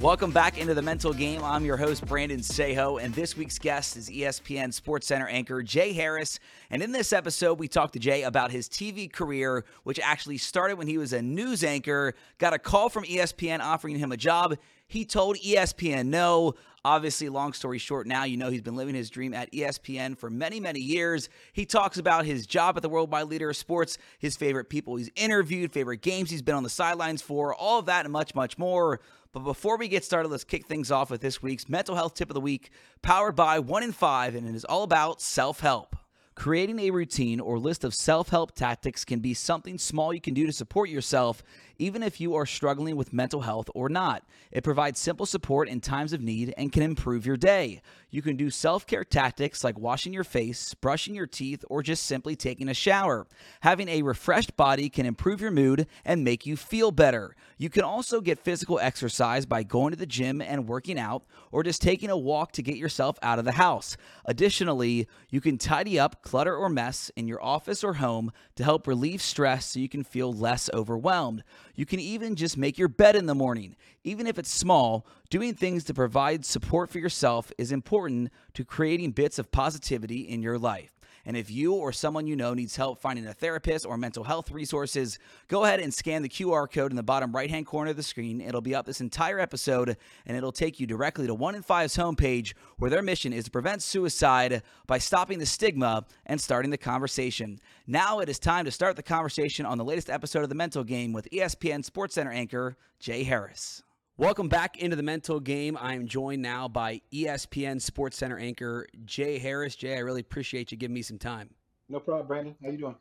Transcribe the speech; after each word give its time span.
Welcome 0.00 0.30
back 0.30 0.58
into 0.58 0.74
the 0.74 0.82
mental 0.82 1.12
game. 1.12 1.42
I'm 1.42 1.64
your 1.64 1.76
host, 1.76 2.06
Brandon 2.06 2.42
Saho, 2.42 2.98
and 2.98 3.12
this 3.14 3.36
week's 3.36 3.58
guest 3.58 3.96
is 3.96 4.08
ESPN 4.08 4.68
SportsCenter 4.68 5.26
anchor 5.28 5.62
Jay 5.62 5.92
Harris. 5.92 6.38
And 6.70 6.80
in 6.80 6.92
this 6.92 7.12
episode, 7.12 7.58
we 7.58 7.66
talked 7.66 7.94
to 7.94 7.98
Jay 7.98 8.22
about 8.22 8.52
his 8.52 8.68
TV 8.68 9.10
career, 9.10 9.64
which 9.82 9.98
actually 9.98 10.38
started 10.38 10.78
when 10.78 10.86
he 10.86 10.98
was 10.98 11.12
a 11.12 11.22
news 11.22 11.64
anchor, 11.64 12.14
got 12.38 12.52
a 12.52 12.58
call 12.60 12.88
from 12.88 13.02
ESPN 13.04 13.60
offering 13.60 13.98
him 13.98 14.12
a 14.12 14.16
job. 14.16 14.56
He 14.94 15.04
told 15.04 15.38
ESPN 15.38 16.06
no. 16.06 16.54
Obviously, 16.84 17.28
long 17.28 17.52
story 17.52 17.78
short, 17.78 18.06
now 18.06 18.22
you 18.22 18.36
know 18.36 18.48
he's 18.48 18.62
been 18.62 18.76
living 18.76 18.94
his 18.94 19.10
dream 19.10 19.34
at 19.34 19.50
ESPN 19.50 20.16
for 20.16 20.30
many, 20.30 20.60
many 20.60 20.78
years. 20.78 21.28
He 21.52 21.66
talks 21.66 21.98
about 21.98 22.26
his 22.26 22.46
job 22.46 22.76
at 22.76 22.82
the 22.84 22.88
Worldwide 22.88 23.26
Leader 23.26 23.50
of 23.50 23.56
Sports, 23.56 23.98
his 24.20 24.36
favorite 24.36 24.68
people 24.70 24.94
he's 24.94 25.10
interviewed, 25.16 25.72
favorite 25.72 26.00
games 26.00 26.30
he's 26.30 26.42
been 26.42 26.54
on 26.54 26.62
the 26.62 26.70
sidelines 26.70 27.22
for, 27.22 27.52
all 27.52 27.80
of 27.80 27.86
that 27.86 28.06
and 28.06 28.12
much, 28.12 28.36
much 28.36 28.56
more. 28.56 29.00
But 29.32 29.40
before 29.40 29.78
we 29.78 29.88
get 29.88 30.04
started, 30.04 30.28
let's 30.28 30.44
kick 30.44 30.68
things 30.68 30.92
off 30.92 31.10
with 31.10 31.22
this 31.22 31.42
week's 31.42 31.68
mental 31.68 31.96
health 31.96 32.14
tip 32.14 32.30
of 32.30 32.34
the 32.34 32.40
week, 32.40 32.70
powered 33.02 33.34
by 33.34 33.58
One 33.58 33.82
in 33.82 33.90
Five, 33.90 34.36
and 34.36 34.48
it 34.48 34.54
is 34.54 34.64
all 34.64 34.84
about 34.84 35.20
self 35.20 35.58
help. 35.58 35.96
Creating 36.36 36.80
a 36.80 36.90
routine 36.90 37.38
or 37.38 37.60
list 37.60 37.84
of 37.84 37.94
self 37.94 38.28
help 38.28 38.54
tactics 38.54 39.04
can 39.04 39.20
be 39.20 39.34
something 39.34 39.78
small 39.78 40.12
you 40.12 40.20
can 40.20 40.34
do 40.34 40.46
to 40.46 40.52
support 40.52 40.88
yourself, 40.88 41.42
even 41.78 42.02
if 42.02 42.20
you 42.20 42.34
are 42.34 42.46
struggling 42.46 42.96
with 42.96 43.12
mental 43.12 43.42
health 43.42 43.68
or 43.74 43.88
not. 43.88 44.24
It 44.50 44.64
provides 44.64 45.00
simple 45.00 45.26
support 45.26 45.68
in 45.68 45.80
times 45.80 46.12
of 46.12 46.20
need 46.20 46.54
and 46.56 46.72
can 46.72 46.82
improve 46.82 47.26
your 47.26 47.36
day. 47.36 47.80
You 48.10 48.22
can 48.22 48.36
do 48.36 48.48
self 48.48 48.86
care 48.86 49.04
tactics 49.04 49.64
like 49.64 49.78
washing 49.78 50.12
your 50.12 50.22
face, 50.24 50.72
brushing 50.74 51.14
your 51.14 51.26
teeth, 51.26 51.64
or 51.68 51.82
just 51.82 52.04
simply 52.04 52.36
taking 52.36 52.68
a 52.68 52.74
shower. 52.74 53.26
Having 53.62 53.88
a 53.88 54.02
refreshed 54.02 54.56
body 54.56 54.88
can 54.88 55.04
improve 55.04 55.40
your 55.40 55.50
mood 55.50 55.86
and 56.04 56.22
make 56.22 56.46
you 56.46 56.56
feel 56.56 56.92
better. 56.92 57.34
You 57.58 57.70
can 57.70 57.82
also 57.82 58.20
get 58.20 58.38
physical 58.38 58.78
exercise 58.78 59.46
by 59.46 59.64
going 59.64 59.90
to 59.90 59.96
the 59.96 60.06
gym 60.06 60.40
and 60.40 60.68
working 60.68 60.98
out, 60.98 61.24
or 61.50 61.62
just 61.62 61.82
taking 61.82 62.10
a 62.10 62.16
walk 62.16 62.52
to 62.52 62.62
get 62.62 62.76
yourself 62.76 63.18
out 63.22 63.38
of 63.38 63.44
the 63.44 63.52
house. 63.52 63.96
Additionally, 64.24 65.08
you 65.30 65.40
can 65.40 65.58
tidy 65.58 65.98
up 65.98 66.22
clutter 66.22 66.54
or 66.56 66.68
mess 66.68 67.10
in 67.16 67.26
your 67.26 67.42
office 67.42 67.82
or 67.82 67.94
home 67.94 68.32
to 68.56 68.64
help 68.64 68.86
relieve 68.86 69.22
stress 69.22 69.66
so 69.66 69.80
you 69.80 69.88
can 69.88 70.04
feel 70.04 70.32
less 70.32 70.70
overwhelmed. 70.72 71.42
You 71.74 71.86
can 71.86 72.00
even 72.00 72.36
just 72.36 72.56
make 72.56 72.78
your 72.78 72.88
bed 72.88 73.16
in 73.16 73.26
the 73.26 73.34
morning. 73.34 73.76
Even 74.04 74.26
if 74.26 74.38
it's 74.38 74.50
small, 74.50 75.06
doing 75.30 75.54
things 75.54 75.84
to 75.84 75.94
provide 75.94 76.44
support 76.44 76.90
for 76.90 76.98
yourself 76.98 77.50
is 77.58 77.72
important 77.72 78.30
to 78.54 78.64
creating 78.64 79.10
bits 79.12 79.38
of 79.38 79.50
positivity 79.50 80.20
in 80.20 80.42
your 80.42 80.58
life. 80.58 80.92
And 81.26 81.36
if 81.36 81.50
you 81.50 81.74
or 81.74 81.92
someone 81.92 82.26
you 82.26 82.36
know 82.36 82.54
needs 82.54 82.76
help 82.76 83.00
finding 83.00 83.26
a 83.26 83.32
therapist 83.32 83.86
or 83.86 83.96
mental 83.96 84.24
health 84.24 84.50
resources, 84.50 85.18
go 85.48 85.64
ahead 85.64 85.80
and 85.80 85.92
scan 85.92 86.22
the 86.22 86.28
QR 86.28 86.70
code 86.70 86.92
in 86.92 86.96
the 86.96 87.02
bottom 87.02 87.32
right 87.32 87.50
hand 87.50 87.66
corner 87.66 87.90
of 87.90 87.96
the 87.96 88.02
screen. 88.02 88.40
It'll 88.40 88.60
be 88.60 88.74
up 88.74 88.86
this 88.86 89.00
entire 89.00 89.38
episode 89.38 89.96
and 90.26 90.36
it'll 90.36 90.52
take 90.52 90.80
you 90.80 90.86
directly 90.86 91.26
to 91.26 91.34
One 91.34 91.54
in 91.54 91.62
Five's 91.62 91.96
homepage 91.96 92.54
where 92.78 92.90
their 92.90 93.02
mission 93.02 93.32
is 93.32 93.44
to 93.44 93.50
prevent 93.50 93.82
suicide 93.82 94.62
by 94.86 94.98
stopping 94.98 95.38
the 95.38 95.46
stigma 95.46 96.04
and 96.26 96.40
starting 96.40 96.70
the 96.70 96.78
conversation. 96.78 97.60
Now 97.86 98.18
it 98.18 98.28
is 98.28 98.38
time 98.38 98.64
to 98.64 98.70
start 98.70 98.96
the 98.96 99.02
conversation 99.02 99.66
on 99.66 99.78
the 99.78 99.84
latest 99.84 100.10
episode 100.10 100.42
of 100.42 100.48
The 100.48 100.54
Mental 100.54 100.84
Game 100.84 101.12
with 101.12 101.30
ESPN 101.30 101.88
SportsCenter 101.88 102.34
anchor 102.34 102.76
Jay 102.98 103.22
Harris. 103.22 103.83
Welcome 104.16 104.48
back 104.48 104.78
into 104.78 104.94
the 104.94 105.02
mental 105.02 105.40
game. 105.40 105.76
I 105.76 105.94
am 105.94 106.06
joined 106.06 106.40
now 106.40 106.68
by 106.68 107.00
ESPN 107.12 107.82
Sports 107.82 108.16
Center 108.16 108.38
anchor 108.38 108.86
Jay 109.04 109.40
Harris. 109.40 109.74
Jay, 109.74 109.96
I 109.96 109.98
really 109.98 110.20
appreciate 110.20 110.70
you 110.70 110.78
giving 110.78 110.94
me 110.94 111.02
some 111.02 111.18
time. 111.18 111.50
No 111.88 111.98
problem, 111.98 112.28
Brandon. 112.28 112.54
How 112.62 112.70
you 112.70 112.78
doing? 112.78 112.94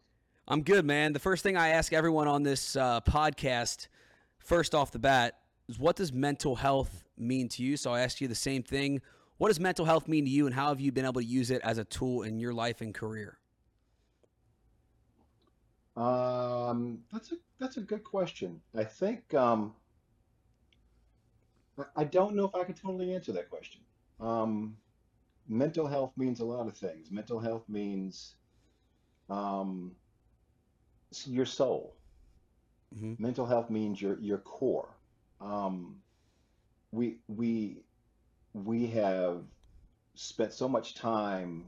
I'm 0.47 0.63
good, 0.63 0.85
man. 0.85 1.13
The 1.13 1.19
first 1.19 1.43
thing 1.43 1.55
I 1.55 1.69
ask 1.69 1.93
everyone 1.93 2.27
on 2.27 2.41
this 2.41 2.75
uh, 2.75 2.99
podcast, 3.01 3.89
first 4.39 4.73
off 4.73 4.89
the 4.89 4.97
bat, 4.97 5.37
is 5.69 5.77
what 5.77 5.97
does 5.97 6.11
mental 6.11 6.55
health 6.55 7.03
mean 7.15 7.47
to 7.49 7.61
you? 7.61 7.77
So 7.77 7.93
I 7.93 8.01
ask 8.01 8.19
you 8.19 8.27
the 8.27 8.33
same 8.33 8.63
thing. 8.63 8.99
What 9.37 9.49
does 9.49 9.59
mental 9.59 9.85
health 9.85 10.07
mean 10.07 10.25
to 10.25 10.31
you, 10.31 10.47
and 10.47 10.55
how 10.55 10.69
have 10.69 10.81
you 10.81 10.91
been 10.91 11.05
able 11.05 11.21
to 11.21 11.27
use 11.27 11.51
it 11.51 11.61
as 11.63 11.77
a 11.77 11.83
tool 11.83 12.23
in 12.23 12.39
your 12.39 12.53
life 12.53 12.81
and 12.81 12.91
career? 12.91 13.37
Um, 15.95 17.01
that's 17.11 17.31
a 17.31 17.35
that's 17.59 17.77
a 17.77 17.81
good 17.81 18.03
question. 18.03 18.59
I 18.75 18.83
think 18.83 19.31
um, 19.35 19.73
I 21.95 22.03
don't 22.03 22.35
know 22.35 22.45
if 22.45 22.55
I 22.55 22.63
can 22.63 22.75
totally 22.75 23.13
answer 23.13 23.31
that 23.33 23.49
question. 23.49 23.81
Um, 24.19 24.77
mental 25.47 25.87
health 25.87 26.11
means 26.15 26.39
a 26.39 26.45
lot 26.45 26.67
of 26.67 26.77
things. 26.77 27.11
Mental 27.11 27.39
health 27.39 27.63
means 27.67 28.35
um, 29.29 29.91
your 31.25 31.45
soul. 31.45 31.95
Mm-hmm. 32.95 33.21
Mental 33.21 33.45
health 33.45 33.69
means 33.69 34.01
your 34.01 34.19
your 34.19 34.37
core. 34.37 34.89
Um, 35.41 35.95
we 36.91 37.17
we 37.27 37.83
we 38.53 38.87
have 38.87 39.41
spent 40.15 40.53
so 40.53 40.69
much 40.69 40.93
time 40.93 41.65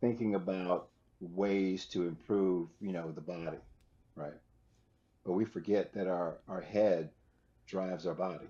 thinking 0.00 0.34
about 0.34 0.88
ways 1.20 1.86
to 1.86 2.06
improve, 2.06 2.68
you 2.80 2.92
know, 2.92 3.10
the 3.12 3.20
body, 3.22 3.56
right? 4.14 4.34
But 5.24 5.32
we 5.32 5.46
forget 5.46 5.94
that 5.94 6.06
our 6.06 6.36
our 6.48 6.60
head 6.60 7.10
drives 7.66 8.06
our 8.06 8.14
body. 8.14 8.46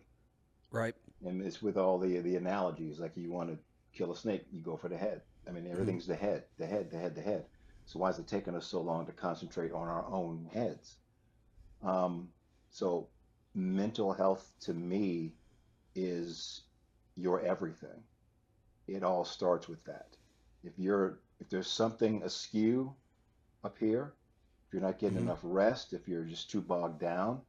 Right. 0.71 0.95
And 1.25 1.43
it's 1.43 1.63
with 1.63 1.77
all 1.77 1.99
the 1.99 2.19
the 2.21 2.37
analogies, 2.37 2.99
like 2.99 3.17
you 3.17 3.33
want 3.33 3.51
to 3.51 3.59
kill 3.97 4.13
a 4.13 4.17
snake, 4.17 4.45
you 4.53 4.61
go 4.61 4.77
for 4.77 4.89
the 4.89 4.97
head. 4.97 5.23
I 5.49 5.53
mean, 5.53 5.67
everything's 5.67 6.05
mm-hmm. 6.05 6.13
the 6.13 6.19
head, 6.19 6.45
the 6.59 6.67
head, 6.67 6.91
the 6.91 6.99
head, 6.99 7.15
the 7.15 7.23
head. 7.23 7.45
So 7.87 8.01
why 8.01 8.11
is 8.11 8.19
it 8.19 8.27
taking 8.27 8.55
us 8.57 8.67
so 8.67 8.81
long 8.81 9.07
to 9.07 9.13
concentrate 9.13 9.73
on 9.73 9.89
our 9.89 10.05
own 10.07 10.49
heads? 10.53 10.97
Um, 11.83 12.29
so 12.71 13.09
mental 13.55 14.13
health 14.13 14.53
to 14.61 14.75
me 14.75 15.33
is 15.95 16.63
your 17.17 17.41
everything. 17.41 18.03
It 18.87 19.03
all 19.03 19.25
starts 19.25 19.69
with 19.69 19.83
that. 19.85 20.17
If 20.63 20.73
you're 20.79 21.21
if 21.41 21.49
there's 21.49 21.71
something 21.71 22.23
askew 22.23 22.95
up 23.65 23.79
here, 23.79 24.15
if 24.67 24.73
you're 24.73 24.83
not 24.83 24.99
getting 24.99 25.19
mm-hmm. 25.19 25.29
enough 25.29 25.41
rest, 25.43 25.93
if 25.93 26.09
you're 26.09 26.25
just 26.25 26.51
too 26.51 26.61
bogged 26.61 27.01
down, 27.01 27.41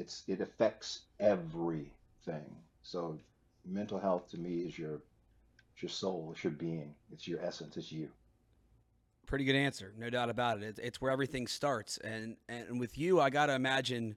it's 0.00 0.24
it 0.26 0.40
affects 0.40 1.00
everything. 1.20 2.56
So 2.82 3.18
mental 3.64 4.00
health 4.00 4.28
to 4.30 4.38
me 4.38 4.60
is 4.60 4.78
your 4.78 5.00
it's 5.74 5.82
your 5.82 5.90
soul, 5.90 6.30
it's 6.32 6.42
your 6.42 6.52
being, 6.52 6.94
it's 7.12 7.28
your 7.28 7.40
essence, 7.40 7.76
it's 7.76 7.92
you. 7.92 8.08
Pretty 9.26 9.44
good 9.44 9.54
answer, 9.54 9.92
no 9.96 10.10
doubt 10.10 10.28
about 10.28 10.60
it. 10.60 10.78
It's, 10.82 11.00
where 11.00 11.12
everything 11.12 11.46
starts, 11.46 11.98
and 11.98 12.36
and 12.48 12.80
with 12.80 12.98
you, 12.98 13.20
I 13.20 13.30
got 13.30 13.46
to 13.46 13.54
imagine 13.54 14.16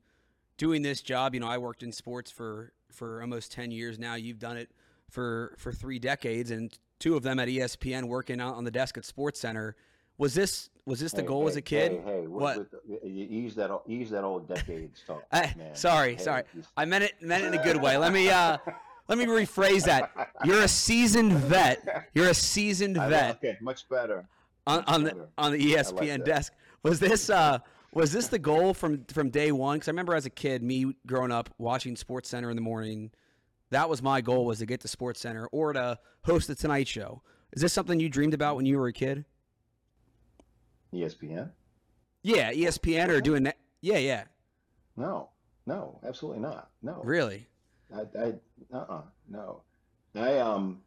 doing 0.57 0.81
this 0.81 1.01
job. 1.01 1.35
You 1.35 1.41
know, 1.41 1.47
I 1.47 1.59
worked 1.59 1.83
in 1.83 1.91
sports 1.91 2.31
for 2.31 2.71
for 2.89 3.21
almost 3.21 3.51
ten 3.51 3.69
years 3.69 3.99
now. 3.99 4.15
You've 4.15 4.39
done 4.39 4.57
it 4.57 4.71
for 5.11 5.55
for 5.59 5.71
three 5.71 5.99
decades, 5.99 6.49
and 6.49 6.75
two 6.97 7.15
of 7.15 7.21
them 7.21 7.37
at 7.37 7.47
ESPN, 7.47 8.05
working 8.05 8.41
out 8.41 8.55
on 8.55 8.63
the 8.63 8.71
desk 8.71 8.97
at 8.97 9.05
Sports 9.05 9.39
Center. 9.39 9.75
Was 10.17 10.33
this 10.33 10.69
was 10.85 10.99
this 10.99 11.11
the 11.13 11.21
Hey, 11.21 11.27
goal 11.27 11.41
hey, 11.43 11.47
as 11.49 11.55
a 11.55 11.61
kid? 11.61 11.91
hey, 11.91 12.01
hey, 12.21 12.27
What? 12.27 12.67
you 13.03 13.27
ease 13.29 13.55
that 13.55 13.71
o- 13.71 13.83
ease 13.87 14.09
that 14.11 14.23
old 14.23 14.47
decades 14.47 15.01
talk, 15.07 15.23
I, 15.31 15.53
sorry, 15.73 16.17
sorry. 16.17 16.43
I 16.75 16.85
meant 16.85 17.03
it 17.05 17.13
meant 17.21 17.43
it 17.43 17.53
in 17.53 17.59
a 17.59 17.63
good 17.63 17.77
way. 17.81 17.97
Let 17.97 18.11
me 18.13 18.29
uh 18.29 18.57
let 19.07 19.17
me 19.17 19.25
rephrase 19.25 19.83
that. 19.85 20.11
You're 20.45 20.61
a 20.63 20.67
seasoned 20.67 21.33
vet. 21.33 22.09
You're 22.13 22.29
a 22.29 22.33
seasoned 22.33 22.97
I- 22.97 23.09
vet 23.09 23.35
okay, 23.37 23.57
much 23.61 23.87
better. 23.89 24.25
on, 24.67 24.77
much 24.79 24.89
on 24.89 25.03
the 25.03 25.27
on 25.37 25.51
the 25.53 25.73
ESPN 25.73 26.17
that. 26.17 26.25
desk. 26.25 26.53
Was 26.83 26.99
this 26.99 27.29
uh 27.29 27.59
was 27.93 28.11
this 28.11 28.27
the 28.27 28.39
goal 28.39 28.73
from 28.73 29.05
from 29.05 29.29
day 29.29 29.51
one? 29.51 29.77
Because 29.77 29.87
I 29.87 29.91
remember 29.91 30.15
as 30.15 30.25
a 30.25 30.29
kid, 30.29 30.63
me 30.63 30.95
growing 31.07 31.31
up 31.31 31.49
watching 31.57 31.95
Sports 31.95 32.29
Center 32.29 32.49
in 32.49 32.55
the 32.57 32.61
morning. 32.61 33.11
That 33.69 33.89
was 33.89 34.01
my 34.03 34.21
goal 34.21 34.45
was 34.45 34.59
to 34.59 34.65
get 34.67 34.81
to 34.81 34.87
Sports 34.87 35.19
Center 35.21 35.47
or 35.47 35.73
to 35.73 35.97
host 36.25 36.47
the 36.47 36.53
Tonight 36.55 36.87
Show. 36.87 37.21
Is 37.53 37.61
this 37.61 37.73
something 37.73 37.99
you 37.99 38.07
dreamed 38.09 38.33
about 38.35 38.55
when 38.55 38.65
you 38.67 38.77
were 38.77 38.87
a 38.87 38.93
kid? 38.93 39.25
ESPN? 40.93 41.49
Yeah, 42.21 42.51
ESPN 42.53 43.09
or 43.09 43.19
doing 43.21 43.43
that. 43.43 43.57
Yeah, 43.81 43.97
yeah. 43.97 44.23
No, 44.95 45.29
no, 45.65 45.99
absolutely 46.07 46.41
not. 46.41 46.69
No, 46.81 47.01
Really? 47.03 47.47
I, 47.93 48.01
I, 48.19 48.33
uh-uh, 48.73 49.01
no. 49.29 49.61
I, 50.15 50.37
um, 50.39 50.81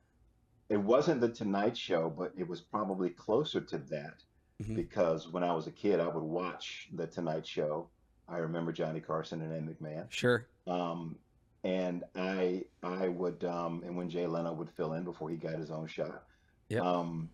it 0.68 0.76
wasn't 0.78 1.20
the 1.20 1.28
Tonight 1.28 1.76
Show, 1.76 2.10
but 2.10 2.32
it 2.36 2.48
was 2.48 2.60
probably 2.60 3.10
closer 3.10 3.60
to 3.60 3.78
that 3.78 4.22
Mhm. 4.62 4.74
because 4.76 5.28
when 5.28 5.44
I 5.44 5.52
was 5.54 5.66
a 5.66 5.70
kid, 5.72 6.00
I 6.00 6.08
would 6.08 6.22
watch 6.22 6.88
the 6.94 7.06
Tonight 7.06 7.46
Show. 7.46 7.88
I 8.28 8.38
remember 8.38 8.72
Johnny 8.72 9.00
Carson 9.00 9.40
and 9.42 9.52
Ed 9.52 9.66
McMahon. 9.76 10.10
Sure. 10.10 10.46
Um, 10.66 11.16
and 11.62 12.02
I, 12.16 12.64
I 12.82 13.08
would, 13.08 13.44
um, 13.44 13.82
and 13.84 13.96
when 13.96 14.08
Jay 14.08 14.26
Leno 14.26 14.52
would 14.54 14.70
fill 14.70 14.94
in 14.94 15.04
before 15.04 15.28
he 15.30 15.36
got 15.36 15.54
his 15.58 15.70
own 15.70 15.86
shot. 15.86 16.24
Yep. 16.70 16.82
Um, 16.82 17.28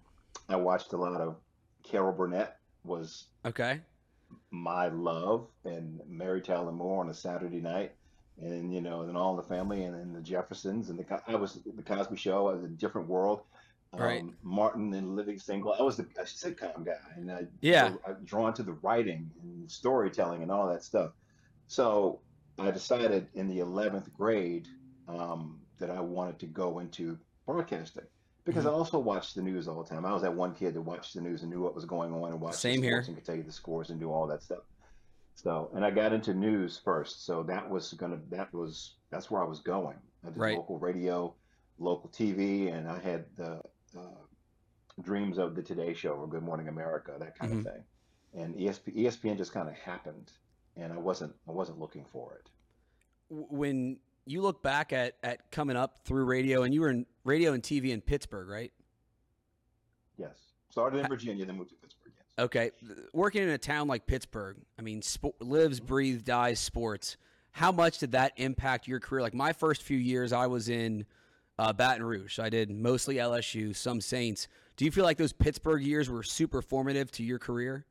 I 0.49 0.57
watched 0.57 0.93
a 0.93 0.97
lot 0.97 1.21
of 1.21 1.37
Carol 1.83 2.13
Burnett 2.13 2.59
was 2.85 3.27
Okay. 3.45 3.81
my 4.51 4.89
love 4.89 5.49
and 5.65 6.01
Mary 6.09 6.41
Tyler 6.41 6.73
Moore 6.73 7.01
on 7.01 7.11
a 7.11 7.15
Saturday 7.15 7.61
night, 7.61 7.93
and 8.39 8.73
you 8.73 8.81
know, 8.81 9.01
and 9.01 9.09
then 9.09 9.17
All 9.17 9.37
the 9.37 9.43
Family, 9.43 9.85
and 9.85 9.95
then 9.95 10.13
the 10.13 10.21
Jeffersons, 10.21 10.91
and 10.91 10.99
the 10.99 11.23
I 11.27 11.37
was 11.37 11.61
the 11.65 11.83
Cosby 11.83 12.17
Show. 12.17 12.49
I 12.49 12.55
was 12.55 12.65
a 12.65 12.69
different 12.69 13.09
world. 13.09 13.43
Right. 13.95 14.23
um, 14.23 14.37
Martin 14.43 14.95
and 14.95 15.17
Living 15.17 15.39
Single. 15.39 15.75
I 15.79 15.83
was 15.83 15.97
the 15.99 16.07
a 16.19 16.23
sitcom 16.25 16.85
guy, 16.85 16.97
and 17.17 17.31
I 17.31 17.47
Yeah. 17.61 17.95
I, 18.07 18.11
I'm 18.11 18.25
drawn 18.25 18.55
to 18.55 18.63
the 18.63 18.73
writing 18.73 19.31
and 19.43 19.71
storytelling 19.71 20.43
and 20.43 20.51
all 20.51 20.69
that 20.69 20.83
stuff. 20.83 21.13
So 21.67 22.21
I 22.59 22.71
decided 22.71 23.29
in 23.35 23.49
the 23.49 23.59
11th 23.61 24.13
grade 24.13 24.69
um, 25.09 25.61
that 25.79 25.91
I 25.91 26.01
wanted 26.01 26.39
to 26.41 26.47
go 26.47 26.79
into 26.79 27.19
broadcasting 27.47 28.05
because 28.45 28.67
I 28.67 28.71
Mm-hmm. 28.71 28.79
also 28.79 28.99
watched 28.99 29.35
the 29.35 29.43
news 29.43 29.69
all 29.69 29.83
the 29.83 29.89
time. 29.89 30.05
I 30.05 30.13
was 30.13 30.23
that 30.23 30.35
one 30.35 30.55
kid 30.55 30.75
that 30.75 30.81
watched 30.83 31.15
the 31.15 31.21
news 31.21 31.43
and 31.43 31.51
knew 31.51 31.61
what 31.63 31.75
was 31.75 31.85
going 31.85 32.13
on 32.13 32.33
and 32.33 32.41
watched 32.41 32.59
Same 32.59 32.81
the 32.81 32.87
here. 32.89 32.99
and 32.99 33.17
could 33.17 33.25
tell 33.25 33.37
you 33.37 33.43
the 33.43 33.53
scores 33.53 33.91
and 33.91 34.01
do 34.01 34.11
all 34.11 34.27
that 34.29 34.43
stuff. 34.43 34.65
So, 35.35 35.71
and 35.75 35.85
I 35.85 35.91
got 35.91 36.13
into 36.13 36.35
news 36.35 36.81
first. 36.85 37.25
So 37.25 37.43
that 37.45 37.69
was 37.69 37.93
gonna, 37.95 38.21
that 38.31 38.53
was, 38.53 38.97
that's 39.11 39.31
where 39.31 39.43
I 39.43 39.47
was 39.47 39.61
going. 39.61 39.97
I 40.25 40.29
did 40.29 40.37
Right. 40.39 40.57
local 40.57 40.79
radio, 40.79 41.35
local 41.79 42.11
TV, 42.11 42.73
and 42.73 42.89
I 42.89 42.99
had 43.01 43.25
the 43.37 43.61
uh, 43.97 44.25
dreams 45.03 45.39
of 45.39 45.55
the 45.55 45.63
Today 45.63 45.95
Show 45.95 46.11
or 46.13 46.29
Good 46.29 46.43
Morning 46.43 46.69
America, 46.69 47.17
that 47.19 47.39
kind 47.39 47.53
Mhm. 47.53 47.59
of 47.59 47.73
thing. 47.73 47.85
And 48.35 48.55
ESP, 48.57 48.95
ESPN 48.97 49.37
just 49.37 49.53
kind 49.53 49.69
of 49.69 49.75
happened, 49.75 50.33
and 50.77 50.93
I 50.93 50.99
wasn't, 50.99 51.35
I 51.49 51.53
wasn't 51.53 51.79
looking 51.79 52.05
for 52.13 52.35
it. 52.35 52.51
When 53.31 53.99
you 54.27 54.43
look 54.43 54.63
back 54.63 54.93
at, 54.93 55.15
at 55.23 55.51
coming 55.51 55.77
up 55.77 55.99
through 56.05 56.25
radio, 56.25 56.63
and 56.63 56.73
you 56.73 56.81
were 56.81 56.91
in 56.91 57.07
radio 57.25 57.53
and 57.53 57.63
TV 57.63 57.91
in 57.91 58.01
Pittsburgh, 58.01 58.49
right? 58.49 58.73
Yes, 60.17 60.37
started 60.71 60.99
in 60.99 61.09
Virginia, 61.09 61.45
then 61.45 61.57
moved 61.57 61.71
to 61.71 61.77
Pittsburgh. 61.77 62.13
Yes. 62.17 62.45
Okay, 62.45 62.71
working 63.13 63.43
in 63.43 63.51
a 63.51 63.59
town 63.59 63.89
like 63.89 64.07
Pittsburgh, 64.07 64.59
I 64.79 64.83
mean, 64.83 65.01
spo- 65.01 65.35
lives, 65.41 65.81
breathes, 65.81 66.23
dies 66.23 66.61
sports. 66.61 67.17
How 67.51 67.71
much 67.71 67.99
did 67.99 68.13
that 68.13 68.33
impact 68.37 68.89
your 68.89 69.01
career? 69.01 69.23
Like 69.23 69.35
my 69.35 69.53
first 69.53 69.83
few 69.83 69.99
years, 69.99 70.33
I 70.33 70.47
was 70.47 70.69
in 70.69 71.05
uh, 71.59 71.73
Baton 71.73 72.03
Rouge. 72.03 72.39
I 72.39 72.49
did 72.49 72.71
mostly 72.71 73.17
LSU, 73.17 73.77
some 73.77 74.01
Saints. 74.01 74.49
Do 74.77 74.85
you 74.85 74.91
feel 74.91 75.05
like 75.05 75.19
those 75.19 75.33
Pittsburgh 75.33 75.83
years 75.83 76.09
were 76.09 76.23
super 76.23 76.63
formative 76.63 77.11
to 77.13 77.23
your 77.23 77.39
career? 77.39 77.85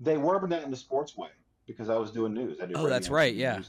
They 0.00 0.18
were, 0.18 0.38
but 0.38 0.50
not 0.50 0.62
in 0.62 0.70
the 0.70 0.76
sports 0.76 1.16
way 1.16 1.30
because 1.66 1.88
I 1.88 1.96
was 1.96 2.10
doing 2.10 2.34
news. 2.34 2.58
Oh, 2.74 2.88
that's 2.88 3.08
right, 3.08 3.34
yeah. 3.34 3.62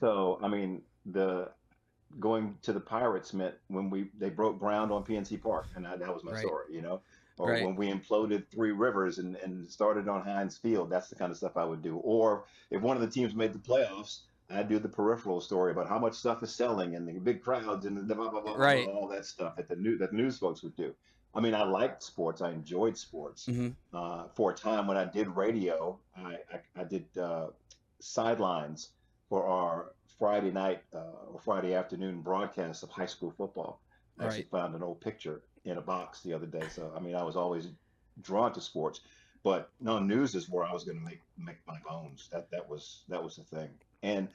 News 0.00 0.10
in 0.10 0.38
Pittsburgh. 0.38 0.38
So 0.40 0.40
I 0.42 0.48
mean, 0.48 0.82
the 1.06 1.54
going 2.20 2.58
to 2.62 2.72
the 2.72 2.80
Pirates 2.80 3.34
meant 3.34 3.56
when 3.68 3.90
we 3.90 4.10
they 4.18 4.30
broke 4.30 4.58
ground 4.58 4.92
on 4.92 5.04
PNC 5.04 5.38
Park, 5.42 5.72
and 5.76 5.86
I, 5.86 5.96
that 5.96 6.14
was 6.14 6.24
my 6.24 6.32
Right. 6.32 6.40
story, 6.40 6.74
you 6.74 6.82
know. 6.82 7.02
Or 7.38 7.50
Right. 7.52 7.62
when 7.62 7.76
we 7.76 7.92
imploded 7.92 8.50
Three 8.50 8.72
Rivers 8.72 9.18
and, 9.18 9.36
and 9.36 9.70
started 9.70 10.08
on 10.08 10.22
Heinz 10.24 10.58
Field, 10.58 10.90
that's 10.90 11.08
the 11.08 11.16
kind 11.16 11.30
of 11.32 11.38
stuff 11.38 11.56
I 11.56 11.64
would 11.64 11.82
do. 11.82 11.98
Or 11.98 12.46
if 12.70 12.82
one 12.82 12.96
of 12.96 13.02
the 13.02 13.10
teams 13.10 13.34
made 13.34 13.52
the 13.54 13.60
playoffs, 13.60 14.24
I'd 14.50 14.68
do 14.68 14.78
the 14.80 14.88
peripheral 14.88 15.40
story 15.40 15.72
about 15.72 15.88
how 15.88 15.98
much 15.98 16.14
stuff 16.14 16.42
is 16.42 16.54
selling 16.54 16.96
and 16.96 17.08
the 17.08 17.20
big 17.20 17.42
crowds 17.42 17.86
and 17.86 17.96
the 18.08 18.14
blah, 18.14 18.30
blah, 18.30 18.42
blah, 18.42 18.58
blah, 18.58 18.92
all 18.92 19.08
that 19.08 19.26
stuff 19.26 19.56
that 19.56 19.68
the 19.68 19.76
new 19.76 19.98
that 19.98 20.12
news 20.12 20.38
folks 20.38 20.62
would 20.64 20.76
do. 20.76 20.96
I 21.34 21.40
mean, 21.40 21.54
I 21.54 21.64
liked 21.64 22.02
sports. 22.02 22.42
I 22.42 22.50
enjoyed 22.52 22.96
sports 22.98 23.50
Mhm. 23.50 23.76
uh, 23.92 24.28
for 24.30 24.52
a 24.52 24.54
time 24.54 24.86
when 24.88 24.96
I 24.98 25.06
did 25.06 25.28
radio. 25.28 26.00
I, 26.16 26.38
I, 26.52 26.62
I 26.76 26.84
did 26.84 27.16
uh, 27.18 27.52
sidelines 28.00 28.94
for 29.28 29.46
our 29.46 29.94
Friday 30.18 30.50
night 30.50 30.82
uh, 30.94 31.12
or 31.32 31.40
Friday 31.40 31.74
afternoon 31.74 32.22
broadcast 32.22 32.82
of 32.82 32.90
high 32.90 33.06
school 33.06 33.30
football. 33.30 33.82
I 34.18 34.24
actually 34.24 34.44
Right. 34.44 34.50
found 34.50 34.74
an 34.74 34.82
old 34.82 35.00
picture 35.00 35.44
in 35.64 35.78
a 35.78 35.82
box 35.82 36.22
the 36.22 36.34
other 36.34 36.46
day. 36.46 36.68
So 36.68 36.92
I 36.94 37.00
mean, 37.00 37.14
I 37.14 37.22
was 37.24 37.36
always 37.36 37.68
drawn 38.20 38.52
to 38.54 38.60
sports, 38.60 39.00
but 39.42 39.72
no, 39.80 39.98
news 39.98 40.34
is 40.34 40.48
where 40.48 40.64
I 40.64 40.72
was 40.72 40.84
going 40.84 40.98
to 40.98 41.04
make 41.04 41.22
make 41.36 41.58
my 41.66 41.78
bones. 41.86 42.28
That 42.32 42.50
that 42.50 42.68
was 42.68 43.04
that 43.08 43.22
was 43.22 43.36
the 43.36 43.44
thing. 43.44 43.70
And 44.02 44.28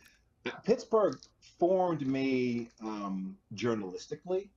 Pittsburgh 0.63 1.19
formed 1.59 2.05
me 2.05 2.69
um, 2.81 3.37
journalistically. 3.53 4.51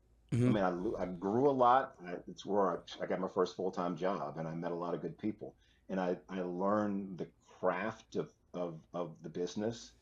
I 0.47 0.51
Mhm. 0.51 0.51
mean, 0.51 0.63
I, 0.65 1.03
I 1.03 1.07
grew 1.07 1.49
a 1.49 1.53
lot. 1.53 1.97
I, 2.05 2.17
it's 2.29 2.45
where 2.47 2.71
I, 2.79 3.03
I 3.03 3.07
got 3.07 3.21
my 3.21 3.29
first 3.29 3.57
full 3.57 3.71
time 3.71 3.97
job, 3.97 4.39
and 4.39 4.47
I 4.49 4.55
met 4.55 4.73
a 4.73 4.77
lot 4.77 4.95
of 4.95 5.01
good 5.01 5.19
people. 5.19 5.57
And 5.89 6.01
I, 6.01 6.19
I 6.29 6.41
learned 6.43 7.19
the 7.19 7.29
craft 7.47 8.17
of, 8.17 8.31
of, 8.55 8.81
of 8.93 9.23
the 9.23 9.29
business, 9.31 9.93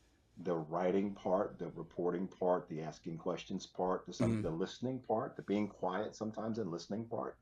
the 0.43 0.55
writing 0.55 1.13
part, 1.15 1.59
the 1.59 1.71
reporting 1.71 2.27
part, 2.27 2.69
the 2.69 2.83
asking 2.83 3.19
questions 3.19 3.67
part, 3.67 4.05
the, 4.07 4.13
some, 4.13 4.39
Mhm. 4.39 4.43
the 4.43 4.51
listening 4.51 5.01
part, 5.01 5.37
the 5.37 5.43
being 5.43 5.69
quiet 5.69 6.17
sometimes 6.17 6.59
and 6.59 6.71
listening 6.71 7.05
part, 7.07 7.39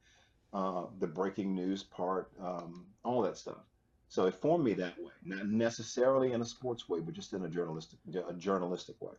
uh, 0.53 0.87
the 0.99 1.06
breaking 1.06 1.55
news 1.55 1.83
part, 1.83 2.31
um, 2.39 2.87
all 3.05 3.23
that 3.23 3.39
stuff. 3.39 3.65
So 4.09 4.27
it 4.27 4.35
formed 4.35 4.65
me 4.65 4.75
that 4.75 4.99
way, 4.99 5.12
not 5.25 5.47
necessarily 5.47 6.33
in 6.33 6.43
a 6.43 6.44
sports 6.44 6.87
way, 6.89 7.00
but 7.00 7.15
just 7.15 7.33
in 7.33 7.44
a 7.44 7.49
journalistic, 7.49 7.99
a 8.29 8.35
journalistic 8.35 9.00
way. 9.00 9.15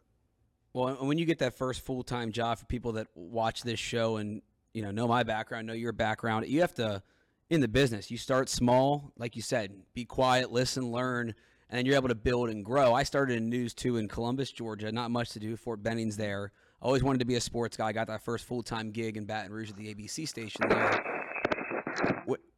Well, 0.74 0.90
and 0.90 1.08
when 1.08 1.18
you 1.18 1.26
get 1.26 1.40
that 1.40 1.56
first 1.56 1.82
full 1.82 2.04
time 2.04 2.32
job 2.32 2.60
for 2.60 2.66
people 2.66 2.92
that 2.94 3.08
watch 3.16 3.64
this 3.64 3.80
show 3.80 4.18
and 4.18 4.42
you 4.74 4.84
know 4.84 4.92
know 4.92 5.08
my 5.08 5.24
background, 5.24 5.66
know 5.66 5.74
your 5.74 5.94
background, 5.94 6.48
you 6.48 6.62
have 6.62 6.76
to 6.76 7.02
in 7.50 7.62
the 7.62 7.68
business. 7.68 8.10
You 8.10 8.18
start 8.18 8.50
small, 8.50 9.12
like 9.18 9.36
you 9.36 9.42
said, 9.42 9.74
be 9.94 10.06
quiet, 10.06 10.52
listen, 10.52 10.92
learn, 10.92 11.36
and 11.70 11.78
then 11.78 11.86
you're 11.86 11.96
able 11.96 12.10
to 12.10 12.16
build 12.16 12.50
and 12.50 12.64
grow. 12.64 12.94
I 12.94 13.04
started 13.04 13.38
in 13.38 13.50
news 13.50 13.74
too 13.74 13.98
in 13.98 14.08
Columbus, 14.08 14.52
Georgia. 14.52 14.92
Not 14.92 15.12
much 15.12 15.32
to 15.32 15.40
do. 15.40 15.56
Fort 15.56 15.82
Benning's 15.82 16.18
there. 16.18 16.52
Always 16.82 17.04
wanted 17.04 17.20
to 17.20 17.26
be 17.26 17.36
a 17.36 17.42
sports 17.42 17.78
guy. 17.78 17.92
Got 17.94 18.08
that 18.08 18.24
first 18.24 18.46
full 18.46 18.64
time 18.64 18.92
gig 18.92 19.18
in 19.18 19.26
Baton 19.26 19.52
Rouge 19.52 19.70
at 19.70 19.78
the 19.78 19.94
ABC 19.94 20.28
station 20.28 20.68
there. 20.68 21.04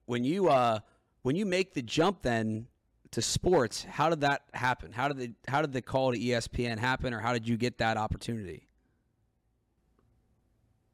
When 0.05 0.23
you 0.23 0.49
uh 0.49 0.79
when 1.23 1.35
you 1.35 1.45
make 1.45 1.73
the 1.73 1.81
jump 1.81 2.21
then 2.21 2.67
to 3.11 3.21
sports, 3.21 3.83
how 3.83 4.09
did 4.09 4.21
that 4.21 4.43
happen? 4.53 4.91
How 4.91 5.07
did 5.07 5.17
the 5.17 5.31
how 5.47 5.61
did 5.61 5.73
the 5.73 5.81
call 5.81 6.11
to 6.11 6.19
ESPN 6.19 6.77
happen, 6.77 7.13
or 7.13 7.19
how 7.19 7.33
did 7.33 7.47
you 7.47 7.57
get 7.57 7.77
that 7.79 7.97
opportunity? 7.97 8.67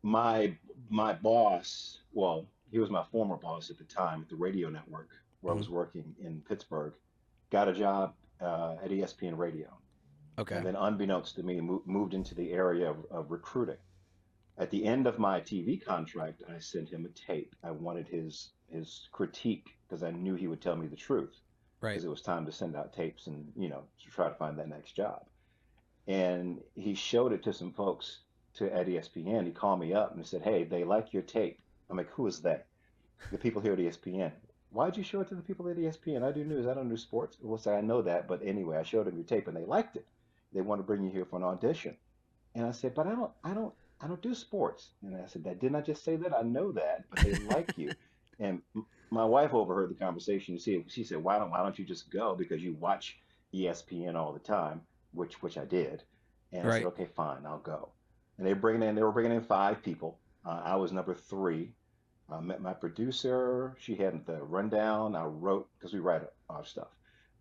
my 0.03 0.55
my 0.89 1.13
boss, 1.13 1.99
well, 2.13 2.45
he 2.71 2.79
was 2.79 2.89
my 2.89 3.03
former 3.11 3.37
boss 3.37 3.69
at 3.69 3.77
the 3.77 3.83
time 3.85 4.21
at 4.21 4.29
the 4.29 4.35
radio 4.35 4.69
network 4.69 5.09
where 5.41 5.53
I 5.53 5.57
was 5.57 5.69
working 5.69 6.15
in 6.21 6.41
Pittsburgh, 6.47 6.93
got 7.51 7.68
a 7.68 7.74
job 7.74 8.13
uh, 8.42 8.75
at 8.83 8.89
ESPN 8.89 9.38
Radio, 9.38 9.68
Okay. 10.39 10.56
and 10.56 10.65
then 10.65 10.75
unbeknownst 10.75 11.36
to 11.36 11.44
me, 11.44 11.59
mo- 11.62 11.83
moved 11.86 12.13
into 12.13 12.33
the 12.33 12.51
area 12.51 12.89
of, 12.89 13.06
of 13.12 13.30
recruiting. 13.31 13.77
At 14.57 14.69
the 14.71 14.86
end 14.86 15.06
of 15.07 15.19
my 15.19 15.42
TV 15.42 15.83
contract, 15.83 16.44
I 16.50 16.59
sent 16.59 16.89
him 16.89 17.06
a 17.06 17.09
tape. 17.09 17.56
I 17.63 17.71
wanted 17.71 18.07
his 18.07 18.51
his 18.69 19.09
critique 19.12 19.68
because 19.88 20.01
I 20.01 20.12
knew 20.12 20.36
he 20.36 20.48
would 20.48 20.62
tell 20.62 20.77
me 20.77 20.88
the 20.88 20.95
truth 20.95 21.36
Right. 21.81 21.92
because 21.92 22.06
it 22.06 22.09
was 22.09 22.21
time 22.21 22.45
to 22.45 22.51
send 22.53 22.75
out 22.75 22.94
tapes 22.94 23.27
and 23.27 23.51
you 23.57 23.69
know 23.69 23.83
to 24.04 24.09
try 24.09 24.30
to 24.30 24.36
find 24.36 24.57
that 24.59 24.69
next 24.69 24.94
job. 24.95 25.25
And 26.07 26.59
he 26.75 26.94
showed 26.95 27.33
it 27.33 27.44
to 27.44 27.54
some 27.54 27.71
folks 27.74 28.19
to 28.56 28.74
at 28.74 28.88
ESPN. 28.88 29.45
He 29.45 29.51
called 29.51 29.80
me 29.80 29.94
up 29.94 30.15
and 30.15 30.25
said, 30.25 30.42
"Hey, 30.42 30.63
they 30.63 30.83
like 30.83 31.13
your 31.13 31.24
tape." 31.24 31.59
I'm 31.89 31.97
like, 31.97 32.09
"Who 32.12 32.27
is 32.27 32.42
they?" 32.42 32.62
The 33.31 33.38
people 33.38 33.62
here 33.62 33.74
at 33.74 33.80
ESPN. 33.80 34.31
Why'd 34.71 34.95
you 34.95 35.03
show 35.03 35.19
it 35.21 35.28
to 35.30 35.35
the 35.35 35.42
people 35.42 35.68
at 35.69 35.78
ESPN? 35.78 36.23
I 36.23 36.31
do 36.31 36.45
news. 36.45 36.66
I 36.66 36.73
don't 36.73 36.90
do 36.90 36.95
sports. 36.97 37.37
Well, 37.42 37.57
say 37.57 37.75
I 37.75 37.81
know 37.81 38.01
that, 38.04 38.28
but 38.28 38.42
anyway, 38.44 38.78
I 38.78 38.83
showed 38.83 39.06
them 39.06 39.18
your 39.18 39.25
tape 39.25 39.47
and 39.47 39.56
they 39.56 39.66
liked 39.66 39.97
it. 39.97 40.07
They 40.54 40.61
want 40.61 40.80
to 40.80 40.83
bring 40.83 41.04
you 41.04 41.11
here 41.11 41.25
for 41.25 41.37
an 41.37 41.44
audition. 41.44 41.97
And 42.56 42.66
I 42.66 42.71
said, 42.71 42.94
"But 42.95 43.07
I 43.07 43.11
don't, 43.11 43.31
I 43.44 43.54
don't, 43.54 43.73
I 43.99 44.07
don't 44.07 44.21
do 44.21 44.33
sports." 44.33 44.92
And 45.04 45.16
I 45.16 45.28
said, 45.28 45.44
"That 45.44 45.59
didn't 45.59 45.75
I 45.75 45.81
just 45.81 46.04
say 46.04 46.16
that? 46.18 46.33
I 46.33 46.42
know 46.42 46.71
that, 46.73 47.04
but 47.09 47.19
they 47.19 47.33
like 47.56 47.78
you." 47.78 47.92
And 48.40 48.61
my 49.09 49.25
wife 49.25 49.54
overheard 49.54 49.90
the 49.90 49.95
conversation. 49.95 50.57
She 50.57 50.83
she 50.87 51.04
said, 51.04 51.23
"Why 51.23 51.37
don't 51.37 51.51
why 51.51 51.61
don't 51.63 51.78
you 51.78 51.85
just 51.85 52.09
go 52.09 52.35
because 52.35 52.61
you 52.61 52.73
watch 52.73 53.19
ESPN 53.54 54.16
all 54.16 54.33
the 54.33 54.40
time?" 54.40 54.81
Which 55.13 55.42
which 55.42 55.57
I 55.57 55.66
did. 55.66 56.04
And 56.54 56.68
I 56.68 56.71
said, 56.80 56.87
"Okay, 56.87 57.07
fine, 57.16 57.45
I'll 57.45 57.59
go." 57.59 57.90
And 58.37 58.47
they 58.47 58.54
bringing 58.54 58.87
in 58.87 58.95
they 58.95 59.04
were 59.04 59.11
bringing 59.11 59.33
in 59.33 59.44
five 59.44 59.83
people. 59.83 60.18
Uh, 60.45 60.61
I 60.63 60.75
was 60.75 60.92
number 60.92 61.13
three. 61.13 61.73
I 62.31 62.40
met 62.42 62.61
my 62.61 62.73
producer. 62.73 63.76
She 63.80 63.95
had 63.95 64.26
the 64.26 64.42
rundown. 64.44 65.16
I 65.16 65.26
wrote 65.26 65.69
because 65.78 65.94
we 65.94 66.00
write 66.00 66.23
our 66.50 66.66
stuff, 66.66 66.90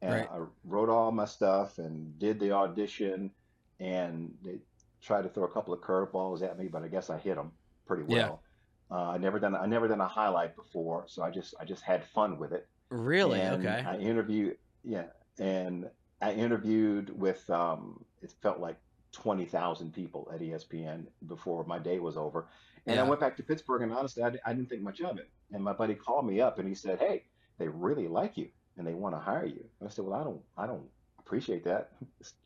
and 0.03 0.13
Right. 0.13 0.29
I 0.31 0.41
wrote 0.65 0.89
all 0.89 1.13
my 1.13 1.25
stuff 1.27 1.79
and 1.79 2.19
did 2.19 2.41
the 2.41 2.53
audition. 2.53 3.33
And 3.81 4.35
they 4.43 4.61
tried 5.01 5.23
to 5.23 5.31
throw 5.31 5.45
a 5.45 5.53
couple 5.53 5.73
of 5.73 5.81
curveballs 5.81 6.43
at 6.43 6.59
me, 6.59 6.69
but 6.69 6.83
I 6.83 6.89
guess 6.89 7.09
I 7.11 7.19
hit 7.19 7.37
them 7.37 7.53
pretty 7.87 8.05
Yeah. 8.07 8.31
well. 8.31 8.43
Uh, 8.91 9.11
I 9.11 9.19
never 9.19 9.39
done 9.39 9.55
I 9.55 9.67
never 9.67 9.89
done 9.89 10.01
a 10.01 10.09
highlight 10.09 10.57
before, 10.57 11.07
so 11.09 11.23
I 11.23 11.31
just 11.31 11.55
I 11.61 11.65
just 11.65 11.83
had 11.83 12.05
fun 12.05 12.39
with 12.39 12.53
it. 12.53 12.69
Really? 12.91 13.41
And 13.41 13.53
okay. 13.53 13.85
I 13.85 13.97
interviewed, 13.99 14.59
yeah, 14.83 15.07
and 15.39 15.91
I 16.21 16.33
interviewed 16.33 17.11
with 17.19 17.49
um, 17.51 18.05
it 18.23 18.33
felt 18.43 18.59
like 18.61 18.77
twenty 19.13 19.47
thousand 19.47 19.93
people 19.93 20.31
at 20.35 20.43
ESPN 20.43 21.07
before 21.27 21.65
my 21.65 21.79
day 21.79 21.99
was 22.01 22.17
over, 22.17 22.49
and 22.87 22.99
I 22.99 23.03
went 23.09 23.21
back 23.21 23.37
to 23.37 23.43
Pittsburgh, 23.43 23.83
and 23.83 23.93
honestly, 23.93 24.23
I, 24.23 24.33
I 24.45 24.53
didn't 24.53 24.69
think 24.69 24.83
much 24.83 25.01
of 25.01 25.19
it. 25.19 25.29
And 25.53 25.63
my 25.63 25.73
buddy 25.73 25.95
called 25.95 26.27
me 26.27 26.41
up, 26.41 26.59
and 26.59 26.69
he 26.69 26.75
said, 26.75 26.99
"Hey, 26.99 27.25
they 27.59 27.69
really 27.69 28.09
like 28.09 28.37
you, 28.37 28.49
and 28.77 28.87
they 28.87 28.95
want 28.95 29.15
to 29.15 29.21
hire 29.21 29.47
you." 29.47 29.65
And 29.81 29.89
I 29.89 29.93
said, 29.93 30.05
"Well, 30.05 30.19
I 30.21 30.25
don't, 30.25 30.41
I 30.57 30.67
don't 30.67 30.89
appreciate 31.19 31.65
that. 31.65 31.93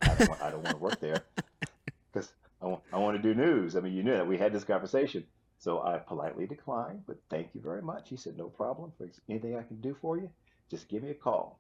I 0.02 0.14
don't, 0.14 0.28
want- 0.28 0.42
I 0.42 0.50
don't 0.50 0.62
want 0.64 0.76
to 0.76 0.82
work 0.82 1.00
there 1.00 1.24
because 2.12 2.32
I 2.62 2.66
want, 2.66 2.82
I 2.92 2.98
want 2.98 3.16
to 3.16 3.22
do 3.22 3.34
news. 3.38 3.76
I 3.76 3.80
mean, 3.80 3.94
you 3.94 4.02
knew 4.02 4.12
that 4.16 4.26
we 4.26 4.38
had 4.38 4.52
this 4.52 4.64
conversation." 4.64 5.24
So 5.58 5.80
I 5.80 5.96
politely 5.96 6.46
declined, 6.46 7.04
but 7.06 7.16
thank 7.30 7.54
you 7.54 7.60
very 7.62 7.80
much. 7.80 8.10
He 8.10 8.16
said, 8.16 8.36
no 8.36 8.48
problem. 8.48 8.90
If 8.92 8.98
there's 8.98 9.20
anything 9.30 9.56
I 9.56 9.62
can 9.62 9.80
do 9.80 9.96
for 9.98 10.18
you, 10.18 10.28
just 10.70 10.88
give 10.88 11.02
me 11.02 11.08
a 11.10 11.14
call. 11.14 11.58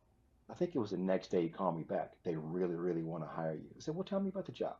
I 0.50 0.54
think 0.54 0.74
it 0.74 0.78
was 0.78 0.90
the 0.90 0.98
next 0.98 1.28
day 1.30 1.40
he 1.40 1.48
called 1.48 1.74
me 1.78 1.84
back. 1.84 2.12
They 2.22 2.36
really, 2.36 2.74
really 2.74 3.02
want 3.02 3.24
to 3.24 3.28
hire 3.28 3.54
you. 3.54 3.64
I 3.74 3.80
said, 3.80 3.94
well, 3.94 4.04
tell 4.04 4.20
me 4.20 4.28
about 4.28 4.44
the 4.44 4.52
job. 4.52 4.76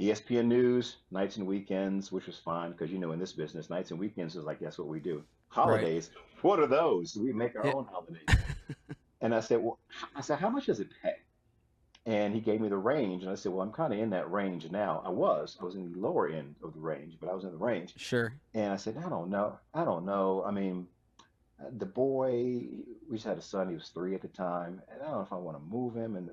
ESPN 0.00 0.46
News, 0.46 0.96
nights 1.10 1.36
and 1.36 1.46
weekends, 1.46 2.12
which 2.12 2.26
was 2.26 2.38
fine 2.38 2.72
because 2.72 2.90
you 2.90 2.98
know 2.98 3.12
in 3.12 3.18
this 3.18 3.32
business, 3.32 3.68
nights 3.70 3.90
and 3.90 3.98
weekends 3.98 4.36
is 4.36 4.44
like 4.44 4.60
that's 4.60 4.78
what 4.78 4.88
we 4.88 5.00
do. 5.00 5.22
Holidays, 5.48 6.10
what 6.42 6.60
are 6.60 6.66
those? 6.66 7.16
We 7.16 7.32
make 7.32 7.56
our 7.56 7.66
Yeah. 7.66 7.72
own 7.74 7.86
holidays. 7.86 8.28
and 9.20 9.34
I 9.34 9.40
said, 9.40 9.60
well, 9.62 9.78
I 10.14 10.20
said, 10.20 10.38
how 10.38 10.50
much 10.50 10.66
does 10.66 10.78
it 10.80 10.88
pay? 11.02 11.14
And 12.06 12.34
he 12.34 12.40
gave 12.40 12.60
me 12.60 12.68
the 12.68 12.76
range, 12.76 13.22
and 13.22 13.30
I 13.30 13.34
said, 13.34 13.52
well, 13.52 13.62
I'm 13.62 13.72
kind 13.72 13.92
of 13.92 13.98
in 13.98 14.10
that 14.10 14.30
range 14.30 14.70
now. 14.70 15.02
I 15.04 15.10
was, 15.10 15.58
I 15.60 15.64
was 15.64 15.74
in 15.74 15.92
the 15.92 15.98
lower 15.98 16.28
end 16.28 16.54
of 16.62 16.72
the 16.72 16.80
range, 16.80 17.18
but 17.20 17.28
I 17.28 17.34
was 17.34 17.44
in 17.44 17.50
the 17.50 17.56
range. 17.58 17.94
Sure. 17.96 18.32
And 18.54 18.72
I 18.72 18.76
said, 18.76 18.96
I 19.04 19.08
don't 19.08 19.28
know, 19.30 19.58
I 19.74 19.84
don't 19.84 20.06
know. 20.06 20.42
I 20.46 20.50
mean, 20.50 20.86
uh, 21.60 21.70
the 21.76 21.86
boy, 21.86 22.32
we 23.10 23.16
just 23.16 23.26
had 23.26 23.36
a 23.36 23.42
son. 23.42 23.68
He 23.68 23.74
was 23.74 23.88
three 23.88 24.14
at 24.14 24.22
the 24.22 24.28
time, 24.28 24.80
and 24.90 25.02
I 25.02 25.06
don't 25.06 25.16
know 25.16 25.22
if 25.22 25.32
I 25.32 25.36
want 25.36 25.58
to 25.58 25.62
move 25.64 25.94
him. 25.96 26.16
And 26.16 26.30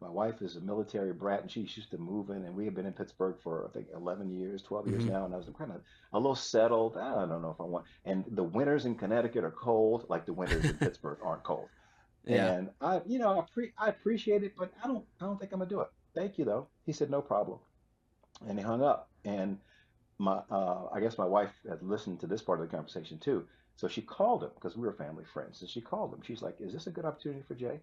my, 0.00 0.08
wife 0.10 0.42
is 0.42 0.56
a 0.56 0.60
military 0.60 1.12
brat, 1.12 1.42
and 1.42 1.50
she's 1.50 1.76
used 1.76 1.90
to 1.90 1.98
moving. 1.98 2.44
And 2.44 2.54
we 2.54 2.64
have 2.66 2.74
been 2.74 2.86
in 2.86 2.92
Pittsburgh 2.92 3.36
for 3.42 3.66
I 3.66 3.72
think 3.72 3.88
11 3.94 4.30
years, 4.30 4.62
12 4.62 4.88
years 4.88 5.04
Mhm. 5.04 5.10
now, 5.10 5.24
and 5.24 5.34
I 5.34 5.36
was 5.36 5.48
kind 5.58 5.72
of 5.72 5.80
a 6.12 6.18
little 6.18 6.34
settled. 6.34 6.96
I 6.96 7.26
don't 7.26 7.42
know 7.42 7.50
if 7.50 7.60
I 7.60 7.64
want. 7.64 7.86
And 8.04 8.24
the 8.28 8.42
winters 8.44 8.84
in 8.84 8.94
Connecticut 8.96 9.44
are 9.44 9.50
cold, 9.50 10.06
like 10.08 10.26
the 10.26 10.32
winters 10.32 10.64
in 10.64 10.76
Pittsburgh 10.78 11.18
aren't 11.22 11.42
cold. 11.44 11.68
Yeah. 12.24 12.52
And 12.52 12.70
I, 12.80 13.02
you 13.06 13.18
know, 13.18 13.38
I, 13.40 13.44
pre- 13.52 13.72
I 13.78 13.88
appreciate 13.88 14.42
it, 14.42 14.54
but 14.56 14.72
I 14.82 14.88
don't, 14.88 15.04
I 15.20 15.26
don't 15.26 15.38
think 15.38 15.52
I'm 15.52 15.60
gonna 15.60 15.68
do 15.70 15.80
it. 15.80 15.88
Thank 16.14 16.38
you 16.38 16.44
though. 16.44 16.66
He 16.84 16.92
said 16.92 17.08
no 17.10 17.20
problem, 17.22 17.58
and 18.46 18.58
he 18.58 18.64
hung 18.64 18.82
up. 18.82 19.10
And 19.24 19.58
my, 20.18 20.42
uh, 20.50 20.88
I 20.92 21.00
guess 21.00 21.18
my 21.18 21.26
wife 21.26 21.52
had 21.68 21.82
listened 21.82 22.20
to 22.20 22.26
this 22.26 22.42
part 22.42 22.60
of 22.60 22.68
the 22.68 22.74
conversation 22.76 23.18
too. 23.18 23.46
So 23.76 23.86
she 23.86 24.00
called 24.02 24.42
him 24.42 24.50
because 24.54 24.76
we 24.76 24.86
were 24.86 24.94
family 24.94 25.24
friends. 25.24 25.60
And 25.60 25.68
she 25.70 25.80
called 25.82 26.14
him. 26.14 26.22
She's 26.22 26.40
like, 26.42 26.56
"Is 26.60 26.72
this 26.72 26.86
a 26.86 26.90
good 26.90 27.04
opportunity 27.04 27.42
for 27.42 27.54
Jay?" 27.54 27.80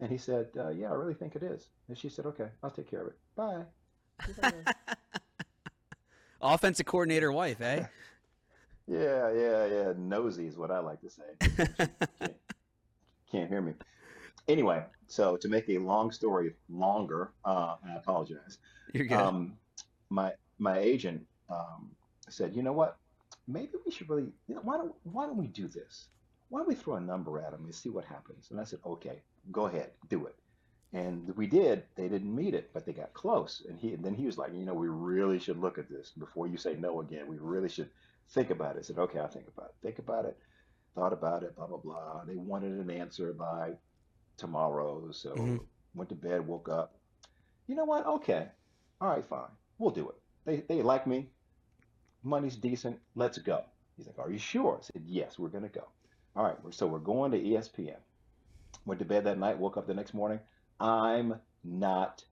And 0.00 0.10
he 0.10 0.18
said, 0.18 0.48
uh, 0.56 0.68
"Yeah, 0.68 0.90
I 0.90 0.94
really 0.94 1.14
think 1.14 1.34
it 1.34 1.42
is." 1.42 1.68
And 1.88 1.98
she 1.98 2.08
said, 2.08 2.26
"Okay, 2.26 2.48
I'll 2.62 2.70
take 2.70 2.88
care 2.90 3.02
of 3.02 3.08
it. 3.08 3.18
Bye." 3.34 3.64
Offensive 6.40 6.86
coordinator 6.86 7.32
wife, 7.32 7.60
eh? 7.60 7.84
Yeah, 8.90 9.30
yeah, 9.32 9.66
yeah. 9.66 9.92
Nosy 9.98 10.46
is 10.46 10.56
what 10.56 10.70
I 10.70 10.78
like 10.78 11.02
to 11.02 11.10
say. 11.10 11.22
can't, 12.18 12.36
can't 13.30 13.50
hear 13.50 13.60
me. 13.60 13.74
Anyway, 14.48 14.82
so 15.08 15.36
to 15.36 15.48
make 15.48 15.68
a 15.68 15.76
long 15.76 16.10
story 16.10 16.54
longer, 16.70 17.32
uh, 17.44 17.76
I 17.86 17.96
apologize. 17.96 18.56
You're 18.94 19.06
good. 19.06 19.18
Um, 19.18 19.58
my 20.08 20.32
my 20.58 20.78
agent 20.78 21.26
um, 21.50 21.90
said, 22.30 22.56
you 22.56 22.62
know 22.62 22.72
what? 22.72 22.96
Maybe 23.46 23.72
we 23.84 23.92
should 23.92 24.08
really, 24.08 24.28
you 24.46 24.54
know, 24.54 24.62
why 24.62 24.78
don't 24.78 24.94
why 25.02 25.26
don't 25.26 25.36
we 25.36 25.48
do 25.48 25.68
this? 25.68 26.06
Why 26.48 26.60
don't 26.60 26.68
we 26.68 26.74
throw 26.74 26.94
a 26.94 27.00
number 27.00 27.38
at 27.40 27.52
him 27.52 27.64
and 27.64 27.74
see 27.74 27.90
what 27.90 28.06
happens? 28.06 28.50
And 28.50 28.58
I 28.58 28.64
said, 28.64 28.78
okay, 28.86 29.20
go 29.52 29.66
ahead, 29.66 29.90
do 30.08 30.26
it. 30.26 30.34
And 30.92 31.36
we 31.36 31.46
did. 31.46 31.84
They 31.96 32.08
didn't 32.08 32.34
meet 32.34 32.54
it, 32.54 32.70
but 32.72 32.86
they 32.86 32.92
got 32.92 33.12
close. 33.12 33.62
And 33.68 33.78
he 33.78 33.92
and 33.94 34.04
then 34.04 34.14
he 34.14 34.26
was 34.26 34.38
like, 34.38 34.54
you 34.54 34.64
know, 34.64 34.74
we 34.74 34.88
really 34.88 35.38
should 35.38 35.58
look 35.58 35.78
at 35.78 35.88
this 35.90 36.12
before 36.18 36.46
you 36.46 36.56
say 36.56 36.76
no 36.76 37.00
again. 37.00 37.26
We 37.28 37.36
really 37.38 37.68
should 37.68 37.90
think 38.30 38.50
about 38.50 38.76
it. 38.76 38.80
I 38.80 38.82
said, 38.82 38.98
okay, 38.98 39.18
I'll 39.18 39.28
think 39.28 39.48
about 39.48 39.66
it. 39.70 39.74
Think 39.82 39.98
about 39.98 40.24
it. 40.24 40.36
Thought 40.94 41.12
about 41.12 41.42
it. 41.42 41.54
Blah 41.56 41.66
blah 41.66 41.78
blah. 41.78 42.24
They 42.24 42.36
wanted 42.36 42.72
an 42.72 42.90
answer 42.90 43.32
by 43.34 43.72
tomorrow, 44.36 45.10
so 45.12 45.34
Mhm. 45.34 45.66
went 45.94 46.08
to 46.10 46.14
bed, 46.16 46.46
woke 46.46 46.68
up. 46.68 46.94
You 47.66 47.74
know 47.74 47.84
what? 47.84 48.06
Okay, 48.06 48.48
all 49.00 49.08
right, 49.10 49.24
fine. 49.24 49.50
We'll 49.78 49.90
do 49.90 50.08
it. 50.08 50.16
They 50.44 50.56
they 50.62 50.82
like 50.82 51.06
me. 51.06 51.30
Money's 52.22 52.56
decent. 52.56 52.98
Let's 53.14 53.38
go. 53.38 53.64
He's 53.96 54.06
like, 54.06 54.18
Are 54.18 54.30
you 54.30 54.38
sure? 54.38 54.78
I 54.78 54.82
said, 54.82 55.02
Yes, 55.04 55.38
we're 55.38 55.48
gonna 55.48 55.68
go. 55.68 55.86
All 56.36 56.44
right, 56.44 56.56
so 56.70 56.86
we're 56.86 56.98
going 56.98 57.32
to 57.32 57.38
ESPN. 57.38 57.98
Went 58.84 58.98
to 59.00 59.04
bed 59.04 59.24
that 59.24 59.38
night, 59.38 59.58
woke 59.58 59.76
up 59.76 59.86
the 59.86 59.94
next 59.94 60.14
morning. 60.14 60.40
I'm 60.80 61.40
not 61.64 62.24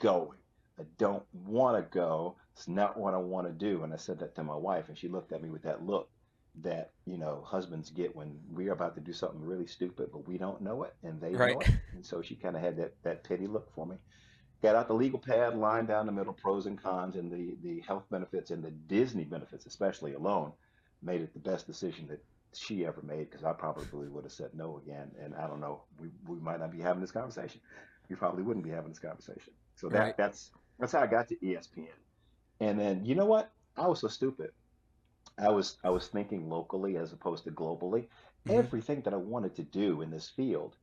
going. 0.00 0.38
I 0.78 0.84
don't 0.98 1.24
want 1.32 1.76
to 1.76 1.96
go. 1.96 2.36
It's 2.56 2.68
not 2.68 2.98
what 2.98 3.14
I 3.14 3.18
want 3.18 3.46
to 3.46 3.52
do. 3.52 3.82
And 3.82 3.92
I 3.92 3.96
said 3.96 4.18
that 4.20 4.34
to 4.36 4.44
my 4.44 4.56
wife, 4.56 4.88
and 4.88 4.98
she 4.98 5.08
looked 5.08 5.32
at 5.32 5.42
me 5.42 5.50
with 5.50 5.62
that 5.62 5.84
look 5.84 6.10
that, 6.62 6.92
you 7.06 7.18
know, 7.18 7.42
husbands 7.46 7.90
get 7.90 8.16
when 8.16 8.38
we're 8.48 8.72
about 8.72 8.94
to 8.96 9.00
do 9.00 9.12
something 9.12 9.40
really 9.40 9.66
stupid, 9.66 10.08
but 10.12 10.26
we 10.26 10.38
don't 10.38 10.62
know 10.62 10.82
it, 10.84 10.94
and 11.02 11.20
they 11.20 11.32
Right. 11.32 11.56
know 11.56 11.60
it. 11.60 11.68
And 11.92 12.04
so 12.04 12.22
she 12.22 12.36
kind 12.36 12.56
of 12.56 12.62
had 12.62 12.76
that, 12.78 12.94
that 13.04 13.24
pity 13.24 13.46
look 13.46 13.72
for 13.74 13.86
me 13.86 13.96
got 14.62 14.76
out 14.76 14.88
the 14.88 14.94
legal 14.94 15.18
pad, 15.18 15.56
lined 15.56 15.88
down 15.88 16.06
the 16.06 16.12
middle, 16.12 16.32
pros 16.32 16.66
and 16.66 16.82
cons, 16.82 17.16
and 17.16 17.30
the, 17.32 17.56
the 17.62 17.80
health 17.86 18.04
benefits 18.10 18.50
and 18.50 18.62
the 18.62 18.70
Disney 18.70 19.24
benefits, 19.24 19.66
especially 19.66 20.14
alone, 20.14 20.52
made 21.02 21.20
it 21.22 21.32
the 21.32 21.40
best 21.40 21.66
decision 21.66 22.06
that 22.08 22.24
she 22.54 22.84
ever 22.86 23.02
made 23.02 23.30
because 23.30 23.44
I 23.44 23.52
probably 23.52 24.08
would 24.08 24.24
have 24.24 24.32
said 24.32 24.50
no 24.54 24.78
again. 24.78 25.10
And 25.22 25.34
I 25.34 25.46
don't 25.46 25.60
know, 25.60 25.84
we, 25.98 26.08
we 26.26 26.38
might 26.40 26.60
not 26.60 26.72
be 26.72 26.80
having 26.80 27.00
this 27.00 27.12
conversation. 27.12 27.60
We 28.08 28.16
probably 28.16 28.42
wouldn't 28.42 28.64
be 28.64 28.70
having 28.70 28.90
this 28.90 28.98
conversation. 28.98 29.52
So 29.76 29.88
that 29.90 29.98
Right. 29.98 30.16
that's 30.16 30.50
that's 30.78 30.92
how 30.92 31.00
I 31.00 31.06
got 31.06 31.28
to 31.28 31.36
ESPN. 31.36 31.88
And 32.60 32.78
then 32.78 33.04
you 33.04 33.14
know 33.14 33.26
what? 33.26 33.52
I 33.76 33.86
was 33.88 34.00
so 34.00 34.08
stupid. 34.08 34.50
I 35.38 35.50
was 35.50 35.78
I 35.84 35.90
was 35.90 36.08
thinking 36.08 36.48
locally 36.48 36.96
as 36.96 37.12
opposed 37.12 37.44
to 37.44 37.50
globally. 37.50 38.08
Mhm. 38.46 38.54
Everything 38.54 39.02
that 39.02 39.14
I 39.14 39.18
wanted 39.18 39.54
to 39.56 39.62
do 39.62 40.02
in 40.02 40.10
this 40.10 40.28
field, 40.28 40.76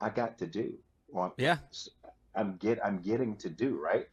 I 0.00 0.10
got 0.10 0.38
to 0.38 0.46
do. 0.46 0.78
Well, 1.08 1.36
yeah. 1.36 1.58
I'm 2.34 2.56
get 2.56 2.84
I'm 2.84 2.98
getting 3.00 3.36
to 3.38 3.50
do 3.50 3.78
right. 3.78 4.08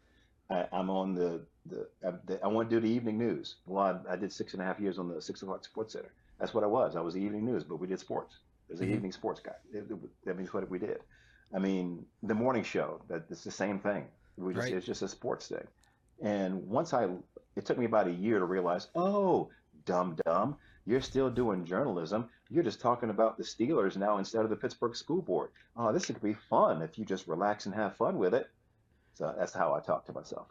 I, 0.49 0.67
I'm 0.71 0.89
on 0.89 1.13
the 1.15 1.45
the, 1.65 1.87
uh, 2.05 2.17
the 2.25 2.43
I 2.43 2.47
want 2.47 2.69
to 2.69 2.75
do 2.75 2.81
the 2.81 2.93
evening 2.93 3.17
news. 3.17 3.57
Well, 3.65 4.03
I, 4.07 4.13
I 4.13 4.15
did 4.15 4.31
six 4.31 4.53
and 4.53 4.61
a 4.61 4.65
half 4.65 4.79
years 4.79 4.99
on 4.99 5.07
the 5.07 5.21
six 5.21 5.41
o'clock 5.41 5.63
Sports 5.63 5.93
Center. 5.93 6.13
That's 6.39 6.53
what 6.53 6.63
I 6.63 6.67
was. 6.67 6.95
I 6.95 7.01
was 7.01 7.13
the 7.13 7.21
evening 7.21 7.45
news, 7.45 7.63
but 7.63 7.77
we 7.77 7.87
did 7.87 7.99
sports. 7.99 8.39
I 8.69 8.73
was 8.73 8.79
the 8.79 8.85
Mhm. 8.85 8.95
evening 8.95 9.11
sports 9.11 9.41
guy. 9.41 9.55
It, 9.73 9.89
it, 9.91 10.25
that 10.25 10.37
means 10.37 10.53
what 10.53 10.69
we 10.69 10.79
did. 10.79 11.03
I 11.53 11.59
mean, 11.59 12.05
the 12.23 12.35
morning 12.35 12.63
show. 12.63 13.01
That 13.07 13.25
it's 13.29 13.43
the 13.43 13.51
same 13.51 13.79
thing. 13.79 14.07
We 14.37 14.53
just 14.53 14.65
Right. 14.65 14.73
it's 14.77 14.85
just 14.85 15.01
a 15.01 15.07
sports 15.07 15.47
thing. 15.47 15.67
And 16.21 16.67
once 16.67 16.93
I, 16.93 17.09
it 17.55 17.65
took 17.65 17.77
me 17.77 17.85
about 17.85 18.07
a 18.07 18.11
year 18.11 18.39
to 18.39 18.45
realize, 18.45 18.87
oh, 18.95 19.49
dumb 19.85 20.15
dumb, 20.25 20.57
you're 20.85 21.01
still 21.01 21.29
doing 21.29 21.65
journalism. 21.65 22.29
You're 22.49 22.63
just 22.63 22.81
talking 22.81 23.09
about 23.09 23.37
the 23.37 23.43
Steelers 23.43 23.97
now 23.97 24.17
instead 24.17 24.43
of 24.43 24.49
the 24.49 24.55
Pittsburgh 24.55 24.95
School 24.95 25.21
Board. 25.21 25.51
Oh, 25.75 25.91
this 25.91 26.05
could 26.05 26.21
be 26.21 26.33
fun 26.33 26.81
if 26.81 26.97
you 26.97 27.05
just 27.05 27.27
relax 27.27 27.65
and 27.65 27.75
have 27.75 27.95
fun 27.97 28.17
with 28.17 28.33
it. 28.33 28.47
So 29.13 29.33
that's 29.37 29.53
how 29.53 29.73
I 29.73 29.81
talk 29.81 30.05
to 30.05 30.13
myself. 30.13 30.47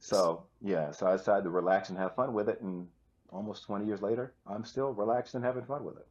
So 0.00 0.46
yeah, 0.60 0.90
so 0.90 1.06
I 1.06 1.16
decided 1.16 1.44
to 1.44 1.50
relax 1.50 1.88
and 1.88 1.98
have 1.98 2.14
fun 2.14 2.34
with 2.34 2.48
it, 2.48 2.60
and 2.60 2.88
almost 3.34 3.64
20 3.64 3.84
years 3.84 4.00
later, 4.00 4.32
I'm 4.46 4.64
still 4.64 4.92
relaxed 4.92 5.34
and 5.34 5.44
having 5.44 5.64
fun 5.64 5.84
with 5.84 5.96
it. 5.96 6.06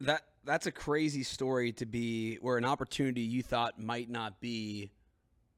That 0.00 0.22
that's 0.44 0.66
a 0.66 0.72
crazy 0.72 1.22
story 1.22 1.72
to 1.72 1.86
be 1.86 2.36
where 2.36 2.58
an 2.58 2.64
opportunity 2.64 3.22
you 3.22 3.42
thought 3.42 3.80
might 3.80 4.10
not 4.10 4.40
be 4.40 4.90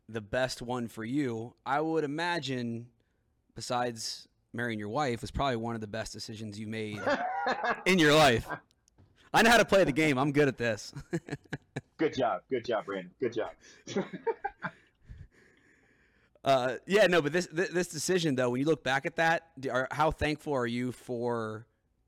the 0.08 0.20
best 0.20 0.62
one 0.62 0.86
for 0.88 1.04
you. 1.04 1.54
I 1.64 1.80
would 1.80 2.04
imagine, 2.04 2.86
besides 3.54 4.28
marrying 4.52 4.78
your 4.78 4.90
wife, 4.90 5.22
was 5.22 5.30
probably 5.30 5.56
one 5.56 5.74
of 5.74 5.80
the 5.80 5.86
best 5.86 6.12
decisions 6.12 6.60
you 6.60 6.66
made 6.66 7.00
in 7.86 7.98
your 7.98 8.14
life. 8.14 8.46
I 9.34 9.42
know 9.42 9.50
how 9.50 9.56
to 9.56 9.64
play 9.64 9.84
the 9.84 9.92
game. 9.92 10.18
I'm 10.18 10.32
good 10.32 10.48
at 10.48 10.58
this. 10.58 10.92
good 11.96 12.14
job, 12.14 12.42
good 12.48 12.64
job, 12.64 12.84
Brandon. 12.84 13.10
Good 13.18 13.32
job. 13.32 13.50
Uh, 16.46 16.76
yeah, 16.86 17.06
no, 17.08 17.20
but 17.20 17.32
this 17.32 17.48
this 17.52 17.88
decision 17.88 18.36
though, 18.36 18.50
when 18.50 18.60
you 18.60 18.66
look 18.66 18.84
back 18.84 19.04
at 19.04 19.16
that, 19.16 19.48
are, 19.70 19.88
how 19.90 20.10
thankful 20.12 20.52
are 20.54 20.66
you 20.66 20.92
for 20.92 21.66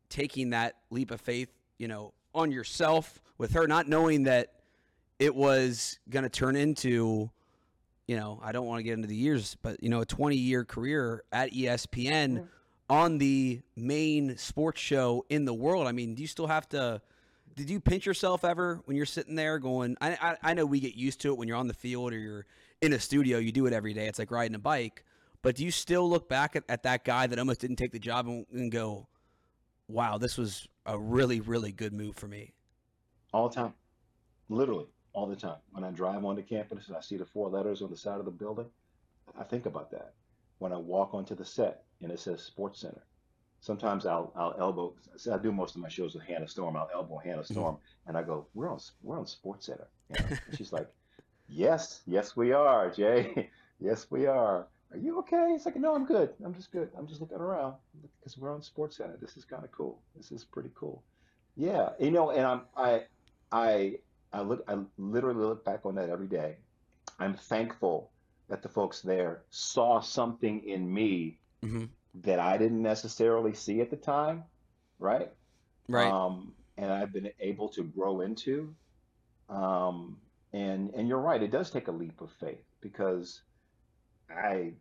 taking 0.09 0.51
that 0.51 0.77
leap 0.91 1.11
of 1.11 1.21
faith? 1.21 1.51
You 1.79 1.89
know, 1.89 2.13
on 2.35 2.53
yourself 2.53 3.21
with 3.37 3.53
her, 3.55 3.67
not 3.67 3.89
knowing 3.89 4.23
that 4.25 4.53
it 5.19 5.35
was 5.35 5.99
going 6.09 6.23
to 6.23 6.29
turn 6.29 6.55
into, 6.55 7.29
you 8.07 8.17
know, 8.17 8.39
I 8.43 8.53
don't 8.53 8.67
want 8.67 8.79
to 8.79 8.85
get 8.85 8.93
into 8.95 9.09
the 9.09 9.17
years, 9.17 9.57
but 9.61 9.83
you 9.83 9.89
know, 9.89 10.01
a 10.03 10.07
20 10.07 10.37
year 10.37 10.65
career 10.65 11.25
at 11.33 11.53
ESPN 11.53 12.37
Yeah. 12.37 12.43
on 12.89 13.19
the 13.19 13.61
main 13.75 14.37
sports 14.39 14.81
show 14.81 15.25
in 15.29 15.45
the 15.47 15.55
world. 15.55 15.89
I 15.89 15.93
mean, 15.93 16.15
do 16.15 16.23
you 16.23 16.29
still 16.29 16.47
have 16.47 16.69
to? 16.71 17.03
Did 17.57 17.69
you 17.71 17.81
pinch 17.81 18.07
yourself 18.07 18.45
ever 18.45 18.81
when 18.85 18.97
you're 18.97 19.05
sitting 19.05 19.35
there 19.35 19.59
going? 19.59 19.97
I, 20.01 20.11
I 20.13 20.37
I 20.51 20.55
know 20.55 20.65
we 20.65 20.79
get 20.79 20.95
used 20.95 21.21
to 21.23 21.31
it 21.33 21.37
when 21.39 21.49
you're 21.49 21.57
on 21.57 21.67
the 21.67 21.75
field 21.75 22.13
or 22.13 22.19
you're 22.19 22.47
in 22.81 22.93
a 22.93 22.99
studio. 22.99 23.39
You 23.39 23.53
do 23.53 23.67
it 23.67 23.73
every 23.73 23.95
day. 23.95 24.07
It's 24.07 24.19
like 24.19 24.31
riding 24.31 24.55
a 24.55 24.59
bike. 24.59 25.05
But 25.43 25.57
do 25.57 25.65
you 25.65 25.71
still 25.71 26.09
look 26.09 26.29
back 26.29 26.57
at, 26.57 26.65
at 26.69 26.83
that 26.83 27.05
guy 27.05 27.27
that 27.27 27.39
almost 27.39 27.61
didn't 27.61 27.77
take 27.77 27.93
the 27.93 27.99
job 27.99 28.27
and, 28.27 28.47
and 28.53 28.73
go, 28.73 29.07
"Wow, 29.87 30.19
this 30.19 30.37
was 30.37 30.67
a 30.85 30.99
really 30.99 31.41
really 31.41 31.73
good 31.73 31.93
move 31.93 32.17
for 32.17 32.27
me." 32.27 32.55
all 33.33 33.49
the 33.49 33.55
time, 33.55 33.75
literally 34.49 34.87
all 35.13 35.27
the 35.27 35.37
time. 35.37 35.59
When 35.73 35.85
I 35.85 35.91
drive 35.91 36.25
onto 36.25 36.43
campus 36.43 36.89
and 36.89 36.97
I 36.97 37.01
see 37.01 37.17
the 37.17 37.25
four 37.25 37.49
letters 37.49 37.83
on 37.83 37.91
the 37.91 37.97
side 37.97 38.19
of 38.19 38.25
the 38.25 38.31
building, 38.31 38.67
I 39.39 39.45
think 39.45 39.67
about 39.67 39.91
that. 39.91 40.15
When 40.59 40.73
I 40.73 40.77
walk 40.77 41.15
onto 41.15 41.35
the 41.35 41.45
set 41.45 41.85
and 42.03 42.11
it 42.11 42.21
says 42.21 42.43
Sports 42.43 42.81
Center, 42.81 43.03
sometimes 43.61 44.07
I'll 44.07 44.33
I'll 44.37 44.55
elbow. 44.59 44.95
I 45.33 45.39
do 45.39 45.53
most 45.53 45.77
of 45.77 45.81
my 45.81 45.89
shows 45.89 46.15
with 46.15 46.25
Hannah 46.25 46.49
Storm. 46.49 46.77
I'll 46.77 46.91
elbow 46.93 47.19
Hannah 47.19 47.43
mm-hmm. 47.43 47.55
Storm, 47.55 47.79
and 48.07 48.17
I 48.17 48.23
go, 48.23 48.47
"We're 48.55 48.71
on 48.71 48.81
we're 49.03 49.19
on 49.19 49.27
Sports 49.27 49.67
Center." 49.67 49.89
You 50.11 50.21
know? 50.21 50.37
and 50.49 50.59
she's 50.59 50.73
like, 50.73 50.89
"Yes, 51.49 52.03
yes, 52.07 52.37
we 52.37 52.53
are, 52.53 52.91
Jay. 52.91 53.51
yes, 53.81 54.11
we 54.11 54.27
are." 54.27 54.69
Are 54.93 54.99
you 54.99 55.19
okay? 55.21 55.53
It's 55.55 55.67
like, 55.67 55.77
no, 55.77 55.95
I'm 55.95 56.07
good. 56.07 56.35
I'm 56.45 56.55
just 56.55 56.73
good. 56.73 56.91
I'm 56.97 57.07
just 57.07 57.21
looking 57.21 57.39
around 57.39 57.77
because 58.19 58.39
we're 58.39 58.55
on 58.55 58.63
Sports 58.63 58.97
Center. 58.97 59.17
This 59.21 59.37
is 59.37 59.45
kind 59.45 59.65
of 59.65 59.71
cool. 59.73 60.03
This 60.17 60.33
is 60.33 60.45
pretty 60.45 60.71
cool. 60.75 61.05
Yeah, 61.57 61.91
you 61.99 62.11
know, 62.11 62.31
and 62.31 62.47
I'm 62.47 62.63
I 62.77 63.05
I 63.53 63.99
I 64.33 64.43
look 64.43 64.65
I 64.69 64.79
literally 64.97 65.41
look 65.45 65.65
back 65.65 65.85
on 65.85 65.97
that 65.97 66.11
every 66.11 66.29
day. 66.29 66.57
I'm 67.19 67.35
thankful 67.37 68.13
that 68.49 68.63
the 68.63 68.69
folks 68.69 69.03
there 69.03 69.45
saw 69.51 70.01
something 70.01 70.65
in 70.65 70.93
me 70.93 71.41
hmm 71.63 71.85
that 72.15 72.39
I 72.41 72.59
didn't 72.59 72.83
necessarily 72.83 73.55
see 73.55 73.81
at 73.81 73.91
the 73.91 73.97
time, 73.97 74.45
right? 74.99 75.31
Right. 75.89 76.15
Um, 76.15 76.55
and 76.77 76.93
I've 76.93 77.13
been 77.13 77.31
able 77.41 77.69
to 77.71 77.85
grow 77.85 78.21
into. 78.23 78.77
Um, 79.49 80.21
and 80.53 80.95
and 80.95 81.09
you're 81.09 81.21
right, 81.21 81.43
it 81.43 81.51
does 81.51 81.71
take 81.71 81.89
a 81.89 81.93
leap 81.93 82.21
of 82.21 82.33
faith 82.33 82.65
because 82.81 83.45
I 84.31 84.77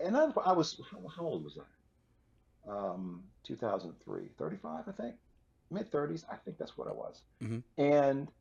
and 0.00 0.16
I, 0.16 0.32
I 0.44 0.52
was 0.52 0.80
how 1.16 1.24
old 1.24 1.44
was 1.44 1.58
I? 1.58 1.66
Um, 2.68 3.30
2003, 3.44 4.28
35, 4.38 4.88
I 4.88 4.92
think, 4.92 5.16
mid 5.70 5.90
30s. 5.90 6.24
I 6.24 6.36
think 6.36 6.58
that's 6.58 6.76
what 6.76 6.88
I 6.88 6.92
was. 6.92 7.24
Mhm. 7.40 7.62
And 7.78 8.32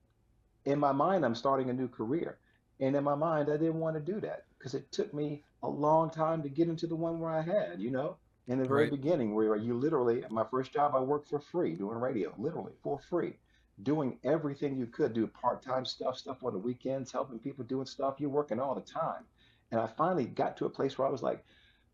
in 0.65 0.79
my 0.79 0.91
mind, 0.91 1.25
I'm 1.25 1.35
starting 1.35 1.69
a 1.69 1.73
new 1.73 1.89
career. 1.89 2.41
And 2.79 2.95
in 2.95 3.03
my 3.03 3.15
mind, 3.15 3.49
I 3.49 3.57
didn't 3.57 3.79
want 3.79 3.95
to 3.95 4.13
do 4.13 4.19
that 4.21 4.47
because 4.57 4.73
it 4.75 4.91
took 4.91 5.13
me 5.13 5.45
a 5.63 5.69
long 5.69 6.11
time 6.11 6.43
to 6.43 6.49
get 6.49 6.69
into 6.69 6.87
the 6.87 6.95
one 6.95 7.19
where 7.19 7.31
I 7.31 7.41
had, 7.41 7.81
you 7.81 7.91
know, 7.91 8.19
in 8.47 8.59
the 8.59 8.67
very 8.67 8.87
Right. 8.87 8.91
beginning, 8.91 9.35
where 9.35 9.55
you 9.55 9.75
literally, 9.75 10.25
my 10.29 10.45
first 10.45 10.73
job, 10.73 10.95
I 10.95 10.99
worked 11.01 11.29
for 11.29 11.39
free 11.39 11.75
doing 11.75 11.97
radio, 11.99 12.35
literally 12.37 12.75
for 12.83 12.99
free, 12.99 13.39
doing 13.83 14.17
everything 14.23 14.77
you 14.77 14.85
could 14.85 15.13
do, 15.13 15.27
part 15.27 15.61
time 15.61 15.85
stuff, 15.85 16.17
stuff 16.17 16.43
on 16.43 16.53
the 16.53 16.59
weekends, 16.59 17.11
helping 17.11 17.39
people 17.39 17.63
doing 17.65 17.85
stuff. 17.85 18.15
You're 18.19 18.29
working 18.29 18.59
all 18.59 18.75
the 18.75 18.81
time. 18.81 19.23
And 19.71 19.81
I 19.81 19.87
finally 19.87 20.25
got 20.25 20.55
to 20.57 20.65
a 20.65 20.69
place 20.69 20.97
where 20.97 21.07
I 21.07 21.11
was 21.11 21.21
like, 21.21 21.43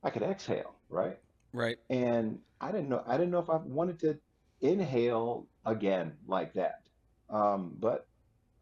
I 0.04 0.10
could 0.10 0.24
exhale, 0.24 0.76
right? 0.90 1.18
Right. 1.54 1.78
and 1.90 2.40
I 2.62 2.72
didn't 2.72 2.88
know 2.88 3.04
I 3.06 3.18
didn't 3.18 3.32
know 3.32 3.40
if 3.40 3.50
I 3.50 3.58
wanted 3.58 4.00
to 4.00 4.18
inhale 4.62 5.48
again 5.66 6.14
like 6.28 6.54
that. 6.54 6.84
Um, 7.30 7.76
but 7.80 8.08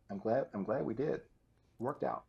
I'm 0.10 0.18
glad 0.18 0.48
I'm 0.54 0.64
glad 0.64 0.86
we 0.86 0.94
did. 0.94 1.22
Worked 1.78 2.04
out. 2.04 2.24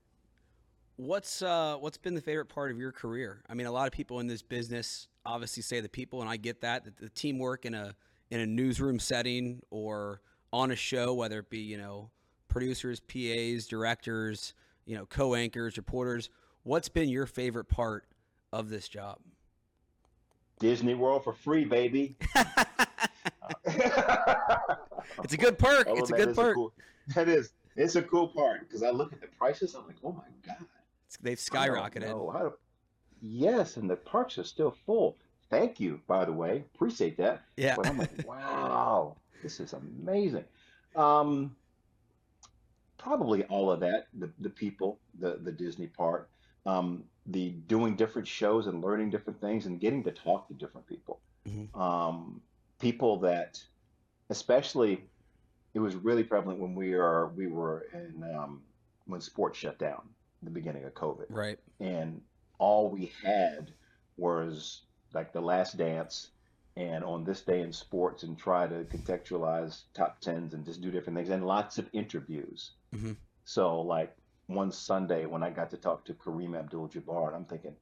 What's 0.97 1.40
uh 1.40 1.76
what's 1.76 1.97
been 1.97 2.14
the 2.14 2.20
favorite 2.20 2.50
part 2.50 2.70
of 2.70 2.78
your 2.78 2.92
career? 2.92 3.42
I 3.49 3.54
mean, 3.54 3.66
a 3.66 3.73
lot 3.73 3.87
of 3.87 3.92
people 3.92 4.20
in 4.20 4.26
this 4.26 4.42
business 4.42 5.09
obviously 5.25 5.62
say 5.62 5.80
the 5.80 5.88
people, 5.88 6.20
and 6.20 6.28
I 6.28 6.37
get 6.37 6.61
that 6.61 6.85
that 6.85 6.99
the 6.99 7.09
teamwork 7.09 7.64
in 7.64 7.75
a 7.75 7.94
in 8.30 8.40
a 8.40 8.47
newsroom 8.47 8.99
setting 8.99 9.61
or 9.70 10.20
on 10.52 10.71
a 10.71 10.76
show, 10.76 11.14
whether 11.14 11.38
it 11.40 11.50
be 11.50 11.59
you 11.59 11.78
know 11.78 12.11
producers, 12.49 13.00
PAs, 13.00 13.66
directors, 13.66 14.54
you 14.87 14.97
know 14.97 15.07
co-anchors, 15.07 15.76
reporters. 15.76 16.30
What's 16.62 16.88
been 16.88 17.09
your 17.09 17.26
favorite 17.26 17.69
part 17.69 18.04
of 18.52 18.69
this 18.69 18.88
job? 18.88 19.19
Disney 20.59 20.95
World 20.95 21.25
for 21.25 21.33
free, 21.33 21.64
baby. 21.64 22.16
It's 25.25 25.35
a 25.35 25.37
good 25.37 25.59
perk. 25.59 25.87
Oh, 25.88 25.97
it's 25.97 26.11
a 26.11 26.14
good 26.14 26.35
perk. 26.35 26.54
cool, 26.54 26.73
that 27.14 27.28
is 27.28 27.52
it's 27.76 27.97
a 27.97 28.02
cool 28.02 28.28
part 28.28 28.69
because 28.69 28.83
I 28.83 28.90
look 28.90 29.12
at 29.12 29.21
the 29.21 29.26
prices. 29.28 29.75
I'm 29.75 29.87
like, 29.87 29.97
oh 30.04 30.12
my 30.12 30.25
god, 30.47 30.57
It's- 30.61 31.19
They've 31.21 31.38
skyrocketed. 31.38 32.11
Oh, 32.11 32.54
Yes, 33.23 33.76
and 33.76 33.90
the 33.90 33.97
parks 33.97 34.38
are 34.38 34.45
still 34.45 34.75
full. 34.87 35.19
Thank 35.50 35.78
you, 35.78 36.00
by 36.07 36.25
the 36.25 36.33
way. 36.33 36.64
Appreciate 36.75 37.19
that. 37.19 37.42
Yeah. 37.57 37.76
But 37.76 37.88
I'm 37.88 37.99
like, 37.99 38.11
wow, 38.26 39.16
this 39.42 39.61
is 39.61 39.73
amazing. 39.73 40.44
Um, 40.97 41.56
probably 42.99 43.44
all 43.44 43.70
of 43.70 43.80
that, 43.80 44.06
the 44.18 44.30
the 44.40 44.50
people, 44.50 44.99
the 45.18 45.38
the 45.42 45.52
Disney 45.52 45.87
part, 45.87 46.28
um, 46.66 47.04
the 47.26 47.50
doing 47.66 47.97
different 47.97 48.26
shows 48.28 48.66
and 48.66 48.82
learning 48.82 49.11
different 49.11 49.40
things 49.40 49.66
and 49.66 49.80
getting 49.80 50.02
to 50.04 50.12
talk 50.12 50.49
to 50.49 50.54
different 50.54 50.87
people. 50.87 51.20
Mhm. 51.47 51.75
Um, 51.76 52.42
people 52.78 53.18
that, 53.20 53.62
especially, 54.28 55.04
it 55.75 55.78
was 55.80 55.97
really 55.97 56.25
prevalent 56.25 56.59
when 56.61 56.75
we 56.75 56.94
are 56.94 57.28
we 57.28 57.47
were 57.47 57.87
in 57.92 58.23
um, 58.35 58.62
when 59.06 59.20
sports 59.20 59.59
shut 59.59 59.78
down, 59.78 60.02
the 60.42 60.50
beginning 60.50 60.85
of 60.85 60.94
COVID 60.94 61.26
Right. 61.30 61.59
and 61.80 62.20
all 62.59 62.90
we 62.90 63.06
had 63.25 63.73
was 64.16 64.82
like 65.14 65.32
the 65.32 65.40
last 65.40 65.76
dance 65.76 66.30
and 66.80 67.04
on 67.04 67.25
this 67.25 67.42
day 67.42 67.60
in 67.60 67.72
sports 67.72 68.22
and 68.22 68.38
try 68.38 68.66
to 68.66 68.84
contextualize 68.84 69.82
top 69.94 70.20
tens 70.20 70.54
and 70.54 70.64
just 70.64 70.80
do 70.80 70.90
different 70.90 71.16
things 71.16 71.28
and 71.30 71.46
lots 71.46 71.78
of 71.78 71.88
interviews. 71.92 72.72
Mhm. 72.94 73.16
So 73.44 73.80
like 73.82 74.16
one 74.47 74.73
Sunday 74.73 75.26
when 75.26 75.43
I 75.43 75.50
got 75.50 75.71
to 75.71 75.76
talk 75.76 76.04
to 76.06 76.14
Kareem 76.14 76.56
Abdul-Jabbar, 76.58 77.34
I'm 77.34 77.45
thinking, 77.45 77.76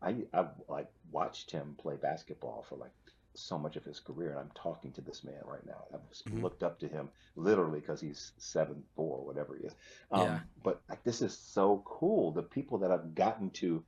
I 0.00 0.26
I've 0.32 0.50
like 0.68 0.88
watched 1.10 1.50
him 1.50 1.74
play 1.78 1.96
basketball 1.96 2.64
for 2.68 2.76
like 2.76 2.92
so 3.34 3.58
much 3.58 3.76
of 3.76 3.84
his 3.84 3.98
career, 4.00 4.30
and 4.30 4.40
I'm 4.40 4.50
talking 4.54 4.92
to 4.92 5.00
this 5.00 5.24
man 5.24 5.40
right 5.46 5.64
now. 5.64 5.86
I've 5.94 6.00
Mhm. 6.26 6.42
looked 6.42 6.62
up 6.62 6.78
to 6.80 6.88
him 6.88 7.08
literally 7.34 7.80
because 7.80 8.00
he's 8.00 8.32
seven 8.36 8.84
four, 8.94 9.24
whatever 9.24 9.56
he 9.56 9.64
is. 9.64 9.74
Um, 10.10 10.20
Yeah. 10.20 10.40
But 10.62 10.82
like 10.88 11.02
this 11.04 11.22
is 11.22 11.36
so 11.38 11.82
cool. 11.86 12.32
The 12.32 12.42
people 12.42 12.78
that 12.78 12.90
I've 12.90 13.14
gotten 13.14 13.50
to 13.62 13.84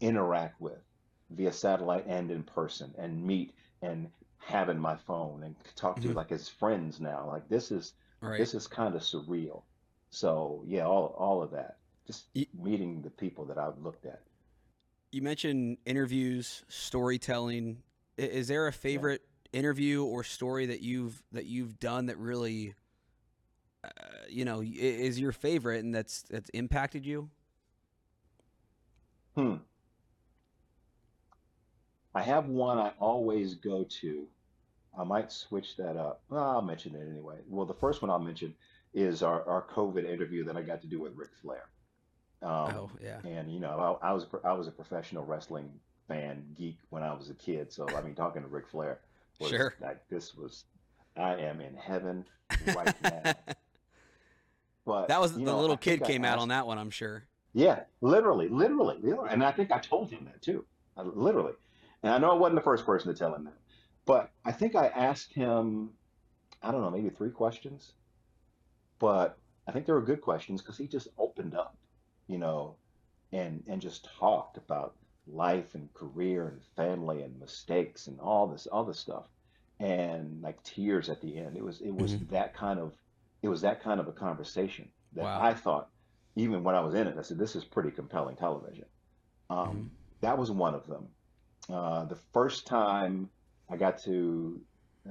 interact 0.00 0.60
with 0.60 0.82
via 1.30 1.52
satellite 1.52 2.06
and 2.06 2.30
in 2.30 2.42
person, 2.42 2.94
and 2.98 3.22
meet 3.24 3.54
and 3.82 4.10
having 4.38 4.78
my 4.78 4.96
phone 4.96 5.42
and 5.42 5.54
talk 5.76 6.00
to 6.00 6.08
Mhm. 6.08 6.14
like 6.14 6.32
as 6.32 6.48
friends 6.48 7.00
now. 7.00 7.26
Like 7.26 7.48
this 7.48 7.70
is 7.70 7.94
Right. 8.20 8.38
this 8.38 8.54
is 8.54 8.66
kind 8.66 8.94
of 8.94 9.02
surreal. 9.02 9.62
So 10.10 10.62
yeah, 10.66 10.86
all 10.86 11.14
all 11.18 11.42
of 11.42 11.50
that. 11.52 11.78
Just 12.06 12.26
Ye- 12.34 12.48
meeting 12.54 13.02
the 13.02 13.10
people 13.10 13.44
that 13.46 13.58
I've 13.58 13.78
looked 13.78 14.06
at. 14.06 14.22
you 15.12 15.22
mentioned 15.22 15.78
interviews, 15.86 16.64
storytelling. 16.68 17.82
Is 18.16 18.48
there 18.48 18.66
a 18.66 18.72
favorite 18.72 19.22
interview 19.52 20.04
or 20.04 20.22
story 20.24 20.66
that 20.66 20.80
you've 20.80 21.22
that 21.32 21.46
you've 21.46 21.78
done 21.80 22.06
that 22.06 22.18
really, 22.18 22.74
uh, 23.84 23.88
you 24.28 24.44
know, 24.44 24.62
is 24.62 25.18
your 25.20 25.32
favorite 25.32 25.84
and 25.84 25.94
that's 25.94 26.22
that's 26.22 26.48
impacted 26.50 27.06
you? 27.06 27.30
Hmm. 29.34 29.56
I 32.14 32.22
have 32.22 32.46
one 32.46 32.78
I 32.78 32.92
always 32.98 33.54
go 33.54 33.84
to. 34.00 34.26
I 34.98 35.04
might 35.04 35.30
switch 35.30 35.76
that 35.76 35.96
up. 35.96 36.22
Well, 36.28 36.42
I'll 36.42 36.62
mention 36.62 36.94
it 36.94 37.06
anyway. 37.08 37.36
Well, 37.48 37.66
the 37.66 37.74
first 37.74 38.02
one 38.02 38.10
I'll 38.10 38.18
mention 38.18 38.54
is 38.94 39.22
our, 39.22 39.44
our 39.48 39.62
COVID 39.72 40.08
interview 40.10 40.44
that 40.44 40.56
I 40.56 40.62
got 40.62 40.80
to 40.82 40.86
do 40.88 41.00
with 41.00 41.14
Ric 41.14 41.30
Flair. 41.40 41.68
Um, 42.40 42.50
oh 42.50 42.90
yeah, 43.02 43.18
and 43.24 43.52
you 43.52 43.58
know, 43.60 43.98
I, 44.02 44.10
I 44.10 44.12
was 44.12 44.26
a- 44.32 44.46
I 44.46 44.52
was 44.52 44.68
a 44.68 44.70
professional 44.70 45.24
wrestling 45.24 45.70
fan 46.06 46.44
geek 46.56 46.78
when 46.90 47.02
I 47.02 47.12
was 47.12 47.30
a 47.30 47.34
kid. 47.34 47.72
So 47.72 47.86
I 47.96 48.00
mean, 48.00 48.14
talking 48.14 48.42
to 48.42 48.48
Ric 48.48 48.68
Flair 48.68 49.00
was 49.40 49.50
Sure. 49.50 49.74
like 49.80 50.08
this 50.08 50.36
was 50.36 50.64
I 51.16 51.34
am 51.34 51.60
in 51.60 51.74
heaven 51.74 52.24
right 52.74 52.94
now. 53.02 53.34
But 54.84 55.08
that 55.08 55.20
was 55.20 55.34
the 55.34 55.40
know, 55.40 55.60
little 55.60 55.74
I 55.74 55.78
kid 55.78 56.02
came 56.04 56.24
out 56.24 56.38
on 56.38 56.48
that 56.48 56.66
one. 56.66 56.78
I'm 56.78 56.90
sure. 56.90 57.24
yeah, 57.52 57.80
literally, 58.00 58.48
literally, 58.48 58.96
literally. 59.02 59.30
And 59.30 59.44
I 59.44 59.52
think 59.52 59.70
I 59.70 59.78
told 59.78 60.10
him 60.10 60.24
that 60.26 60.40
too. 60.40 60.64
I, 60.96 61.02
literally. 61.02 61.52
And 62.02 62.12
I 62.12 62.18
know 62.18 62.30
I 62.30 62.34
wasn't 62.34 62.56
the 62.56 62.62
first 62.64 62.86
person 62.86 63.12
to 63.12 63.18
tell 63.18 63.34
him 63.34 63.44
that. 63.44 63.58
But 64.06 64.30
I 64.44 64.52
think 64.52 64.74
I 64.74 64.88
asked 64.88 65.32
him, 65.34 65.96
I 66.62 66.70
don't 66.72 66.82
know, 66.82 66.90
maybe 66.90 67.10
three 67.10 67.30
questions. 67.30 67.94
But 69.00 69.38
I 69.66 69.72
think 69.72 69.86
they 69.86 69.92
were 69.92 70.02
good 70.02 70.20
questions 70.20 70.62
because 70.62 70.78
he 70.78 70.86
just 70.88 71.08
opened 71.18 71.54
up, 71.54 71.76
you 72.28 72.38
know, 72.38 72.76
and 73.32 73.64
and 73.66 73.80
just 73.82 74.04
talked 74.04 74.56
about 74.56 74.96
life 75.26 75.74
and 75.74 75.92
career 75.94 76.48
and 76.48 76.62
family 76.76 77.22
and 77.22 77.38
mistakes 77.38 78.06
and 78.06 78.20
all 78.20 78.46
this 78.46 78.66
other 78.72 78.92
stuff. 78.94 79.28
And 79.80 80.42
like 80.42 80.62
tears 80.62 81.08
at 81.08 81.20
the 81.20 81.36
end. 81.38 81.56
It 81.56 81.64
was 81.64 81.80
it 81.80 81.90
was 81.90 82.16
Mhm. 82.16 82.28
that 82.30 82.54
kind 82.54 82.80
of 82.80 82.92
it 83.42 83.48
was 83.48 83.60
that 83.62 83.82
kind 83.82 84.00
of 84.00 84.08
a 84.08 84.12
conversation 84.12 84.92
that 85.12 85.24
Wow. 85.24 85.38
I 85.38 85.54
thought 85.54 85.90
even 86.36 86.64
when 86.64 86.74
I 86.74 86.80
was 86.80 86.94
in 86.94 87.06
it, 87.06 87.18
I 87.18 87.22
said, 87.22 87.38
this 87.38 87.56
is 87.56 87.64
pretty 87.64 87.90
compelling 87.90 88.36
television. 88.36 88.86
Um, 89.50 89.74
Mhm. 89.74 89.90
That 90.20 90.38
was 90.38 90.50
one 90.50 90.74
of 90.74 90.86
them. 90.86 91.08
Uh, 91.68 92.04
the 92.06 92.18
first 92.32 92.66
time 92.66 93.28
I 93.70 93.76
got 93.76 93.98
to, 94.04 94.60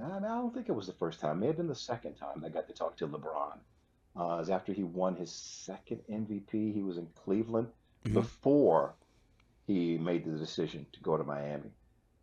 I 0.03 0.19
don't 0.19 0.53
think 0.53 0.69
it 0.69 0.73
was 0.73 0.87
the 0.87 0.93
first 0.93 1.19
time, 1.19 1.37
it 1.37 1.39
may 1.41 1.47
have 1.47 1.57
been 1.57 1.67
the 1.67 1.75
second 1.75 2.15
time 2.15 2.43
I 2.45 2.49
got 2.49 2.67
to 2.67 2.73
talk 2.73 2.97
to 2.97 3.07
LeBron. 3.07 3.57
Uh, 4.19 4.35
it 4.35 4.39
was 4.39 4.49
after 4.49 4.73
he 4.73 4.83
won 4.83 5.15
his 5.15 5.31
second 5.31 6.01
MVP. 6.11 6.73
He 6.73 6.81
was 6.81 6.97
in 6.97 7.07
Cleveland 7.15 7.67
Mhm. 8.05 8.13
before 8.13 8.95
he 9.67 9.97
made 9.97 10.25
the 10.25 10.37
decision 10.37 10.85
to 10.93 10.99
go 11.01 11.17
to 11.17 11.23
Miami 11.23 11.71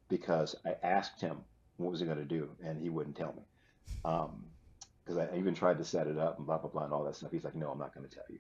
because 0.09 0.57
I 0.65 0.77
asked 0.83 1.21
him 1.21 1.45
what 1.77 1.91
was 1.91 2.01
he 2.01 2.07
going 2.07 2.19
to 2.19 2.25
do, 2.25 2.49
and 2.65 2.81
he 2.81 2.89
wouldn't 2.89 3.17
tell 3.17 3.33
me. 3.35 3.43
Because 4.03 5.19
I 5.19 5.37
even 5.37 5.55
tried 5.55 5.79
to 5.79 5.85
set 5.85 6.07
it 6.07 6.19
up 6.19 6.39
and 6.39 6.47
blah, 6.47 6.59
blah, 6.59 6.71
blah, 6.71 6.85
and 6.85 6.93
all 6.93 7.05
that 7.05 7.17
stuff. 7.17 7.31
He's 7.33 7.45
like, 7.45 7.55
no, 7.55 7.71
I'm 7.71 7.79
not 7.79 7.95
going 7.95 8.09
to 8.09 8.15
tell 8.15 8.25
you. 8.29 8.39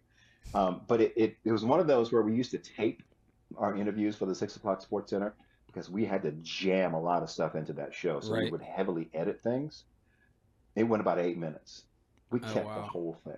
Um, 0.55 0.83
but 0.87 1.01
it, 1.01 1.13
it, 1.17 1.37
it 1.45 1.53
was 1.53 1.65
one 1.65 1.81
of 1.81 1.87
those 1.87 2.13
where 2.13 2.23
we 2.23 2.33
used 2.35 2.53
to 2.53 2.59
tape 2.59 3.03
our 3.57 3.77
interviews 3.77 4.17
for 4.17 4.27
the 4.27 4.35
six 4.35 4.57
o'clock 4.57 4.81
sports 4.83 5.11
center 5.11 5.35
because 5.75 5.91
we 5.91 6.05
had 6.05 6.23
to 6.23 6.31
jam 6.43 6.95
a 6.95 7.01
lot 7.01 7.23
of 7.23 7.31
stuff 7.31 7.57
into 7.57 7.73
that 7.75 7.95
show. 7.95 8.21
So 8.21 8.33
we 8.45 8.51
would 8.53 8.63
heavily 8.63 9.11
edit 9.13 9.43
things. 9.43 9.85
It 10.77 10.85
went 10.85 11.01
about 11.01 11.19
eight 11.19 11.37
minutes. 11.37 11.83
We 12.31 12.41
Oh, 12.41 12.53
kept 12.53 12.67
the 12.77 12.83
whole 12.83 13.15
thing. 13.25 13.37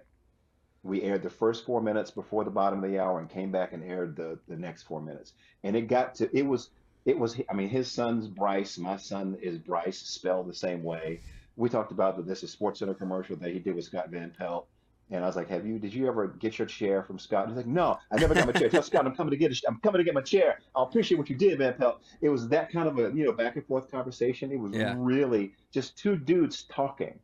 We 0.83 1.03
aired 1.03 1.23
the 1.23 1.31
first 1.31 1.65
four 1.65 1.81
minutes 1.81 2.11
before 2.11 2.45
the 2.45 2.51
bottom 2.51 2.85
of 2.85 2.91
the 2.91 2.99
hour 2.99 3.19
and 3.19 3.29
came 3.29 3.51
back 3.51 3.73
and 3.73 3.83
aired 3.83 4.17
the, 4.17 4.39
the 4.49 4.57
next 4.57 4.85
four 4.85 5.01
minutes. 5.01 5.33
And 5.65 5.75
it 5.75 5.83
got 5.83 6.17
to, 6.17 6.31
it 6.37 6.47
was, 6.47 6.71
it 7.05 7.19
was, 7.19 7.41
I 7.51 7.55
mean, 7.55 7.69
his 7.69 7.91
son's 7.91 8.29
Bryce. 8.29 8.79
My 8.79 8.97
son 8.97 9.37
is 9.41 9.59
Bryce, 9.59 9.99
spelled 9.99 10.49
the 10.49 10.55
same 10.55 10.83
way. 10.83 11.23
We 11.57 11.69
talked 11.69 11.93
about 11.93 12.17
the 12.17 12.23
This 12.23 12.43
is 12.43 12.53
Sports 12.53 12.79
Center 12.81 12.95
commercial 12.95 13.37
that 13.37 13.51
he 13.53 13.59
did 13.59 13.75
with 13.75 13.85
Scott 13.85 14.11
Van 14.11 14.31
Pelt. 14.39 14.69
And 15.11 15.23
I 15.23 15.27
was 15.27 15.37
like, 15.37 15.49
"Have 15.49 15.65
you? 15.65 15.79
Did 15.79 15.95
you 15.95 16.09
ever 16.09 16.27
get 16.27 16.59
your 16.59 16.67
chair 16.67 17.03
from 17.03 17.19
Scott?" 17.19 17.45
And 17.45 17.53
he's 17.53 17.59
like, 17.65 17.73
"No, 17.73 17.97
I 18.11 18.17
never 18.17 18.35
got 18.35 18.47
my 18.47 18.53
chair. 18.53 18.69
Tell 18.69 18.83
Scott 18.83 19.07
I'm 19.07 19.15
coming 19.15 19.31
to 19.31 19.37
get 19.37 19.53
it. 19.53 19.61
I'm 19.69 19.79
coming 19.79 19.99
to 20.01 20.05
get 20.05 20.15
my 20.15 20.21
chair. 20.21 20.59
I'll 20.75 20.85
appreciate 20.85 21.17
what 21.17 21.31
you 21.31 21.37
did, 21.37 21.59
Van 21.59 21.75
Pelt." 21.75 22.03
It 22.21 22.29
was 22.29 22.49
that 22.49 22.73
kind 22.73 22.89
of 22.89 22.99
a 22.99 23.17
you 23.17 23.25
know 23.25 23.33
back 23.33 23.55
and 23.55 23.65
forth 23.67 23.89
conversation. 23.91 24.51
It 24.51 24.59
was 24.59 24.73
Yeah. 24.73 24.95
really 24.97 25.55
just 25.71 25.97
two 25.97 26.17
dudes 26.17 26.65
talking, 26.65 27.21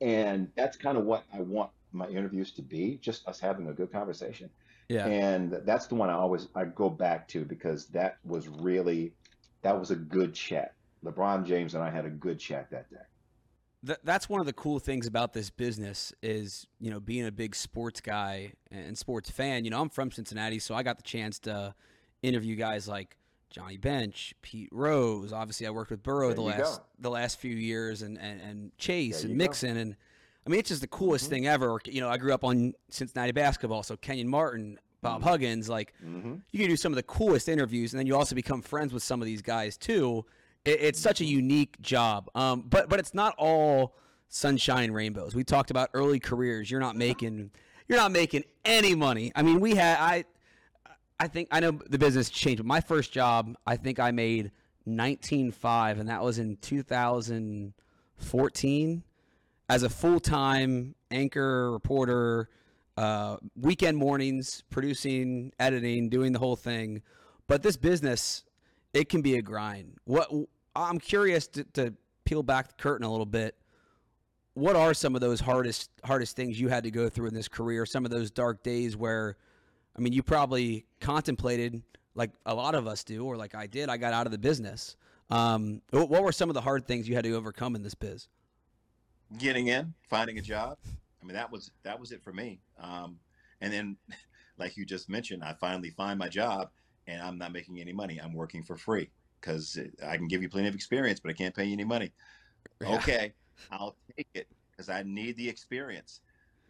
and 0.00 0.50
that's 0.56 0.76
kind 0.78 0.96
of 0.96 1.04
what 1.04 1.24
I 1.32 1.40
want 1.40 1.70
my 1.92 2.08
interviews 2.08 2.52
to 2.52 2.62
be. 2.62 2.96
Just 3.02 3.26
us 3.28 3.38
having 3.38 3.68
a 3.68 3.72
good 3.72 3.92
conversation. 3.92 4.48
Yeah. 4.88 5.06
And 5.06 5.52
that's 5.64 5.86
the 5.88 5.94
one 5.96 6.08
I 6.10 6.14
always 6.14 6.48
I 6.54 6.64
go 6.64 6.88
back 6.88 7.28
to 7.28 7.44
because 7.44 7.86
that 7.88 8.16
was 8.24 8.48
really 8.48 9.12
that 9.62 9.78
was 9.78 9.90
a 9.90 9.96
good 9.96 10.34
chat. 10.34 10.74
LeBron 11.04 11.44
James 11.46 11.74
and 11.74 11.84
I 11.84 11.90
had 11.90 12.06
a 12.06 12.10
good 12.10 12.38
chat 12.38 12.70
that 12.70 12.90
day. 12.90 12.96
Th- 13.86 13.98
that's 14.04 14.28
one 14.28 14.40
of 14.40 14.46
the 14.46 14.52
cool 14.52 14.78
things 14.78 15.06
about 15.06 15.32
this 15.32 15.48
business 15.50 16.12
is 16.22 16.66
you 16.80 16.90
know 16.90 17.00
being 17.00 17.26
a 17.26 17.32
big 17.32 17.54
sports 17.54 18.00
guy 18.00 18.52
and 18.70 18.96
sports 18.98 19.30
fan 19.30 19.64
you 19.64 19.70
know 19.70 19.80
i'm 19.80 19.88
from 19.88 20.10
cincinnati 20.10 20.58
so 20.58 20.74
i 20.74 20.82
got 20.82 20.96
the 20.98 21.02
chance 21.02 21.38
to 21.40 21.74
interview 22.22 22.56
guys 22.56 22.86
like 22.86 23.16
johnny 23.48 23.78
bench 23.78 24.34
pete 24.42 24.68
rose 24.70 25.32
obviously 25.32 25.66
i 25.66 25.70
worked 25.70 25.90
with 25.90 26.02
burrow 26.02 26.28
There 26.28 26.34
the 26.36 26.42
last 26.42 26.78
go. 26.80 26.84
the 26.98 27.10
last 27.10 27.38
few 27.38 27.54
years 27.56 28.02
and 28.02 28.18
and, 28.18 28.40
and 28.42 28.76
chase 28.76 29.22
There 29.22 29.30
and 29.30 29.30
you 29.30 29.38
go. 29.38 29.44
mixon 29.44 29.76
and 29.78 29.96
i 30.46 30.50
mean 30.50 30.60
it's 30.60 30.68
just 30.68 30.82
the 30.82 30.86
coolest 30.86 31.26
Mhm. 31.26 31.30
thing 31.30 31.46
ever 31.46 31.78
you 31.86 32.02
know 32.02 32.10
i 32.10 32.18
grew 32.18 32.34
up 32.34 32.44
on 32.44 32.74
cincinnati 32.90 33.32
basketball 33.32 33.82
so 33.82 33.96
kenyon 33.96 34.28
martin 34.28 34.78
bob 35.00 35.22
Mhm. 35.22 35.24
huggins 35.24 35.68
like 35.70 35.94
hmm 36.02 36.34
you 36.52 36.58
can 36.58 36.68
do 36.68 36.76
some 36.76 36.92
of 36.92 36.96
the 36.96 37.02
coolest 37.04 37.48
interviews, 37.48 37.94
and 37.94 37.98
then 37.98 38.06
you 38.06 38.14
also 38.14 38.34
become 38.34 38.60
friends 38.60 38.92
with 38.92 39.02
some 39.02 39.22
of 39.22 39.26
these 39.26 39.40
guys 39.40 39.76
too. 39.78 40.26
It, 40.64 40.80
it's 40.80 41.00
such 41.00 41.20
a 41.20 41.24
unique 41.24 41.80
job, 41.80 42.28
um, 42.34 42.64
but 42.68 42.88
but 42.88 42.98
it's 42.98 43.14
not 43.14 43.36
all 43.38 43.94
sunshine 44.28 44.84
and 44.84 44.94
rainbows. 44.94 45.34
We 45.34 45.44
talked 45.44 45.70
about 45.70 45.90
early 45.94 46.20
careers. 46.20 46.70
You're 46.70 46.80
not 46.80 46.96
making 46.96 47.50
you're 47.88 47.98
not 47.98 48.12
making 48.12 48.44
any 48.64 48.94
money. 48.94 49.32
I 49.34 49.42
mean, 49.42 49.60
we 49.60 49.74
had 49.74 49.98
I 49.98 50.24
I 51.18 51.28
think 51.28 51.48
I 51.50 51.60
know 51.60 51.72
the 51.72 51.98
business 51.98 52.30
changed, 52.30 52.58
but 52.58 52.66
my 52.66 52.80
first 52.80 53.12
job, 53.12 53.54
I 53.66 53.76
think 53.76 54.00
I 54.00 54.10
made 54.10 54.52
19.5, 54.88 56.00
and 56.00 56.08
that 56.08 56.22
was 56.22 56.38
in 56.38 56.56
2014 56.56 59.02
as 59.68 59.82
a 59.82 59.90
full 59.90 60.20
time 60.20 60.94
anchor 61.10 61.72
reporter, 61.72 62.48
uh, 62.96 63.36
weekend 63.54 63.98
mornings, 63.98 64.62
producing, 64.70 65.52
editing, 65.58 66.08
doing 66.08 66.32
the 66.32 66.38
whole 66.38 66.56
thing. 66.56 67.02
But 67.46 67.62
this 67.62 67.76
business, 67.76 68.44
it 68.92 69.08
can 69.08 69.22
be 69.22 69.36
a 69.36 69.42
grind. 69.42 69.96
What 70.04 70.30
I'm 70.74 70.98
curious 70.98 71.46
to, 71.48 71.64
to 71.74 71.94
peel 72.24 72.42
back 72.42 72.68
the 72.68 72.74
curtain 72.82 73.06
a 73.06 73.10
little 73.10 73.26
bit. 73.26 73.56
What 74.54 74.76
are 74.76 74.94
some 74.94 75.14
of 75.14 75.20
those 75.20 75.40
hardest 75.40 75.90
hardest 76.04 76.36
things 76.36 76.60
you 76.60 76.68
had 76.68 76.84
to 76.84 76.90
go 76.90 77.08
through 77.08 77.28
in 77.28 77.34
this 77.34 77.48
career? 77.48 77.86
Some 77.86 78.04
of 78.04 78.10
those 78.10 78.30
dark 78.30 78.62
days 78.62 78.96
where, 78.96 79.36
I 79.96 80.00
mean, 80.00 80.12
you 80.12 80.22
probably 80.22 80.86
contemplated 81.00 81.82
like 82.14 82.30
a 82.46 82.54
lot 82.54 82.74
of 82.74 82.86
us 82.86 83.04
do, 83.04 83.24
or 83.24 83.36
like 83.36 83.54
I 83.54 83.66
did. 83.66 83.88
I 83.88 83.96
got 83.96 84.12
out 84.12 84.26
of 84.26 84.32
the 84.32 84.38
business. 84.38 84.96
Um, 85.30 85.80
what 85.90 86.22
were 86.22 86.32
some 86.32 86.50
of 86.50 86.54
the 86.54 86.60
hard 86.60 86.86
things 86.88 87.08
you 87.08 87.14
had 87.14 87.24
to 87.24 87.32
overcome 87.34 87.76
in 87.76 87.82
this 87.82 87.94
biz? 87.94 88.28
getting 89.38 89.68
in, 89.68 89.94
finding 90.08 90.38
a 90.38 90.42
job. 90.42 90.78
I 91.22 91.26
mean, 91.26 91.34
that 91.34 91.50
was 91.50 91.70
that 91.82 91.98
was 91.98 92.12
it 92.12 92.22
for 92.22 92.32
me. 92.32 92.60
Um, 92.78 93.18
and 93.60 93.72
then, 93.72 93.96
like 94.58 94.76
you 94.76 94.84
just 94.84 95.08
mentioned, 95.08 95.44
I 95.44 95.54
finally 95.54 95.90
find 95.90 96.18
my 96.18 96.28
job, 96.28 96.70
and 97.10 97.22
I'm 97.22 97.38
not 97.38 97.52
making 97.52 97.80
any 97.80 97.92
money. 97.92 98.18
I'm 98.18 98.32
working 98.32 98.62
for 98.62 98.76
free 98.76 99.10
because 99.40 99.78
I 100.06 100.16
can 100.16 100.28
give 100.28 100.42
you 100.42 100.48
plenty 100.48 100.68
of 100.68 100.74
experience, 100.74 101.20
but 101.20 101.30
I 101.30 101.34
can't 101.34 101.54
pay 101.54 101.64
you 101.64 101.72
any 101.72 101.84
money. 101.84 102.12
Yeah. 102.80 102.88
Okay, 102.96 103.32
I'll 103.70 103.96
take 104.16 104.28
it 104.34 104.46
because 104.70 104.88
I 104.88 105.02
need 105.02 105.36
the 105.36 105.48
experience. 105.48 106.20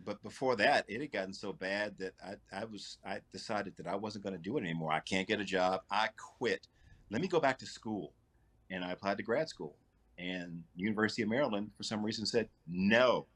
But 0.05 0.22
before 0.22 0.57
that, 0.57 0.85
it 0.88 1.00
had 1.00 1.12
gotten 1.12 1.35
so 1.35 1.53
bad 1.53 1.96
that 1.98 2.14
I, 2.24 2.61
I 2.61 2.64
was 2.64 2.98
I 3.05 3.20
decided 3.33 3.74
that 3.76 3.87
I 3.87 3.96
wasn't 3.96 4.24
going 4.24 4.35
to 4.35 4.42
do 4.42 4.57
it 4.57 4.62
anymore. 4.62 4.92
I 4.92 5.00
can't 5.00 5.29
get 5.29 5.40
a 5.40 5.44
job. 5.44 5.83
I 5.90 6.09
quit. 6.16 6.66
Let 7.11 7.20
me 7.20 7.29
go 7.29 7.38
back 7.40 7.59
to 7.59 7.66
school, 7.66 8.12
and 8.70 8.85
I 8.85 8.92
applied 8.92 9.18
to 9.18 9.22
grad 9.22 9.48
school. 9.48 9.76
And 10.18 10.62
University 10.76 11.22
of 11.22 11.29
Maryland, 11.29 11.70
for 11.76 11.83
some 11.83 12.05
reason, 12.05 12.26
said 12.26 12.48
no, 12.66 13.26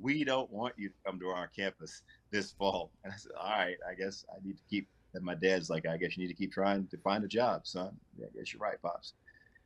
we 0.00 0.24
don't 0.24 0.50
want 0.50 0.74
you 0.76 0.88
to 0.88 0.94
come 1.04 1.18
to 1.20 1.28
our 1.28 1.48
campus 1.48 2.02
this 2.30 2.52
fall. 2.52 2.90
And 3.04 3.12
I 3.12 3.16
said, 3.16 3.32
all 3.38 3.50
right, 3.50 3.76
I 3.88 3.94
guess 3.94 4.24
I 4.30 4.44
need 4.44 4.56
to 4.56 4.62
keep. 4.68 4.88
And 5.14 5.24
my 5.24 5.34
dad's 5.34 5.68
like, 5.70 5.86
I 5.86 5.96
guess 5.96 6.16
you 6.16 6.22
need 6.22 6.28
to 6.28 6.34
keep 6.38 6.52
trying 6.52 6.86
to 6.88 6.98
find 6.98 7.24
a 7.24 7.28
job, 7.28 7.66
son. 7.66 7.98
Yeah, 8.18 8.26
I 8.26 8.38
guess 8.38 8.52
you're 8.52 8.62
right, 8.62 8.80
pops. 8.80 9.14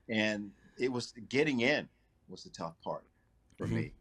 And 0.08 0.50
it 0.78 0.90
was 0.90 1.12
getting 1.28 1.60
in 1.60 1.88
was 2.28 2.44
the 2.44 2.50
tough 2.50 2.74
part 2.82 3.04
for 3.56 3.66
Mhm. 3.66 3.72
me. 3.72 3.92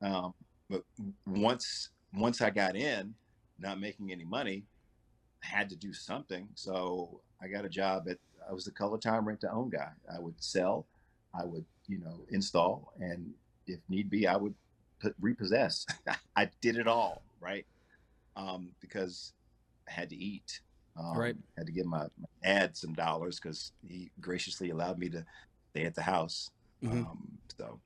Um, 0.00 0.34
but 0.68 0.84
once 1.26 1.90
once 2.14 2.40
I 2.40 2.50
got 2.50 2.76
in, 2.76 3.14
not 3.58 3.80
making 3.80 4.12
any 4.12 4.24
money, 4.24 4.64
I 5.42 5.46
had 5.46 5.68
to 5.70 5.76
do 5.76 5.92
something. 5.92 6.48
So 6.54 7.20
I 7.42 7.48
got 7.48 7.64
a 7.64 7.68
job 7.68 8.08
at 8.08 8.18
I 8.48 8.52
was 8.52 8.64
the 8.64 8.72
ColorTyme 8.72 9.24
rent 9.24 9.40
to 9.42 9.52
own 9.52 9.70
guy. 9.70 9.92
I 10.12 10.18
would 10.18 10.42
sell, 10.42 10.86
I 11.34 11.44
would 11.44 11.64
you 11.88 11.98
know 11.98 12.24
install, 12.30 12.92
and 13.00 13.34
if 13.66 13.80
need 13.88 14.10
be, 14.10 14.26
I 14.26 14.36
would 14.36 14.54
put, 15.00 15.14
repossess. 15.20 15.86
I 16.36 16.50
did 16.60 16.76
it 16.76 16.86
all 16.86 17.22
right 17.40 17.66
um, 18.36 18.70
because 18.80 19.32
I 19.88 19.92
had 19.92 20.10
to 20.10 20.16
eat. 20.16 20.60
Um, 20.96 21.16
Right. 21.16 21.36
Had 21.56 21.66
to 21.66 21.72
give 21.72 21.86
my, 21.86 22.02
my 22.18 22.28
dad 22.42 22.76
some 22.76 22.92
dollars 22.92 23.38
because 23.40 23.72
he 23.86 24.10
graciously 24.20 24.70
allowed 24.70 24.98
me 24.98 25.08
to 25.10 25.24
stay 25.70 25.84
at 25.84 25.94
the 25.94 26.02
house. 26.02 26.50
Mhm. 26.82 27.06
Um, 27.06 27.38
so, 27.56 27.80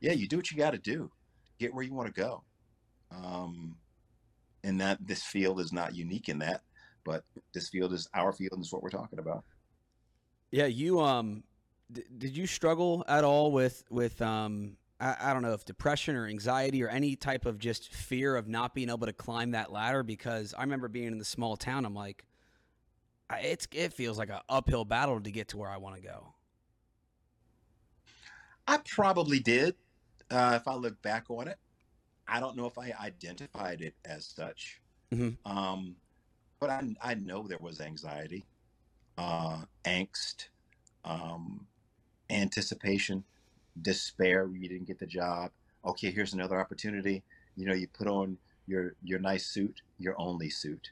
yeah, 0.00 0.12
you 0.12 0.28
do 0.28 0.36
what 0.36 0.50
you 0.50 0.56
got 0.56 0.72
to 0.72 0.78
do, 0.78 1.10
get 1.58 1.72
where 1.74 1.84
you 1.84 1.94
want 1.94 2.14
to 2.14 2.20
go. 2.20 2.42
Um, 3.10 3.76
and 4.62 4.80
that 4.80 4.98
this 5.00 5.22
field 5.22 5.60
is 5.60 5.72
not 5.72 5.94
unique 5.94 6.28
in 6.28 6.38
that, 6.40 6.62
but 7.04 7.24
this 7.54 7.68
field 7.70 7.92
is 7.92 8.08
our 8.14 8.32
field 8.32 8.52
and 8.52 8.62
it's 8.62 8.72
what 8.72 8.82
we're 8.82 8.90
talking 8.90 9.18
about. 9.18 9.44
Yeah, 10.50 10.66
you 10.66 11.00
um, 11.00 11.44
d- 11.90 12.04
did 12.18 12.36
you 12.36 12.46
struggle 12.46 13.04
at 13.08 13.24
all 13.24 13.52
with 13.52 13.84
with 13.88 14.20
um, 14.20 14.76
I, 15.00 15.16
I 15.20 15.32
don't 15.32 15.42
know 15.42 15.52
if 15.52 15.64
depression 15.64 16.14
or 16.14 16.26
anxiety 16.26 16.82
or 16.82 16.88
any 16.88 17.16
type 17.16 17.46
of 17.46 17.58
just 17.58 17.92
fear 17.92 18.36
of 18.36 18.48
not 18.48 18.74
being 18.74 18.90
able 18.90 19.06
to 19.06 19.12
climb 19.12 19.52
that 19.52 19.72
ladder? 19.72 20.02
Because 20.02 20.54
I 20.56 20.62
remember 20.62 20.88
being 20.88 21.08
in 21.08 21.18
the 21.18 21.24
small 21.24 21.56
town, 21.56 21.84
I'm 21.84 21.94
like, 21.94 22.24
I, 23.28 23.40
it's 23.40 23.66
it 23.72 23.92
feels 23.92 24.18
like 24.18 24.30
an 24.30 24.40
uphill 24.48 24.84
battle 24.84 25.20
to 25.20 25.30
get 25.30 25.48
to 25.48 25.56
where 25.56 25.70
I 25.70 25.78
want 25.78 25.96
to 25.96 26.02
go. 26.02 26.34
I 28.66 28.78
probably 28.88 29.40
did. 29.40 29.74
Uh, 30.30 30.58
if 30.60 30.68
I 30.68 30.74
look 30.74 31.00
back 31.02 31.24
on 31.28 31.48
it, 31.48 31.58
I 32.28 32.38
don't 32.38 32.56
know 32.56 32.66
if 32.66 32.78
I 32.78 32.92
identified 33.00 33.80
it 33.80 33.94
as 34.04 34.26
such. 34.26 34.80
Mhm. 35.12 35.36
Um, 35.44 35.96
but 36.60 36.70
I, 36.70 36.82
I 37.02 37.14
know 37.14 37.48
there 37.48 37.58
was 37.58 37.80
anxiety, 37.80 38.44
uh, 39.18 39.62
angst, 39.84 40.48
um, 41.04 41.66
anticipation, 42.28 43.24
despair. 43.82 44.46
when 44.46 44.62
You 44.62 44.68
didn't 44.68 44.86
get 44.86 44.98
the 44.98 45.06
job. 45.06 45.50
Okay, 45.84 46.10
here's 46.10 46.34
another 46.34 46.60
opportunity. 46.60 47.22
You 47.56 47.66
know, 47.66 47.74
you 47.74 47.88
put 47.88 48.06
on 48.06 48.38
your 48.66 48.94
your 49.02 49.18
nice 49.18 49.46
suit, 49.46 49.82
your 49.98 50.14
only 50.18 50.50
suit, 50.50 50.90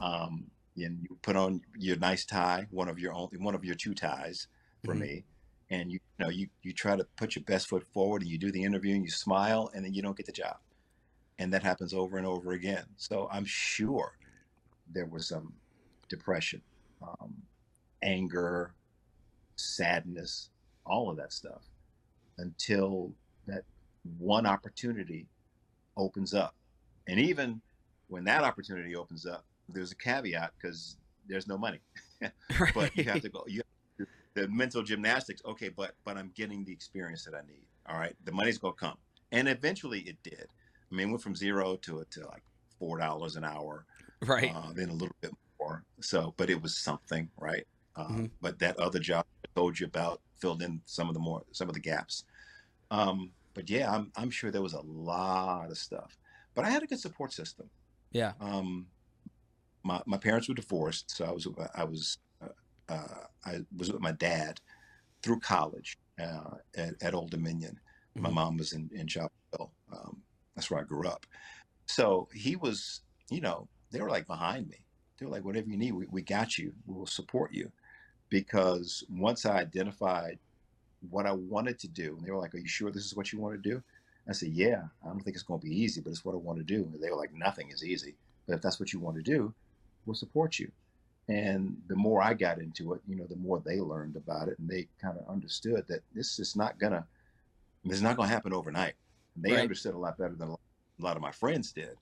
um, 0.00 0.50
and 0.76 1.00
you 1.02 1.18
put 1.22 1.36
on 1.36 1.60
your 1.76 1.96
nice 1.98 2.24
tie, 2.24 2.66
one 2.70 2.88
of 2.88 2.98
your 2.98 3.12
only 3.14 3.38
one 3.38 3.54
of 3.54 3.64
your 3.64 3.74
two 3.74 3.94
ties 3.94 4.46
for 4.84 4.94
Mhm. 4.94 5.00
me 5.00 5.24
and 5.70 5.90
you, 5.92 6.00
you 6.18 6.24
know 6.24 6.30
you 6.30 6.48
you 6.62 6.72
try 6.72 6.96
to 6.96 7.04
put 7.16 7.34
your 7.36 7.44
best 7.44 7.66
foot 7.68 7.86
forward 7.92 8.22
and 8.22 8.30
you 8.30 8.38
do 8.38 8.50
the 8.52 8.62
interview 8.62 8.94
and 8.94 9.04
you 9.04 9.10
smile 9.10 9.70
and 9.74 9.84
then 9.84 9.92
you 9.94 10.02
don't 10.02 10.16
get 10.16 10.26
the 10.26 10.32
job 10.32 10.56
and 11.38 11.52
that 11.52 11.62
happens 11.62 11.92
over 11.92 12.16
and 12.18 12.26
over 12.26 12.52
again 12.52 12.84
so 12.96 13.28
i'm 13.32 13.44
sure 13.44 14.12
there 14.90 15.06
was 15.06 15.28
some 15.28 15.52
depression 16.08 16.62
um, 17.02 17.34
anger 18.02 18.74
sadness 19.56 20.50
all 20.86 21.10
of 21.10 21.16
that 21.16 21.32
stuff 21.32 21.64
until 22.38 23.12
that 23.46 23.62
one 24.18 24.46
opportunity 24.46 25.26
opens 25.96 26.32
up. 26.34 26.54
And 27.08 27.18
even 27.20 27.60
when 28.08 28.24
that 28.24 28.42
opportunity 28.44 28.96
opens 28.96 29.26
up 29.26 29.44
there's 29.68 29.92
a 29.92 29.96
caveat 29.96 30.52
because 30.60 30.96
there's 31.28 31.46
no 31.46 31.58
money. 31.58 31.80
But 32.74 32.96
you 32.96 33.04
have 33.04 33.20
to 33.22 33.28
go 33.28 33.44
you 33.46 33.62
the 34.34 34.48
mental 34.48 34.82
gymnastics 34.82 35.42
okay 35.44 35.68
but 35.68 35.92
but 36.04 36.16
i'm 36.16 36.30
getting 36.36 36.64
the 36.64 36.72
experience 36.72 37.24
that 37.24 37.34
i 37.34 37.40
need 37.46 37.66
all 37.88 37.98
right? 37.98 38.14
The 38.24 38.32
money's 38.32 38.58
gonna 38.58 38.74
come. 38.74 38.96
And 39.32 39.48
eventually 39.48 40.00
it 40.00 40.16
did. 40.22 40.46
I 40.90 40.94
mean 40.94 41.08
it 41.08 41.10
went 41.12 41.22
from 41.22 41.34
zero 41.34 41.76
to 41.76 42.04
to 42.10 42.20
like 42.26 42.42
four 42.78 42.98
dollars 42.98 43.36
an 43.36 43.44
hour 43.44 43.84
right. 44.26 44.52
uh, 44.54 44.72
then 44.74 44.90
a 44.90 44.92
little 44.92 45.16
bit 45.20 45.32
more. 45.60 45.84
So 46.00 46.34
but 46.36 46.50
it 46.50 46.60
was 46.62 46.78
something 46.78 47.28
right? 47.38 47.66
Uh, 47.96 48.08
Mhm. 48.08 48.30
but 48.40 48.58
that 48.60 48.78
other 48.78 49.00
job 49.00 49.24
told 49.58 49.78
you 49.80 49.86
about 49.86 50.18
filled 50.42 50.62
in 50.62 50.82
some 50.86 51.08
of 51.10 51.14
the 51.14 51.20
more 51.20 51.42
some 51.52 51.68
of 51.70 51.74
the 51.74 51.80
gaps 51.92 52.24
um 52.90 53.18
but 53.54 53.68
yeah 53.70 53.86
i'm, 53.94 54.06
I'm 54.16 54.30
sure 54.30 54.50
there 54.50 54.62
was 54.62 54.74
a 54.74 54.82
lot 54.82 55.70
of 55.70 55.78
stuff 55.78 56.12
but 56.54 56.64
i 56.64 56.70
had 56.70 56.82
a 56.82 56.86
good 56.86 57.00
support 57.00 57.32
system 57.32 57.70
yeah. 58.12 58.32
um, 58.40 58.88
my 59.84 60.02
my 60.06 60.18
parents 60.18 60.48
were 60.48 60.54
divorced, 60.54 61.10
so 61.10 61.24
I 61.24 61.32
was 61.32 61.46
I 61.74 61.84
was 61.84 62.18
uh, 62.40 62.48
uh, 62.88 63.24
I 63.44 63.60
was 63.76 63.92
with 63.92 64.00
my 64.00 64.12
dad 64.12 64.60
through 65.22 65.40
college 65.40 65.98
uh, 66.20 66.56
at, 66.76 66.94
at 67.02 67.14
Old 67.14 67.30
Dominion. 67.30 67.80
My 68.16 68.30
Mhm. 68.30 68.34
mom 68.34 68.56
was 68.58 68.72
in 68.72 68.90
in 68.92 69.06
Chapel. 69.06 69.74
Um, 69.92 70.24
that's 70.54 70.70
where 70.70 70.80
I 70.80 70.84
grew 70.84 71.08
up, 71.08 71.26
so 71.86 72.28
he 72.34 72.56
was, 72.56 73.02
you 73.30 73.40
know, 73.40 73.68
they 73.92 74.00
were 74.02 74.10
like 74.10 74.26
behind 74.26 74.68
me. 74.68 74.84
They 75.18 75.26
were 75.26 75.32
like, 75.32 75.44
whatever 75.44 75.68
you 75.68 75.78
need, 75.78 75.92
we, 75.92 76.06
we 76.10 76.22
got 76.22 76.58
you. 76.58 76.74
We 76.86 76.94
will 76.94 77.06
support 77.06 77.52
you. 77.52 77.72
Because 78.30 79.04
once 79.10 79.46
I 79.46 79.58
identified 79.58 80.38
what 81.10 81.26
I 81.26 81.32
wanted 81.32 81.78
to 81.80 81.88
do, 81.88 82.16
and 82.16 82.26
they 82.26 82.30
were 82.30 82.38
like, 82.38 82.54
Are 82.54 82.58
you 82.58 82.68
sure 82.68 82.90
this 82.90 83.06
is 83.06 83.16
what 83.16 83.32
you 83.32 83.40
want 83.40 83.62
to 83.62 83.70
do? 83.70 83.82
I 84.28 84.32
said, 84.32 84.50
Yeah, 84.50 84.84
I 85.04 85.08
don't 85.08 85.20
think 85.20 85.36
it's 85.36 85.44
going 85.44 85.60
to 85.60 85.66
be 85.66 85.74
easy, 85.80 86.00
but 86.00 86.10
it's 86.10 86.24
what 86.24 86.34
I 86.34 86.38
want 86.38 86.58
to 86.58 86.64
do. 86.64 86.84
And 86.84 87.02
they 87.02 87.10
were 87.10 87.16
like, 87.16 87.32
Nothing 87.34 87.70
is 87.70 87.84
easy. 87.84 88.16
But 88.46 88.56
if 88.56 88.62
that's 88.62 88.80
what 88.80 88.92
you 88.92 89.00
want 89.00 89.16
to 89.16 89.22
do, 89.22 89.54
we'll 90.06 90.14
support 90.14 90.58
you. 90.58 90.72
And 91.28 91.82
the 91.88 91.96
more 91.96 92.22
I 92.22 92.34
got 92.34 92.58
into 92.58 92.94
it, 92.94 93.02
you 93.06 93.16
know, 93.16 93.26
the 93.26 93.36
more 93.36 93.60
they 93.60 93.80
learned 93.80 94.16
about 94.16 94.48
it 94.48 94.58
and 94.58 94.68
they 94.68 94.88
kind 95.00 95.18
of 95.18 95.28
understood 95.28 95.86
that 95.88 96.02
this 96.14 96.38
is 96.38 96.56
not 96.56 96.78
gonna 96.78 97.06
this 97.84 97.96
is 97.96 98.02
not 98.02 98.16
gonna 98.16 98.28
happen 98.28 98.52
overnight. 98.52 98.96
And 99.36 99.44
they 99.44 99.54
Right. 99.54 99.58
understood 99.58 99.94
a 99.94 99.98
lot 99.98 100.18
better 100.18 100.34
than 100.34 100.50
a 100.50 100.56
lot 101.02 101.16
of 101.16 101.22
my 101.22 101.32
friends 101.32 101.72
did. 101.72 101.98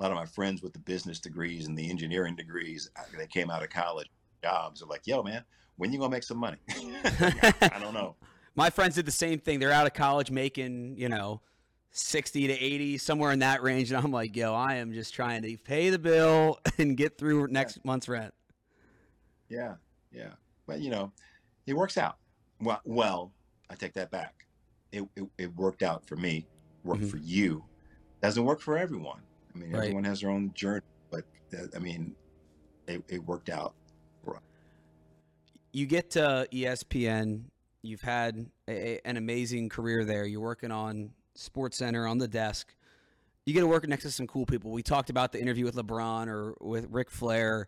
A 0.00 0.02
lot 0.02 0.12
of 0.12 0.16
my 0.16 0.26
friends 0.26 0.62
with 0.62 0.72
the 0.72 0.78
business 0.80 1.20
degrees 1.20 1.66
and 1.66 1.78
the 1.78 1.90
engineering 1.90 2.36
degrees, 2.36 2.90
uh, 2.96 3.04
they 3.16 3.26
came 3.26 3.50
out 3.50 3.62
of 3.62 3.70
college 3.70 4.08
jobs 4.44 4.82
are 4.82 4.86
like, 4.86 5.06
yo, 5.06 5.22
man, 5.22 5.42
when 5.76 5.90
you 5.92 5.98
gonna 5.98 6.10
make 6.10 6.22
some 6.22 6.36
money? 6.38 6.58
I 6.70 7.78
don't 7.80 7.94
know. 7.94 8.16
My 8.56 8.70
friends 8.70 8.94
did 8.94 9.06
the 9.06 9.10
same 9.10 9.38
thing. 9.38 9.58
They're 9.58 9.72
out 9.72 9.86
of 9.86 9.94
college 9.94 10.30
making, 10.30 10.96
you 10.96 11.08
know, 11.08 11.40
60 11.92 12.46
to 12.48 12.52
80, 12.52 12.98
somewhere 12.98 13.32
in 13.32 13.38
that 13.40 13.62
range. 13.62 13.90
And 13.90 14.04
I'm 14.04 14.12
like, 14.12 14.36
yo, 14.36 14.54
I 14.54 14.74
am 14.74 14.92
just 14.92 15.12
trying 15.14 15.42
to 15.42 15.56
pay 15.56 15.90
the 15.90 15.98
bill 15.98 16.58
and 16.78 16.96
get 16.96 17.16
through 17.18 17.48
next 17.48 17.84
month's 17.84 18.08
rent. 18.08 18.32
Yeah, 19.48 19.74
yeah. 20.12 20.32
But 20.66 20.80
you 20.80 20.90
know, 20.90 21.10
it 21.66 21.74
works 21.74 21.96
out. 21.98 22.16
Well, 22.60 22.80
well, 22.84 23.32
I 23.70 23.74
take 23.74 23.94
that 23.94 24.10
back. 24.10 24.46
It 24.92 25.04
it, 25.16 25.24
it 25.38 25.56
worked 25.56 25.82
out 25.82 26.06
for 26.06 26.16
me. 26.16 26.46
Worked 26.84 27.02
Mhm. 27.02 27.10
for 27.10 27.16
you. 27.16 27.64
Doesn't 28.22 28.44
work 28.44 28.60
for 28.60 28.76
everyone. 28.78 29.20
I 29.54 29.58
mean, 29.58 29.70
Right. 29.72 29.82
everyone 29.84 30.04
has 30.04 30.20
their 30.20 30.30
own 30.30 30.52
journey. 30.54 30.82
But 31.10 31.24
uh, 31.56 31.66
I 31.74 31.78
mean, 31.78 32.14
it, 32.86 33.02
it 33.08 33.24
worked 33.24 33.48
out. 33.48 33.74
You 35.74 35.86
get 35.86 36.10
to 36.12 36.46
ESPN. 36.52 37.46
You've 37.82 38.00
had 38.00 38.46
a, 38.68 39.00
an 39.04 39.16
amazing 39.16 39.68
career 39.68 40.04
there. 40.04 40.24
You're 40.24 40.40
working 40.40 40.70
on 40.70 41.10
Sports 41.34 41.76
Center 41.78 42.06
on 42.06 42.18
the 42.18 42.28
desk. 42.28 42.72
You 43.44 43.52
get 43.52 43.60
to 43.60 43.66
work 43.66 43.86
next 43.88 44.04
to 44.04 44.12
some 44.12 44.28
cool 44.28 44.46
people. 44.46 44.70
We 44.70 44.84
talked 44.84 45.10
about 45.10 45.32
the 45.32 45.40
interview 45.40 45.64
with 45.64 45.74
LeBron 45.74 46.28
or 46.28 46.54
with 46.60 46.86
Ric 46.90 47.10
Flair. 47.10 47.66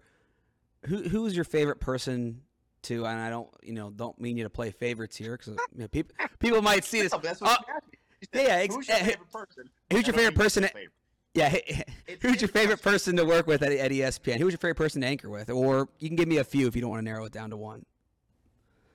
Who 0.87 1.03
who 1.03 1.27
is 1.27 1.35
your 1.35 1.45
favorite 1.45 1.81
person 1.81 2.43
to? 2.83 3.05
And 3.07 3.19
I 3.19 3.29
don't 3.29 3.49
you 3.63 3.73
know 3.73 3.91
don't 3.91 4.19
mean 4.21 4.37
you 4.37 4.45
to 4.45 4.51
play 4.51 4.71
favorites 4.71 5.17
here 5.17 5.33
because 5.37 5.49
you 5.75 5.81
know, 5.81 5.89
people 5.89 6.15
people 6.39 6.63
might 6.63 6.85
see 6.85 7.03
this. 7.03 7.13
No, 7.13 7.19
that's 7.19 7.41
what 7.41 7.61
you 7.67 7.75
asked 7.75 7.93
me. 7.93 7.99
You 8.21 8.29
said, 8.33 8.47
yeah, 8.47 8.55
ex- 8.63 8.75
Who's 8.75 8.89
your 8.89 8.97
eh, 8.97 9.01
favorite 9.05 9.33
person? 9.33 9.71
who's 9.91 10.07
your 10.07 10.15
favorite 10.15 10.37
person 10.37 10.65
at- 10.65 10.73
favorite. 10.73 10.93
Yeah, 11.35 11.55
It's 12.07 12.23
who's 12.23 12.41
your 12.41 12.49
favorite 12.49 12.81
person 12.81 13.15
to 13.17 13.25
work 13.27 13.47
with 13.47 13.63
at, 13.63 13.73
at 13.73 13.91
ESPN? 13.91 14.39
Who's 14.39 14.53
your 14.53 14.59
favorite 14.59 14.77
person 14.77 15.03
to 15.03 15.07
anchor 15.07 15.29
with? 15.29 15.51
Or 15.51 15.87
you 15.99 16.09
can 16.09 16.17
give 16.17 16.29
me 16.29 16.39
a 16.39 16.45
few 16.45 16.67
if 16.67 16.75
you 16.75 16.81
don't 16.81 16.89
want 16.89 17.01
to 17.01 17.05
narrow 17.05 17.27
it 17.27 17.33
down 17.33 17.51
to 17.51 17.59
one. 17.59 17.85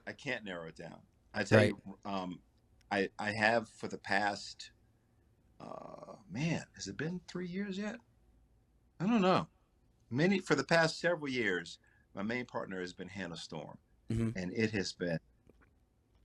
I 0.08 0.14
can't 0.14 0.46
narrow 0.46 0.68
it 0.68 0.76
down. 0.76 1.04
I 1.34 1.44
tell 1.44 1.62
Right. 1.62 1.76
you, 1.86 2.00
um, 2.06 2.44
I 2.92 3.10
I 3.20 3.32
have 3.32 3.70
for 3.70 3.88
the 3.88 3.98
past, 3.98 4.72
uh, 5.60 6.18
man, 6.30 6.66
has 6.76 6.88
it 6.88 6.98
been 6.98 7.22
three 7.28 7.48
years 7.48 7.78
yet? 7.78 7.98
I 9.00 9.08
don't 9.08 9.22
know. 9.22 9.50
Many 10.10 10.40
for 10.40 10.56
the 10.56 10.64
past 10.66 11.00
several 11.00 11.30
years, 11.32 11.80
my 12.14 12.24
main 12.24 12.46
partner 12.48 12.82
has 12.82 12.94
been 12.94 13.10
Hannah 13.10 13.38
Storm, 13.38 13.80
Mhm. 14.10 14.36
and 14.36 14.54
it 14.54 14.72
has 14.72 14.94
been 14.94 15.20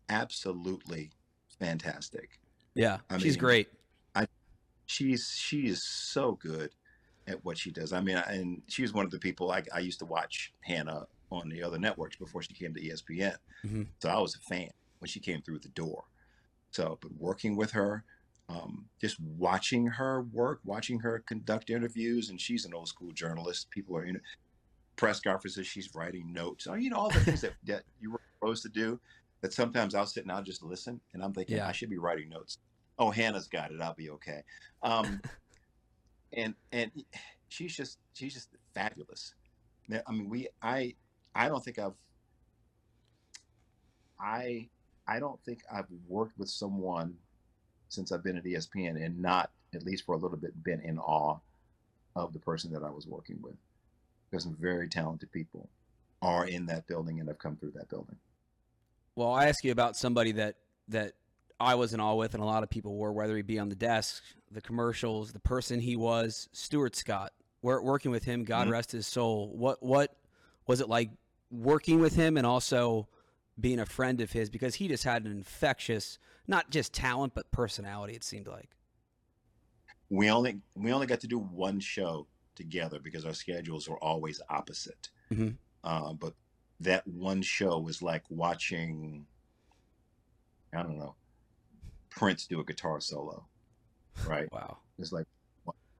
absolutely 0.09 1.12
fantastic. 1.59 2.39
Yeah, 2.75 3.01
I 3.11 3.19
she's 3.19 3.37
mean, 3.37 3.37
great. 3.37 3.69
She's 4.87 5.31
she 5.31 5.67
is 5.67 5.85
so 5.85 6.35
good 6.35 6.75
at 7.27 7.45
what 7.45 7.59
she 7.59 7.71
does. 7.73 7.93
I 7.93 8.01
mean, 8.01 8.17
and 8.17 8.62
she 8.69 8.83
was 8.83 8.93
one 8.93 9.05
of 9.05 9.11
the 9.11 9.19
people 9.19 9.51
I, 9.51 9.65
I 9.75 9.81
used 9.81 9.99
to 10.01 10.07
watch 10.07 10.55
Hannah 10.62 11.09
on 11.31 11.49
the 11.49 11.62
other 11.62 11.79
networks 11.79 12.17
before 12.17 12.43
she 12.43 12.55
came 12.55 12.73
to 12.75 12.81
ESPN. 12.81 13.37
Mhm. 13.65 13.89
So 14.01 14.09
I 14.09 14.19
was 14.19 14.35
a 14.35 14.41
fan 14.41 14.71
when 14.99 15.09
she 15.09 15.21
came 15.21 15.43
through 15.43 15.59
the 15.61 15.69
door. 15.71 16.05
So, 16.71 16.99
but 17.01 17.12
working 17.15 17.57
with 17.57 17.73
her, 17.73 18.05
um, 18.49 18.89
just 19.01 19.19
watching 19.21 19.87
her 19.87 20.23
work, 20.23 20.61
watching 20.65 21.01
her 21.01 21.21
conduct 21.21 21.71
interviews, 21.71 22.31
and 22.31 22.41
she's 22.41 22.65
an 22.65 22.75
old 22.75 22.89
school 22.89 23.12
journalist. 23.12 23.71
People 23.71 23.97
are 23.97 24.05
in 24.05 24.21
press 24.97 25.21
conferences. 25.21 25.67
She's 25.67 25.95
writing 25.95 26.33
notes. 26.33 26.67
You 26.67 26.91
know 26.91 26.97
all 26.97 27.11
the 27.11 27.21
things 27.21 27.41
that 27.41 27.55
that 27.65 27.85
you 28.01 28.12
were 28.12 28.21
supposed 28.39 28.62
to 28.62 28.69
do. 28.69 29.01
That 29.43 29.53
sometimes 29.53 29.95
I'll 29.95 30.07
sit 30.07 30.23
and 30.25 30.33
I'll 30.33 30.43
just 30.43 30.62
listen, 30.62 31.01
and 31.12 31.23
I'm 31.23 31.33
thinking 31.35 31.57
Yeah. 31.57 31.69
I 31.69 31.73
should 31.73 31.91
be 31.91 31.99
writing 31.99 32.29
notes. 32.31 32.59
Oh, 32.99 33.11
Hannah's 33.11 33.49
got 33.49 33.71
it. 33.71 33.81
I'll 33.83 33.95
be 33.95 34.09
okay. 34.11 34.43
Um, 34.83 35.21
and 36.33 36.55
and 36.73 36.91
she's 37.49 37.77
just 37.77 37.99
she's 38.15 38.35
just 38.35 38.49
fabulous. 38.75 39.35
I 40.07 40.12
mean, 40.12 40.29
we 40.29 40.49
I 40.62 40.95
I 41.37 41.49
don't 41.49 41.64
think 41.64 41.79
I've 41.79 41.92
I 44.18 44.68
I 45.07 45.20
don't 45.20 45.40
think 45.44 45.61
I've 45.72 45.87
worked 46.09 46.38
with 46.38 46.49
someone 46.49 47.16
since 47.88 48.11
I've 48.11 48.25
been 48.25 48.37
at 48.37 48.44
ESPN 48.44 49.05
and 49.05 49.20
not 49.20 49.51
at 49.75 49.85
least 49.85 50.05
for 50.05 50.14
a 50.14 50.18
little 50.18 50.38
bit 50.38 50.62
been 50.64 50.81
in 50.81 50.99
awe 50.99 51.38
of 52.16 52.33
the 52.33 52.38
person 52.38 52.72
that 52.72 52.83
I 52.83 52.90
was 52.90 53.07
working 53.07 53.38
with. 53.42 53.55
Because 54.31 54.44
some 54.44 54.57
very 54.59 54.88
talented 54.88 55.31
people 55.31 55.68
are 56.22 56.46
in 56.46 56.66
that 56.66 56.87
building 56.87 57.20
and 57.20 57.29
have 57.29 57.38
come 57.38 57.57
through 57.57 57.72
that 57.72 57.88
building. 57.88 58.16
Well, 59.14 59.33
I 59.33 59.46
ask 59.46 59.62
you 59.64 59.72
about 59.72 59.96
somebody 59.96 60.33
that 60.33 60.57
that 60.88 61.12
I 61.61 61.75
was 61.75 61.94
in 61.94 62.01
awe 62.01 62.14
with, 62.14 62.35
and 62.35 62.42
a 62.42 62.46
lot 62.46 62.62
of 62.62 62.70
people 62.70 62.96
were, 62.96 63.12
whether 63.12 63.37
he 63.37 63.42
be 63.42 63.59
on 63.59 63.68
the 63.68 63.77
desk, 63.77 64.22
the 64.51 64.61
commercials, 64.61 65.33
the 65.33 65.40
person 65.40 65.81
he 65.81 65.96
was, 65.96 66.49
Stuart 66.53 66.96
Scott. 66.96 67.33
We're 67.62 67.81
working 67.81 68.11
with 68.11 68.25
him. 68.25 68.44
God 68.44 68.68
Mhm. 68.68 68.72
rest 68.72 68.92
his 68.92 69.07
soul. 69.07 69.57
What 69.57 69.83
what 69.83 70.16
was 70.66 70.81
it 70.81 70.88
like 70.88 71.11
working 71.51 72.01
with 72.01 72.15
him, 72.15 72.37
and 72.37 72.47
also 72.47 73.09
being 73.59 73.79
a 73.79 73.87
friend 73.87 74.21
of 74.21 74.33
his 74.33 74.51
because 74.51 74.75
he 74.77 74.89
just 74.89 75.05
had 75.05 75.25
an 75.25 75.33
infectious, 75.33 76.19
not 76.47 76.71
just 76.71 76.93
talent 76.93 77.35
but 77.35 77.51
personality. 77.51 78.15
It 78.15 78.25
seemed 78.25 78.47
like. 78.47 78.71
We 80.11 80.31
only 80.31 80.61
we 80.75 80.93
only 80.93 81.07
got 81.07 81.21
to 81.21 81.27
do 81.27 81.39
one 81.39 81.81
show 81.81 82.27
together 82.55 83.01
because 83.01 83.25
our 83.25 83.35
schedules 83.35 83.89
were 83.89 84.03
always 84.03 84.41
opposite. 84.49 85.11
Mhm. 85.31 85.57
Uh, 85.83 86.13
but 86.13 86.35
that 86.81 87.07
one 87.07 87.43
show 87.43 87.79
was 87.79 88.03
like 88.03 88.23
watching 88.29 89.27
I 90.73 90.83
don't 90.83 90.99
know 90.99 91.15
Prince 92.11 92.47
do 92.47 92.61
a 92.61 92.65
guitar 92.65 93.01
solo, 93.01 93.47
right? 94.27 94.51
Wow. 94.53 94.79
It's 94.99 95.13
like 95.13 95.27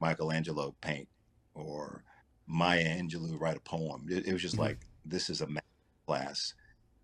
Michelangelo 0.01 0.75
paint 0.81 1.09
or 1.55 2.05
Maya 2.47 2.85
Angelou 2.85 3.41
write 3.41 3.57
a 3.57 3.61
poem. 3.61 4.07
It, 4.11 4.27
it 4.27 4.33
was 4.33 4.43
just 4.43 4.57
Mhm. 4.57 4.61
like 4.61 4.87
this 5.09 5.31
is 5.31 5.41
a 5.41 5.47
math 5.47 5.63
class 6.07 6.55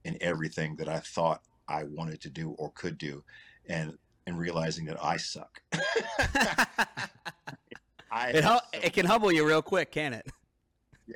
in 0.04 0.16
everything 0.20 0.76
that 0.76 0.88
I 0.88 0.98
thought 1.00 1.42
I 1.68 1.84
wanted 1.84 2.20
to 2.22 2.30
do 2.30 2.50
or 2.58 2.70
could 2.72 2.98
do, 2.98 3.24
and 3.68 3.96
and 4.26 4.38
realizing 4.38 4.84
that 4.86 5.02
I 5.02 5.16
suck. 5.16 5.60
I 8.10 8.28
It, 8.30 8.44
hu- 8.44 8.50
so- 8.50 8.58
it 8.72 8.92
can 8.92 9.06
humble 9.06 9.32
you 9.32 9.46
real 9.46 9.62
quick, 9.62 9.90
can 9.90 10.12
it? 10.14 10.26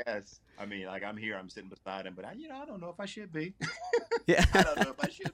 yes. 0.06 0.40
I 0.58 0.64
mean, 0.64 0.86
like 0.86 1.04
I'm 1.04 1.16
here, 1.16 1.36
I'm 1.36 1.50
sitting 1.50 1.68
beside 1.68 2.06
him, 2.06 2.14
but 2.14 2.24
I, 2.24 2.32
you 2.32 2.48
know, 2.48 2.56
I 2.56 2.64
don't 2.64 2.80
know 2.80 2.88
if 2.88 2.98
I 2.98 3.04
should 3.04 3.30
be. 3.32 3.54
Yeah. 4.26 4.44
I 4.54 4.62
don't 4.62 4.76
know 4.78 4.90
if 4.98 5.04
I 5.04 5.10
should. 5.10 5.32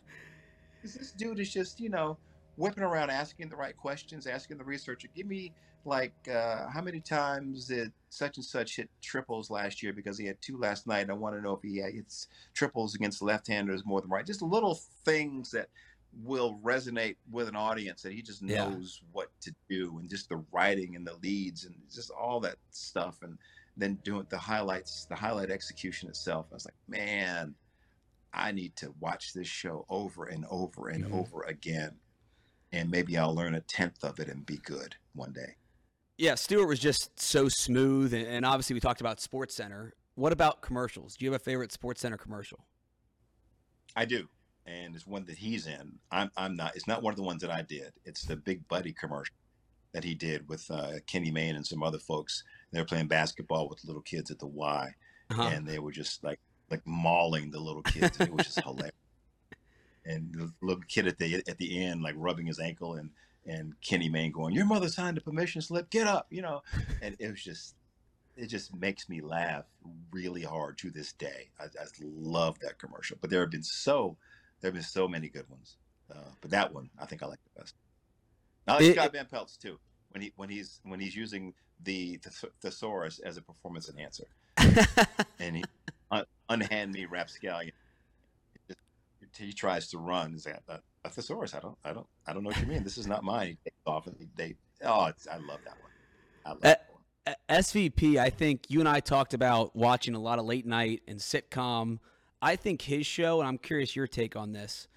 this 0.82 1.12
dude 1.12 1.38
is 1.38 1.52
just, 1.52 1.78
you 1.78 1.88
know, 1.88 2.18
whipping 2.56 2.82
around, 2.82 3.10
asking 3.10 3.48
the 3.48 3.56
right 3.56 3.76
questions, 3.76 4.26
asking 4.26 4.58
the 4.58 4.64
researcher, 4.64 5.08
give 5.14 5.26
me 5.26 5.52
like 5.84 6.28
uh, 6.28 6.68
how 6.68 6.82
many 6.82 7.00
times 7.00 7.66
did 7.66 7.92
such 8.08 8.36
and 8.36 8.44
such 8.44 8.76
hit 8.76 8.90
triples 9.02 9.50
last 9.50 9.82
year 9.82 9.92
because 9.92 10.18
he 10.18 10.26
had 10.26 10.40
two 10.40 10.58
last 10.58 10.86
night. 10.86 11.00
And 11.02 11.10
I 11.10 11.14
want 11.14 11.36
to 11.36 11.40
know 11.42 11.54
if 11.54 11.62
he 11.62 11.80
hits 11.80 12.28
triples 12.54 12.94
against 12.94 13.22
left-handers 13.22 13.84
more 13.84 14.00
than 14.00 14.10
right. 14.10 14.26
Just 14.26 14.42
little 14.42 14.74
things 14.74 15.50
that 15.52 15.70
will 16.12 16.58
resonate 16.62 17.16
with 17.30 17.48
an 17.48 17.56
audience 17.56 18.02
that 18.02 18.12
he 18.12 18.22
just 18.22 18.42
Yeah. 18.46 18.78
knows 18.78 19.02
what 19.12 19.32
to 19.40 19.54
do, 19.68 19.98
and 19.98 20.10
just 20.10 20.28
the 20.28 20.44
writing 20.52 20.94
and 20.94 21.06
the 21.06 21.16
leads 21.16 21.64
and 21.64 21.74
just 21.90 22.10
all 22.10 22.38
that 22.40 22.58
stuff, 22.70 23.22
and 23.22 23.38
then 23.76 23.94
doing 23.96 24.26
the 24.28 24.38
highlights, 24.38 25.06
the 25.06 25.16
highlight 25.16 25.50
execution 25.50 26.08
itself. 26.10 26.48
I 26.50 26.54
was 26.54 26.66
like, 26.66 26.74
man, 26.86 27.56
I 28.32 28.52
need 28.52 28.76
to 28.76 28.92
watch 29.00 29.32
this 29.32 29.48
show 29.48 29.86
over 29.88 30.26
and 30.26 30.46
over 30.50 30.88
and 30.88 31.04
Mhm. 31.04 31.10
over 31.10 31.42
again. 31.42 32.00
And 32.72 32.90
maybe 32.90 33.18
I'll 33.18 33.34
learn 33.34 33.54
a 33.54 33.60
tenth 33.62 34.04
of 34.04 34.20
it 34.20 34.28
and 34.28 34.46
be 34.46 34.58
good 34.58 34.96
one 35.14 35.32
day. 35.32 35.56
Yeah, 36.22 36.36
Stuart 36.36 36.68
was 36.68 36.78
just 36.78 37.18
so 37.18 37.48
smooth, 37.48 38.14
and, 38.14 38.46
obviously 38.46 38.74
we 38.74 38.80
talked 38.80 39.00
about 39.00 39.20
Sports 39.20 39.56
Center. 39.56 39.92
What 40.14 40.32
about 40.32 40.62
commercials? 40.62 41.16
Do 41.16 41.24
you 41.24 41.32
have 41.32 41.40
a 41.40 41.44
favorite 41.44 41.72
Sports 41.72 42.00
Center 42.00 42.16
commercial? 42.16 42.64
I 43.96 44.04
do. 44.04 44.28
And 44.64 44.94
it's 44.94 45.04
one 45.04 45.24
that 45.24 45.36
he's 45.36 45.66
in. 45.66 45.98
I'm 46.12 46.30
I'm 46.36 46.54
not 46.54 46.76
it's 46.76 46.86
not 46.86 47.02
one 47.02 47.12
of 47.12 47.16
the 47.16 47.24
ones 47.24 47.40
that 47.42 47.50
I 47.50 47.62
did. 47.62 47.92
It's 48.04 48.22
the 48.24 48.36
Big 48.36 48.66
Buddy 48.68 48.92
commercial 48.92 49.34
that 49.94 50.04
he 50.04 50.14
did 50.14 50.48
with 50.48 50.64
uh, 50.70 50.92
Kenny 51.08 51.32
Mayne 51.32 51.56
and 51.56 51.66
some 51.66 51.82
other 51.82 51.98
folks. 51.98 52.44
They 52.70 52.78
were 52.78 52.84
playing 52.86 53.08
basketball 53.08 53.68
with 53.68 53.84
little 53.84 54.02
kids 54.02 54.30
at 54.30 54.38
the 54.38 54.46
Y 54.46 54.94
Uh-huh. 55.32 55.42
and 55.52 55.66
they 55.66 55.80
were 55.80 55.90
just 55.90 56.22
like 56.22 56.38
like 56.70 56.82
mauling 56.86 57.50
the 57.50 57.58
little 57.58 57.82
kids. 57.82 58.20
It 58.20 58.32
was 58.32 58.46
just 58.46 58.62
hilarious. 58.62 58.94
And 60.06 60.32
the 60.32 60.52
little 60.62 60.84
kid 60.86 61.08
at 61.08 61.18
the 61.18 61.42
at 61.48 61.58
the 61.58 61.84
end, 61.84 62.02
like 62.02 62.14
rubbing 62.16 62.46
his 62.46 62.60
ankle, 62.60 62.94
and 62.94 63.10
and 63.46 63.74
Kenny 63.80 64.08
Mayne 64.08 64.32
going, 64.32 64.54
"Your 64.54 64.66
mother 64.66 64.88
signed 64.88 65.18
a 65.18 65.20
permission 65.20 65.62
slip. 65.62 65.90
Get 65.90 66.06
up," 66.06 66.26
you 66.30 66.42
know, 66.42 66.62
and 67.02 67.16
it 67.18 67.30
was 67.30 67.42
just, 67.42 67.74
it 68.36 68.46
just 68.46 68.74
makes 68.74 69.08
me 69.08 69.20
laugh 69.20 69.64
really 70.10 70.42
hard 70.42 70.78
to 70.78 70.90
this 70.90 71.12
day. 71.12 71.50
I, 71.60 71.64
I 71.64 71.84
love 72.00 72.58
that 72.60 72.78
commercial, 72.78 73.18
but 73.20 73.30
there 73.30 73.40
have 73.40 73.50
been 73.50 73.62
so, 73.62 74.16
there 74.60 74.68
have 74.68 74.74
been 74.74 74.82
so 74.82 75.08
many 75.08 75.28
good 75.28 75.48
ones, 75.48 75.76
uh, 76.10 76.30
but 76.40 76.50
that 76.50 76.72
one 76.72 76.90
I 77.00 77.06
think 77.06 77.22
I 77.22 77.26
like 77.26 77.40
the 77.54 77.60
best. 77.60 77.74
I 78.66 78.74
like 78.74 78.82
It- 78.82 78.94
Scott 78.94 79.12
Van 79.12 79.26
Pelt's 79.26 79.56
too 79.56 79.78
when 80.10 80.22
he 80.22 80.32
when 80.36 80.48
he's 80.48 80.80
when 80.84 81.00
he's 81.00 81.16
using 81.16 81.54
the 81.82 82.18
the 82.18 82.30
thesaurus 82.60 83.18
as 83.20 83.36
a 83.36 83.42
performance 83.42 83.88
enhancer, 83.88 84.26
and 85.40 85.56
he 85.56 85.64
un, 86.10 86.24
unhand 86.48 86.92
me 86.92 87.06
rapscallion. 87.06 87.72
He 89.38 89.52
tries 89.52 89.88
to 89.88 89.98
run. 89.98 90.32
He's 90.32 90.46
like, 90.46 90.60
a, 91.04 91.10
thesaurus. 91.10 91.54
I 91.54 91.60
don't, 91.60 91.76
I 91.84 91.92
don't, 91.92 92.06
I 92.26 92.32
don't 92.32 92.42
know 92.42 92.48
what 92.48 92.60
you 92.60 92.66
mean. 92.66 92.84
This 92.84 92.98
is 92.98 93.06
not 93.06 93.24
mine. 93.24 93.58
Off 93.86 94.08
they. 94.36 94.54
Oh, 94.84 95.06
it's, 95.06 95.26
I 95.26 95.36
love 95.36 95.60
that 95.64 95.76
one. 95.80 95.90
I 96.44 96.48
love 96.50 96.58
Uh, 96.58 96.60
that 96.62 96.88
one. 96.90 97.34
SVP, 97.48 98.16
I 98.16 98.30
think 98.30 98.64
you 98.68 98.80
and 98.80 98.88
I 98.88 99.00
talked 99.00 99.32
about 99.34 99.76
watching 99.76 100.14
a 100.14 100.18
lot 100.18 100.38
of 100.38 100.44
late 100.44 100.66
night 100.66 101.02
and 101.06 101.18
sitcom. 101.20 101.98
I 102.40 102.56
think 102.56 102.82
his 102.82 103.06
show, 103.06 103.38
and 103.40 103.48
I'm 103.48 103.58
curious 103.58 103.94
your 103.94 104.08
take 104.08 104.34
on 104.34 104.52
this. 104.52 104.88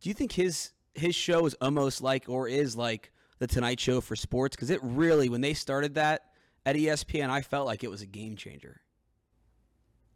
Do 0.00 0.08
you 0.08 0.14
think 0.14 0.32
his 0.32 0.72
his 0.94 1.14
show 1.14 1.44
is 1.46 1.54
almost 1.60 2.00
like 2.02 2.24
or 2.28 2.48
is 2.48 2.76
like 2.76 3.10
the 3.38 3.46
Tonight 3.46 3.80
Show 3.80 4.00
for 4.00 4.16
sports? 4.16 4.56
Because 4.56 4.70
it 4.70 4.80
really, 4.82 5.28
when 5.28 5.40
they 5.42 5.52
started 5.54 5.94
that 5.96 6.22
at 6.64 6.76
ESPN, 6.76 7.28
I 7.28 7.42
felt 7.42 7.66
like 7.66 7.84
it 7.84 7.90
was 7.90 8.00
a 8.00 8.06
game 8.06 8.36
changer. 8.36 8.80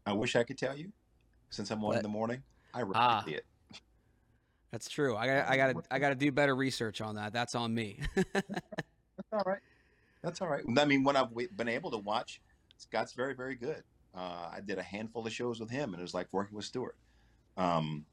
I 0.07 0.13
wish 0.13 0.37
I 0.37 0.45
could 0.45 0.57
tell 0.57 0.77
you, 0.79 0.91
since 1.51 1.71
I'm 1.71 1.79
on 1.81 1.89
What? 1.89 1.97
in 1.99 2.03
the 2.03 2.09
morning. 2.09 2.43
I 2.73 2.79
rarely 2.81 2.93
Ah. 2.95 3.23
see 3.27 3.33
it. 3.35 3.45
That's 4.71 4.89
true. 4.89 5.17
I 5.17 5.27
got 5.27 5.49
I 5.49 5.57
got 5.57 5.67
to 5.75 5.83
I 5.91 5.99
got 5.99 6.09
to 6.11 6.15
do 6.15 6.31
better 6.31 6.55
research 6.55 7.01
on 7.01 7.15
that. 7.17 7.33
That's 7.33 7.55
on 7.55 7.75
me. 7.75 8.01
That's 8.33 9.33
all 9.33 9.43
right. 9.47 9.61
That's 10.23 10.41
all 10.43 10.49
right. 10.49 10.65
I 10.79 10.85
mean, 10.85 11.05
when 11.05 11.17
I've 11.17 11.29
been 11.57 11.69
able 11.69 11.91
to 11.93 11.99
watch, 11.99 12.41
Scott's 12.77 13.13
very, 13.13 13.35
very 13.35 13.55
good. 13.55 13.83
Uh, 14.15 14.49
I 14.53 14.61
did 14.65 14.79
a 14.79 14.83
handful 14.83 15.27
of 15.27 15.33
shows 15.33 15.61
with 15.61 15.71
him, 15.71 15.93
and 15.95 16.01
it 16.01 16.03
was 16.03 16.13
like 16.15 16.27
working 16.33 16.57
with 16.57 16.65
Stuart. 16.65 16.97
Um, 17.57 18.05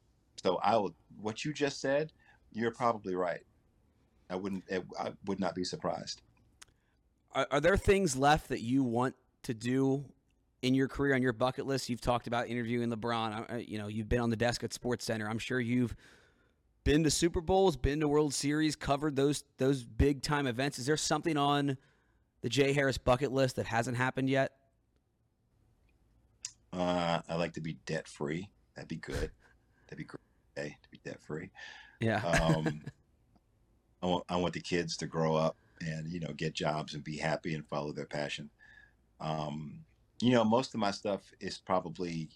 so 0.42 0.58
I 0.64 0.76
will. 0.78 0.94
what 1.20 1.44
you 1.44 1.52
just 1.54 1.82
said, 1.82 2.12
you're 2.52 2.72
probably 2.72 3.16
right. 3.16 3.42
I 4.30 4.36
wouldn't, 4.36 4.64
I 5.00 5.12
would 5.26 5.40
not 5.40 5.56
be 5.56 5.64
surprised. 5.64 6.22
are, 7.34 7.48
are 7.52 7.60
there 7.60 7.78
things 7.78 8.16
left 8.16 8.50
that 8.50 8.62
you 8.62 8.84
want 8.84 9.16
to 9.44 9.54
do 9.54 10.06
in 10.62 10.74
your 10.74 10.88
career 10.88 11.16
on 11.16 11.22
your 11.22 11.34
bucket 11.34 11.66
list? 11.66 11.90
You've 11.90 12.02
talked 12.02 12.28
about 12.28 12.48
interviewing 12.48 12.92
LeBron. 12.92 13.50
I- 13.50 13.56
I- 13.56 13.58
You 13.68 13.78
know, 13.80 13.88
you've 13.88 14.10
been 14.10 14.22
on 14.22 14.30
the 14.30 14.36
desk 14.36 14.64
at 14.64 14.72
SportsCenter. 14.72 15.28
I'm 15.30 15.40
sure 15.40 15.60
you've 15.60 15.96
been 16.86 17.04
to 17.04 17.12
Super 17.12 17.42
Bowls, 17.42 17.76
been 17.76 18.00
to 18.00 18.08
World 18.08 18.34
Series, 18.34 18.78
covered 18.78 19.18
those 19.18 19.44
those 19.58 19.84
big 19.84 20.22
time 20.22 20.48
events. 20.48 20.80
Is 20.80 20.86
there 20.86 20.96
something 20.96 21.36
on 21.36 21.78
the 22.42 22.48
Jay 22.48 22.72
Harris 22.72 22.98
bucket 22.98 23.34
list 23.34 23.58
that 23.58 23.66
hasn't 23.66 23.98
happened 23.98 24.30
yet? 24.30 24.54
Uh, 26.72 27.20
I 27.28 27.36
like 27.36 27.54
to 27.54 27.62
be 27.62 27.74
debt 27.86 28.08
free. 28.08 28.50
That'd 28.76 28.88
be 28.88 28.98
good. 28.98 29.32
That'd 29.88 29.98
be 29.98 30.04
great 30.06 30.22
eh, 30.56 30.70
to 30.70 30.90
be 30.90 31.00
debt 31.04 31.20
free. 31.22 31.50
Yeah. 32.00 32.24
Um, 32.26 32.82
I 34.02 34.06
want 34.06 34.24
I 34.30 34.36
want 34.38 34.54
the 34.54 34.62
kids 34.62 34.96
to 34.98 35.08
grow 35.08 35.36
up 35.36 35.58
and 35.82 36.08
you 36.08 36.20
know 36.20 36.34
get 36.38 36.54
jobs 36.54 36.94
and 36.94 37.04
be 37.04 37.18
happy 37.18 37.56
and 37.56 37.68
follow 37.68 37.92
their 37.92 38.06
passion. 38.06 38.50
Um, 39.20 39.84
you 40.22 40.32
know, 40.32 40.44
most 40.44 40.74
of 40.74 40.80
my 40.80 40.92
stuff 40.92 41.22
is 41.42 41.58
probably 41.58 42.30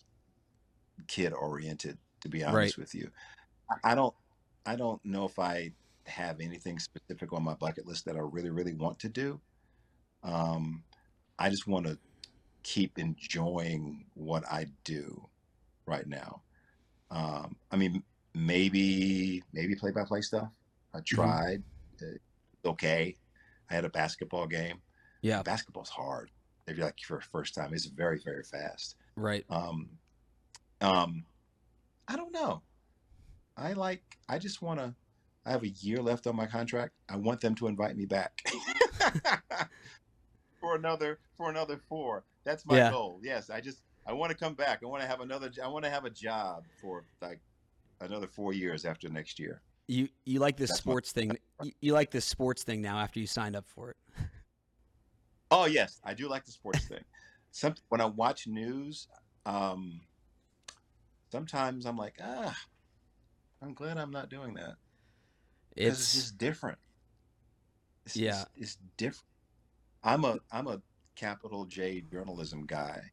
kid 1.08 1.32
oriented. 1.34 1.98
To 2.22 2.28
be 2.28 2.44
honest 2.44 2.78
Right. 2.78 2.78
with 2.78 2.94
you, 2.94 3.10
I 3.82 3.96
don't 3.96 4.14
I 4.70 4.76
don't 4.76 5.04
know 5.04 5.26
if 5.26 5.40
I 5.40 5.72
have 6.06 6.40
anything 6.40 6.78
specific 6.78 7.34
on 7.34 7.42
my 7.44 7.56
bucket 7.56 7.88
list 7.88 8.06
that 8.06 8.16
I 8.16 8.20
really 8.20 8.52
really 8.52 8.76
want 8.76 9.00
to 9.00 9.10
do. 9.10 9.42
Um, 10.22 10.84
I 11.40 11.50
just 11.50 11.66
want 11.68 11.88
to 11.88 11.98
keep 12.62 13.00
enjoying 13.00 14.06
what 14.14 14.44
I 14.46 14.68
do 14.84 15.28
right 15.88 16.08
now. 16.08 16.44
Um, 17.10 17.56
I 17.72 17.78
mean, 17.78 18.04
maybe 18.36 19.42
maybe 19.54 19.74
play 19.74 19.90
by 19.90 20.04
play 20.04 20.22
stuff. 20.22 20.50
I 20.94 21.00
tried. 21.00 21.64
Uh, 22.00 22.70
okay. 22.70 23.16
I 23.72 23.74
had 23.74 23.86
a 23.86 23.90
basketball 23.90 24.46
game. 24.46 24.82
yeah. 25.24 25.42
Basketball's 25.42 25.90
hard. 25.90 26.30
If 26.68 26.78
you're 26.78 26.86
like 26.86 27.00
for 27.00 27.18
a 27.18 27.22
first 27.24 27.56
time, 27.56 27.74
it's 27.74 27.88
very 27.88 28.22
very 28.24 28.44
fast. 28.44 28.98
Right. 29.16 29.46
Um, 29.50 29.90
um, 30.82 31.26
I 32.08 32.16
don't 32.16 32.32
know. 32.32 32.62
I 33.60 33.74
like. 33.74 34.02
I 34.30 34.40
just 34.40 34.62
want 34.62 34.80
to. 34.80 34.94
I 35.46 35.52
have 35.52 35.64
a 35.64 35.70
year 35.70 36.02
left 36.02 36.28
on 36.28 36.36
my 36.36 36.46
contract. 36.46 36.94
I 37.10 37.16
want 37.18 37.42
them 37.42 37.56
to 37.56 37.68
invite 37.68 37.96
me 37.98 38.06
back 38.06 38.42
for 40.60 40.76
another 40.76 41.20
for 41.38 41.50
another 41.50 41.78
four. 41.90 42.24
That's 42.44 42.66
my 42.66 42.78
Yeah. 42.78 42.92
goal. 42.92 43.20
Yes, 43.24 43.50
I 43.50 43.62
just 43.62 43.82
I 44.06 44.14
want 44.14 44.32
to 44.32 44.38
come 44.38 44.54
back. 44.54 44.80
I 44.84 44.88
want 44.88 45.02
to 45.02 45.08
have 45.08 45.22
another. 45.22 45.52
I 45.64 45.68
want 45.68 45.86
to 45.86 45.92
have 45.92 46.06
a 46.06 46.10
job 46.10 46.66
for 46.82 47.06
like 47.22 47.40
another 48.02 48.28
four 48.28 48.54
years 48.54 48.86
after 48.86 49.10
next 49.10 49.40
year. 49.40 49.62
You 49.88 50.08
you 50.26 50.40
like 50.40 50.56
this 50.58 50.70
That's 50.70 50.86
my- 50.86 50.92
sports 50.92 51.12
thing? 51.12 51.32
You, 51.64 51.72
you 51.82 51.94
like 51.94 52.12
this 52.12 52.26
sports 52.26 52.64
thing 52.64 52.82
now 52.82 53.00
after 53.00 53.20
you 53.20 53.28
signed 53.28 53.56
up 53.56 53.66
for 53.68 53.92
it? 53.92 53.98
Oh 55.52 55.66
yes, 55.66 56.00
I 56.04 56.14
do 56.14 56.30
like 56.30 56.46
the 56.46 56.52
sports 56.52 56.86
thing. 56.88 57.04
Some 57.52 57.74
when 57.90 58.02
I 58.02 58.06
watch 58.06 58.46
news, 58.46 59.08
um, 59.48 60.02
sometimes 61.32 61.86
I'm 61.88 61.98
like, 61.98 62.16
ah, 62.24 62.56
I'm 63.62 63.74
glad 63.74 63.98
I'm 63.98 64.12
not 64.12 64.30
doing 64.30 64.54
that. 64.56 64.76
it's, 65.76 66.00
It's 66.00 66.14
just 66.14 66.38
different. 66.38 66.78
It's, 68.06 68.16
Yeah. 68.16 68.42
it's, 68.42 68.50
it's 68.56 68.78
different. 68.98 69.26
I'm 70.04 70.24
a 70.26 70.40
I'm 70.52 70.68
a 70.68 70.82
capital 71.16 71.66
J 71.66 72.02
journalism 72.02 72.66
guy, 72.66 73.12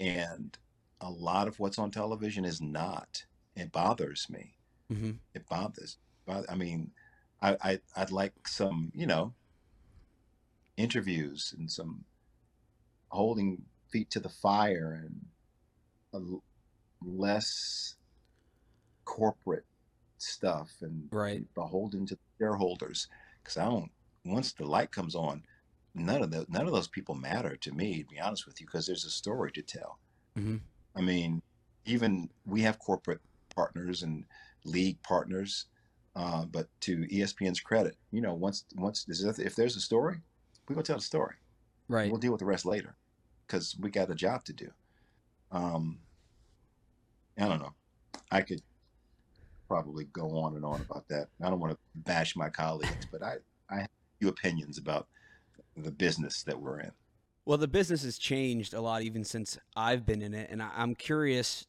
and 0.00 0.56
a 1.00 1.08
lot 1.10 1.46
of 1.46 1.60
what's 1.60 1.78
on 1.78 1.90
television 1.92 2.44
is 2.44 2.60
not. 2.60 3.24
It 3.54 3.70
bothers 3.72 4.26
me. 4.28 4.54
mhm. 4.90 5.18
It 5.34 5.46
bothers. 5.48 5.98
both- 6.26 6.46
I 6.50 6.56
mean, 6.56 6.90
I, 7.40 7.56
I 7.60 7.80
I'd 7.96 8.10
like 8.10 8.48
some 8.48 8.90
you 8.94 9.06
know 9.06 9.34
interviews 10.76 11.54
and 11.56 11.70
some 11.70 12.04
holding 13.10 13.62
feet 13.90 14.10
to 14.10 14.20
the 14.20 14.28
fire 14.28 14.92
and 15.04 15.26
a 16.12 16.16
l- 16.16 16.42
less 17.02 17.94
corporate 19.08 19.64
stuff 20.18 20.76
and 20.82 21.10
Right. 21.10 21.46
beholden 21.54 22.06
to 22.06 22.18
shareholders 22.40 23.08
because 23.42 23.56
I 23.56 23.64
don't 23.66 23.92
once 24.24 24.52
the 24.52 24.66
light 24.66 24.92
comes 24.92 25.14
on 25.16 25.44
none 25.94 26.22
of 26.22 26.30
the 26.30 26.44
none 26.48 26.66
of 26.66 26.72
those 26.74 26.88
people 26.88 27.14
matter 27.16 27.56
to 27.56 27.72
me 27.72 28.02
to 28.02 28.08
be 28.08 28.20
honest 28.20 28.46
with 28.46 28.60
you 28.60 28.66
because 28.66 28.86
there's 28.86 29.06
a 29.06 29.10
story 29.10 29.50
to 29.52 29.62
tell 29.62 30.00
Mhm. 30.36 30.68
I 30.94 31.00
mean 31.02 31.42
even 31.86 32.30
we 32.44 32.62
have 32.62 32.78
corporate 32.78 33.20
partners 33.54 34.02
and 34.02 34.26
league 34.64 35.02
partners 35.02 35.66
uh, 36.14 36.44
but 36.46 36.68
to 36.82 37.06
ESPN's 37.10 37.60
credit 37.60 37.96
you 38.10 38.20
know 38.20 38.34
once 38.34 38.64
once 38.76 39.06
if 39.08 39.56
there's 39.56 39.76
a 39.76 39.80
story 39.80 40.22
we 40.68 40.74
go 40.74 40.82
tell 40.82 40.96
the 40.98 41.02
story 41.02 41.36
right. 41.88 42.10
We'll 42.10 42.20
deal 42.20 42.32
with 42.32 42.40
the 42.40 42.46
rest 42.46 42.66
later 42.66 42.98
because 43.46 43.76
we 43.80 43.90
got 43.90 44.10
a 44.10 44.14
job 44.16 44.44
to 44.46 44.52
do. 44.54 44.72
Um, 45.50 46.02
I 47.38 47.48
don't 47.48 47.60
know. 47.60 47.74
I 48.30 48.42
could 48.42 48.62
probably 49.68 50.04
go 50.12 50.38
on 50.38 50.56
and 50.56 50.64
on 50.64 50.80
about 50.80 51.06
that. 51.08 51.28
I 51.42 51.50
don't 51.50 51.60
want 51.60 51.72
to 51.72 51.78
bash 51.94 52.34
my 52.34 52.48
colleagues, 52.48 53.06
but 53.12 53.22
I, 53.22 53.36
I 53.70 53.76
have 53.76 53.84
a 53.86 54.18
few 54.18 54.28
opinions 54.28 54.78
about 54.78 55.06
the 55.76 55.92
business 55.92 56.42
that 56.44 56.60
we're 56.60 56.80
in. 56.80 56.90
Well, 57.44 57.58
the 57.58 57.68
business 57.68 58.02
has 58.02 58.18
changed 58.18 58.74
a 58.74 58.80
lot 58.80 59.02
even 59.02 59.24
since 59.24 59.58
I've 59.76 60.04
been 60.04 60.22
in 60.22 60.34
it, 60.34 60.50
and 60.50 60.62
I, 60.62 60.70
I'm 60.76 60.94
curious. 60.94 61.66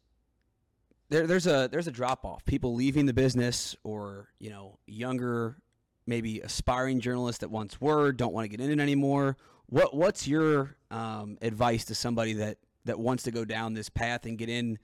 There, 1.10 1.26
there's 1.26 1.48
a 1.48 1.70
there's 1.72 1.88
a 1.88 1.92
drop 1.92 2.26
off. 2.26 2.46
People 2.46 2.76
leaving 2.76 3.06
the 3.06 3.14
business, 3.14 3.76
or 3.84 4.30
you 4.40 4.50
know, 4.50 4.78
younger, 4.88 5.58
maybe 6.06 6.42
aspiring 6.42 7.00
journalists 7.00 7.40
that 7.40 7.50
once 7.50 7.80
were 7.80 8.12
don't 8.12 8.34
want 8.34 8.46
to 8.46 8.50
get 8.50 8.64
in 8.64 8.72
it 8.72 8.82
anymore. 8.82 9.38
What 9.68 9.96
what's 9.96 10.28
your 10.28 10.76
um, 10.92 11.38
advice 11.42 11.86
to 11.86 11.96
somebody 11.96 12.34
that 12.34 12.58
that 12.86 13.00
wants 13.00 13.24
to 13.24 13.32
go 13.32 13.46
down 13.46 13.74
this 13.74 13.90
path 13.90 14.26
and 14.26 14.38
get 14.38 14.50
in 14.50 14.80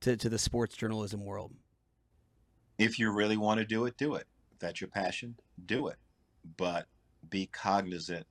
to, 0.00 0.16
to 0.16 0.28
the 0.28 0.38
sports 0.38 0.76
journalism 0.76 1.24
world? 1.24 1.52
If 2.78 2.98
you 2.98 3.10
really 3.10 3.36
want 3.36 3.58
to 3.58 3.66
do 3.66 3.84
it, 3.86 3.96
do 3.96 4.14
it. 4.14 4.26
If 4.52 4.58
that's 4.60 4.80
your 4.80 4.88
passion, 4.88 5.36
do 5.64 5.88
it. 5.88 5.96
But 6.56 6.86
be 7.28 7.46
cognizant 7.46 8.26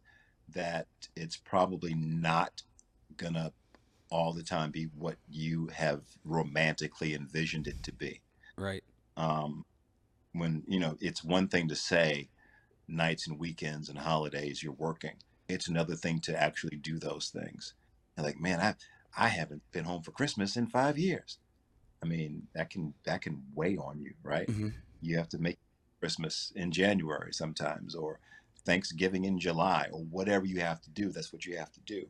that 0.50 0.88
it's 1.16 1.38
probably 1.38 1.94
not 1.94 2.64
gonna 3.18 3.52
all 4.10 4.32
the 4.34 4.44
time 4.44 4.72
be 4.72 4.86
what 4.98 5.18
you 5.30 5.68
have 5.68 6.02
romantically 6.24 7.14
envisioned 7.14 7.68
it 7.68 7.84
to 7.84 7.92
be. 7.92 8.22
Right. 8.58 8.84
um, 9.18 9.66
when 10.34 10.64
you 10.68 10.80
know 10.80 10.98
it's 11.00 11.24
one 11.24 11.48
thing 11.48 11.68
to 11.68 11.76
say 11.76 12.30
nights 12.88 13.28
and 13.28 13.40
weekends 13.40 13.90
and 13.90 14.00
holidays 14.00 14.64
you're 14.64 14.74
working 14.74 15.16
it's 15.50 15.68
another 15.68 15.96
thing 15.96 16.20
to 16.22 16.42
actually 16.42 16.78
do 16.78 17.00
those 17.00 17.30
things 17.30 17.74
and 18.16 18.26
like 18.26 18.40
man 18.40 18.60
i 18.60 18.76
i 19.18 19.28
haven't 19.28 19.62
been 19.72 19.86
home 19.86 20.02
for 20.02 20.12
christmas 20.12 20.56
in 20.56 20.68
five 20.68 20.98
years 20.98 21.40
i 22.04 22.06
mean 22.06 22.48
that 22.54 22.70
can 22.70 22.94
that 23.04 23.22
can 23.22 23.44
weigh 23.56 23.78
on 23.78 24.00
you 24.00 24.14
right 24.24 24.50
Mhm. 24.50 24.74
you 25.02 25.18
have 25.18 25.30
to 25.30 25.38
make 25.38 25.60
Christmas 26.00 26.52
in 26.56 26.72
January 26.72 27.34
sometimes, 27.34 27.96
or 27.96 28.20
Thanksgiving 28.66 29.26
in 29.26 29.40
July, 29.40 29.90
or 29.92 30.04
whatever 30.04 30.46
you 30.46 30.60
have 30.60 30.80
to 30.82 30.90
do. 30.92 31.10
That's 31.10 31.34
what 31.34 31.46
you 31.46 31.58
have 31.58 31.72
to 31.72 31.80
do. 31.82 32.08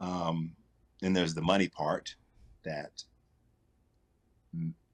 Um, 0.00 0.56
and 1.02 1.16
there's 1.16 1.34
the 1.34 1.42
money 1.42 1.68
part 1.68 2.16
that 2.64 3.04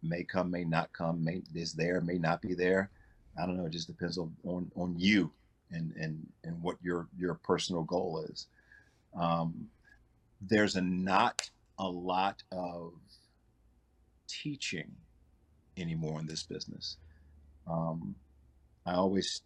may 0.03 0.25
come, 0.25 0.51
may 0.51 0.65
not 0.65 0.93
come, 0.93 1.25
may 1.25 1.43
is 1.55 1.73
there, 1.73 2.01
may 2.01 2.19
not 2.19 2.41
be 2.43 2.55
there. 2.55 2.91
I 3.41 3.47
don't 3.47 3.57
know. 3.57 3.67
It 3.67 3.71
just 3.73 3.87
depends 3.89 4.19
on 4.19 4.37
on, 4.45 4.71
on 4.77 4.99
you 4.99 5.33
and 5.71 5.95
and 5.97 6.27
and 6.45 6.63
what 6.63 6.77
your 6.83 7.09
your 7.19 7.35
personal 7.35 7.83
goal 7.85 8.25
is. 8.29 8.47
Um, 9.15 9.71
there's 10.41 10.77
a 10.77 10.83
not 10.83 11.51
a 11.79 11.89
lot 11.89 12.43
of 12.53 12.93
teaching 14.29 14.93
anymore 15.77 16.21
in 16.21 16.27
this 16.27 16.43
business. 16.43 16.97
Um, 17.67 18.15
I 18.87 18.95
always 18.95 19.43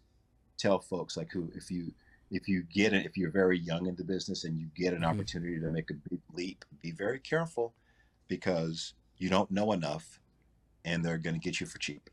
tell 0.57 0.79
folks 0.79 1.17
like 1.17 1.31
who 1.31 1.51
if 1.55 1.71
you 1.71 1.91
if 2.31 2.47
you 2.47 2.63
get 2.63 2.93
it 2.93 3.05
if 3.05 3.17
you're 3.17 3.31
very 3.31 3.59
young 3.59 3.87
in 3.87 3.95
the 3.95 4.03
business 4.03 4.43
and 4.43 4.57
you 4.57 4.67
get 4.75 4.93
an 4.93 5.01
mm-hmm. 5.01 5.09
opportunity 5.09 5.59
to 5.59 5.71
make 5.71 5.89
a 5.89 6.09
big 6.09 6.19
leap, 6.33 6.63
be 6.81 6.91
very 6.91 7.19
careful 7.19 7.73
because 8.27 8.93
you 9.17 9.29
don't 9.29 9.51
know 9.51 9.71
enough 9.71 10.19
and 10.85 11.03
they're 11.03 11.17
going 11.17 11.35
to 11.35 11.39
get 11.39 11.59
you 11.59 11.67
for 11.67 11.77
cheap. 11.77 12.09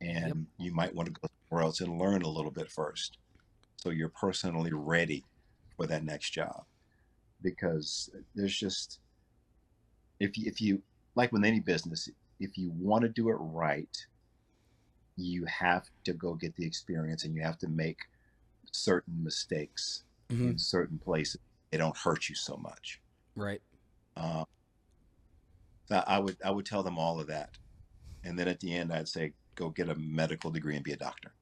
And 0.00 0.26
yep. 0.26 0.36
you 0.58 0.74
might 0.74 0.94
want 0.94 1.06
to 1.06 1.12
go 1.12 1.28
somewhere 1.48 1.64
else 1.64 1.80
and 1.80 1.98
learn 1.98 2.22
a 2.22 2.28
little 2.28 2.50
bit 2.50 2.70
first. 2.70 3.18
So 3.76 3.90
you're 3.90 4.08
personally 4.08 4.72
ready 4.72 5.24
for 5.76 5.86
that 5.86 6.04
next 6.04 6.30
job. 6.30 6.64
Because 7.42 8.10
there's 8.34 8.56
just, 8.56 9.00
if 10.20 10.38
you, 10.38 10.46
if 10.46 10.60
you, 10.60 10.82
like 11.14 11.32
with 11.32 11.44
any 11.44 11.60
business, 11.60 12.08
if 12.40 12.58
you 12.58 12.70
want 12.78 13.02
to 13.02 13.08
do 13.08 13.28
it 13.28 13.36
right, 13.38 14.06
you 15.16 15.44
have 15.46 15.88
to 16.04 16.12
go 16.12 16.34
get 16.34 16.54
the 16.56 16.66
experience 16.66 17.24
and 17.24 17.34
you 17.34 17.42
have 17.42 17.58
to 17.58 17.68
make 17.68 17.98
certain 18.72 19.22
mistakes 19.22 20.02
mm-hmm. 20.30 20.50
in 20.50 20.58
certain 20.58 20.98
places. 20.98 21.38
They 21.70 21.78
don't 21.78 21.96
hurt 21.96 22.28
you 22.28 22.34
so 22.34 22.56
much. 22.56 23.00
Right. 23.36 23.62
Um, 24.16 24.44
I 25.90 26.18
would 26.18 26.36
I 26.44 26.50
would 26.50 26.64
tell 26.64 26.82
them 26.82 26.98
all 26.98 27.20
of 27.20 27.26
that, 27.26 27.50
and 28.24 28.38
then 28.38 28.48
at 28.48 28.60
the 28.60 28.74
end 28.74 28.92
I'd 28.92 29.08
say, 29.08 29.32
go 29.54 29.70
get 29.70 29.88
a 29.88 29.94
medical 29.96 30.50
degree 30.50 30.76
and 30.76 30.84
be 30.84 30.92
a 30.92 30.96
doctor. 30.96 31.32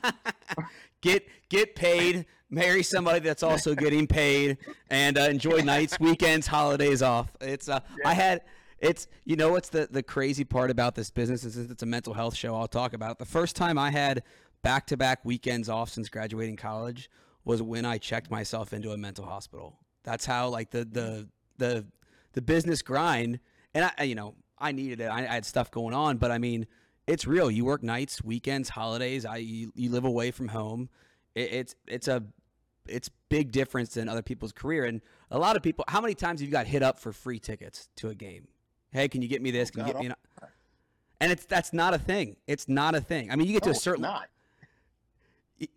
get 1.00 1.26
get 1.48 1.74
paid, 1.74 2.26
marry 2.50 2.82
somebody 2.82 3.20
that's 3.20 3.42
also 3.42 3.74
getting 3.74 4.06
paid, 4.06 4.58
and 4.90 5.18
uh, 5.18 5.22
enjoy 5.22 5.60
nights, 5.60 5.98
weekends, 5.98 6.46
holidays 6.46 7.02
off. 7.02 7.36
It's 7.40 7.68
uh, 7.68 7.80
yeah. 7.98 8.08
I 8.08 8.14
had 8.14 8.42
it's 8.82 9.06
you 9.24 9.36
know 9.36 9.52
what's 9.52 9.70
the 9.70 9.88
the 9.90 10.02
crazy 10.02 10.44
part 10.44 10.70
about 10.70 10.96
this 10.96 11.10
business 11.10 11.44
is 11.44 11.56
it's 11.56 11.82
a 11.82 11.86
mental 11.86 12.12
health 12.12 12.34
show. 12.34 12.54
I'll 12.56 12.66
talk 12.66 12.92
about 12.92 13.12
it. 13.12 13.18
the 13.18 13.24
first 13.24 13.56
time 13.56 13.78
I 13.78 13.90
had 13.90 14.24
back 14.62 14.86
to 14.88 14.96
back 14.96 15.24
weekends 15.24 15.68
off 15.68 15.88
since 15.88 16.08
graduating 16.08 16.56
college 16.56 17.08
was 17.44 17.62
when 17.62 17.84
I 17.84 17.98
checked 17.98 18.30
myself 18.30 18.72
into 18.72 18.90
a 18.90 18.96
mental 18.96 19.24
hospital. 19.24 19.78
That's 20.02 20.26
how 20.26 20.48
like 20.48 20.70
the 20.70 20.84
the 20.84 21.28
the 21.58 21.86
the 22.32 22.42
business 22.42 22.82
grind, 22.82 23.38
and 23.72 23.90
I, 23.96 24.02
you 24.02 24.16
know, 24.16 24.34
I 24.58 24.72
needed 24.72 25.00
it. 25.00 25.06
I, 25.06 25.20
I 25.20 25.34
had 25.34 25.46
stuff 25.46 25.70
going 25.70 25.94
on, 25.94 26.16
but 26.16 26.32
I 26.32 26.38
mean, 26.38 26.66
it's 27.06 27.24
real. 27.24 27.50
You 27.50 27.64
work 27.64 27.84
nights, 27.84 28.22
weekends, 28.22 28.70
holidays. 28.70 29.24
I 29.24 29.36
you, 29.36 29.72
you 29.76 29.90
live 29.90 30.04
away 30.04 30.32
from 30.32 30.48
home. 30.48 30.88
It, 31.36 31.52
it's 31.52 31.74
it's 31.86 32.08
a 32.08 32.24
it's 32.88 33.08
big 33.28 33.52
difference 33.52 33.94
than 33.94 34.08
other 34.08 34.22
people's 34.22 34.50
career. 34.50 34.84
And 34.86 35.02
a 35.30 35.38
lot 35.38 35.54
of 35.54 35.62
people, 35.62 35.84
how 35.86 36.00
many 36.00 36.16
times 36.16 36.40
have 36.40 36.48
you 36.48 36.52
got 36.52 36.66
hit 36.66 36.82
up 36.82 36.98
for 36.98 37.12
free 37.12 37.38
tickets 37.38 37.88
to 37.96 38.08
a 38.08 38.14
game? 38.16 38.48
Hey, 38.92 39.08
can 39.08 39.22
you 39.22 39.28
get 39.28 39.42
me 39.42 39.50
this? 39.50 39.70
Can 39.70 39.86
you 39.86 39.92
get 39.92 40.00
me? 40.00 40.06
An... 40.06 40.14
And 41.20 41.32
it's 41.32 41.44
that's 41.44 41.72
not 41.72 41.94
a 41.94 41.98
thing. 41.98 42.36
It's 42.46 42.68
not 42.68 42.94
a 42.94 43.00
thing. 43.00 43.30
I 43.30 43.36
mean, 43.36 43.46
you 43.46 43.52
get 43.52 43.62
to 43.64 43.70
a 43.70 43.74
certain. 43.74 44.02
Not. 44.02 44.28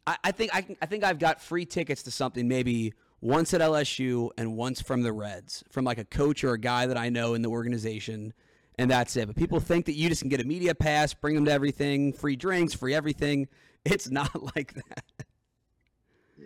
I, 0.07 0.17
I 0.23 0.31
think 0.31 0.53
I, 0.53 0.65
I 0.81 0.85
think 0.85 1.03
I've 1.03 1.19
got 1.19 1.41
free 1.41 1.65
tickets 1.65 2.03
to 2.03 2.11
something 2.11 2.47
maybe 2.47 2.93
once 3.21 3.53
at 3.53 3.61
LSU 3.61 4.29
and 4.37 4.55
once 4.55 4.81
from 4.81 5.01
the 5.01 5.13
Reds, 5.13 5.63
from 5.69 5.85
like 5.85 5.97
a 5.97 6.05
coach 6.05 6.43
or 6.43 6.53
a 6.53 6.59
guy 6.59 6.87
that 6.87 6.97
I 6.97 7.09
know 7.09 7.33
in 7.33 7.41
the 7.41 7.49
organization, 7.49 8.33
and 8.77 8.89
that's 8.89 9.15
it. 9.15 9.27
But 9.27 9.35
people 9.35 9.59
think 9.59 9.85
that 9.85 9.93
you 9.93 10.09
just 10.09 10.21
can 10.21 10.29
get 10.29 10.41
a 10.41 10.43
media 10.43 10.75
pass, 10.75 11.13
bring 11.13 11.35
them 11.35 11.45
to 11.45 11.51
everything, 11.51 12.13
free 12.13 12.35
drinks, 12.35 12.73
free 12.73 12.93
everything. 12.93 13.47
It's 13.83 14.09
not 14.11 14.55
like 14.55 14.73
that. 14.73 15.25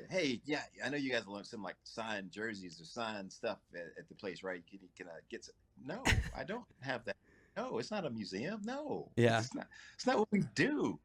Hey, 0.10 0.42
yeah, 0.46 0.62
I 0.84 0.90
know 0.90 0.98
you 0.98 1.12
guys 1.12 1.26
want 1.26 1.48
some 1.48 1.64
like 1.64 1.76
signed 1.84 2.32
jerseys 2.32 2.80
or 2.80 2.86
signed 2.86 3.32
stuff 3.32 3.58
at, 3.74 3.88
at 3.98 4.08
the 4.08 4.16
place, 4.16 4.44
right? 4.44 4.62
Can, 4.70 4.80
can 4.96 5.08
I 5.08 5.20
get 5.30 5.46
some? 5.46 5.56
No, 5.86 6.04
I 6.38 6.44
don't 6.44 6.66
have 6.82 7.06
that. 7.06 7.16
No, 7.58 7.80
it's 7.80 7.92
not 7.92 8.06
a 8.06 8.10
museum. 8.10 8.62
No. 8.64 9.10
Yeah. 9.16 9.40
It's 9.40 9.56
not, 9.56 9.68
it's 9.96 10.06
not 10.06 10.20
what 10.20 10.28
we 10.32 10.44
do, 10.56 11.00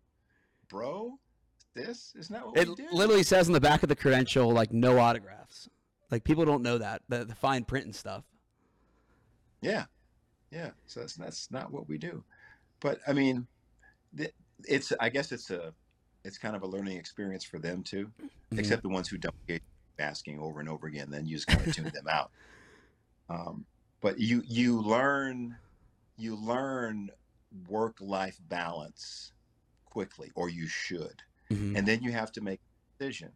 bro 0.69 1.19
this 1.75 2.13
is 2.17 2.31
not 2.31 2.47
what 2.47 2.59
it 2.59 2.69
we 2.69 2.75
do. 2.77 2.87
literally 2.93 3.23
says 3.23 3.49
on 3.49 3.53
the 3.53 3.61
back 3.61 3.83
of 3.83 3.89
the 3.89 3.97
credential 3.97 4.51
like 4.51 4.73
no 4.73 4.99
autographs. 4.99 5.69
Like 6.11 6.25
people 6.25 6.45
don't 6.45 6.63
know 6.63 6.79
that 6.79 7.03
the, 7.09 7.25
the 7.25 7.35
fine 7.35 7.65
print 7.65 7.87
and 7.87 7.95
stuff. 7.95 8.25
Yeah, 9.61 9.85
yeah. 10.51 10.71
So 10.87 11.01
that's 11.01 11.15
that's 11.15 11.51
not 11.51 11.73
what 11.73 11.89
we 11.89 11.99
do. 11.99 12.23
But 12.81 13.01
I 13.07 13.13
mean, 13.13 13.47
it's 14.65 14.93
I 15.01 15.09
guess 15.09 15.33
it's 15.33 15.51
a 15.51 15.73
it's 16.25 16.39
kind 16.39 16.57
of 16.57 16.63
a 16.63 16.67
learning 16.67 16.97
experience 16.97 17.45
for 17.45 17.59
them 17.59 17.83
too, 17.83 18.11
mm-hmm. 18.21 18.59
except 18.59 18.83
the 18.83 18.89
ones 18.89 19.09
who 19.09 19.19
don't 19.19 19.35
get 19.47 19.63
asking 19.99 20.41
over 20.41 20.61
and 20.61 20.69
over 20.69 20.87
again. 20.87 21.11
Then 21.11 21.27
you 21.27 21.37
just 21.37 21.47
kind 21.47 21.67
of 21.67 21.75
tune 21.75 21.91
them 21.95 22.09
out. 22.09 22.31
Um, 23.31 23.65
but 24.03 24.21
you 24.21 24.43
you 24.47 24.83
learn 24.83 25.57
you 26.19 26.37
learn 26.37 27.11
work 27.69 27.97
life 28.01 28.39
balance 28.51 29.33
quickly, 29.87 30.31
or 30.35 30.51
you 30.51 30.67
should. 30.67 31.23
Mm-hmm. 31.51 31.75
And 31.75 31.89
then 31.89 32.03
you 32.03 32.13
have 32.13 32.31
to 32.33 32.43
make 32.43 32.61
a 32.61 33.03
decision. 33.03 33.33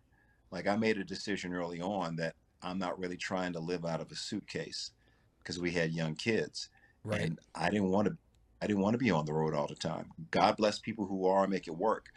Like 0.51 0.67
I 0.69 0.77
made 0.77 0.99
a 0.99 1.05
decision 1.05 1.55
early 1.55 1.81
on 1.81 2.17
that 2.17 2.35
I'm 2.63 2.79
not 2.79 2.99
really 2.99 3.17
trying 3.17 3.55
to 3.55 3.61
live 3.61 3.87
out 3.87 4.03
of 4.03 4.11
a 4.11 4.15
suitcase 4.15 4.91
because 5.39 5.59
we 5.59 5.71
had 5.71 5.93
young 5.93 6.15
kids. 6.15 6.69
Right. 7.05 7.23
And 7.23 7.39
I 7.55 7.71
didn't 7.71 7.91
want 7.91 8.09
to 8.09 8.17
I 8.61 8.67
didn't 8.67 8.83
want 8.83 8.95
to 8.95 8.99
be 8.99 9.11
on 9.11 9.25
the 9.25 9.33
road 9.33 9.55
all 9.55 9.69
the 9.69 9.75
time. 9.75 10.11
God 10.31 10.57
bless 10.57 10.79
people 10.79 11.07
who 11.07 11.27
are 11.27 11.47
make 11.47 11.69
it 11.69 11.77
work. 11.77 12.09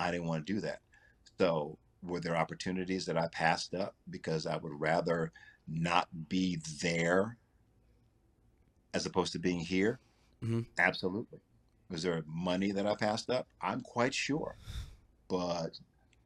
I 0.00 0.10
didn't 0.10 0.26
want 0.26 0.46
to 0.46 0.52
do 0.52 0.60
that. 0.60 0.80
So 1.38 1.78
were 2.02 2.20
there 2.20 2.36
opportunities 2.36 3.04
that 3.06 3.18
I 3.18 3.28
passed 3.28 3.74
up 3.74 3.94
because 4.08 4.46
I 4.46 4.56
would 4.56 4.72
rather 4.80 5.30
not 5.68 6.08
be 6.28 6.58
there 6.82 7.36
as 8.94 9.06
opposed 9.06 9.32
to 9.32 9.38
being 9.38 9.60
here? 9.60 10.00
Mm-hmm. 10.42 10.62
Absolutely. 10.78 11.38
Was 11.90 12.02
there 12.02 12.22
money 12.26 12.72
that 12.72 12.86
I 12.86 12.94
passed 12.94 13.28
up? 13.30 13.46
I'm 13.60 13.82
quite 13.82 14.14
sure. 14.14 14.56
But 15.28 15.78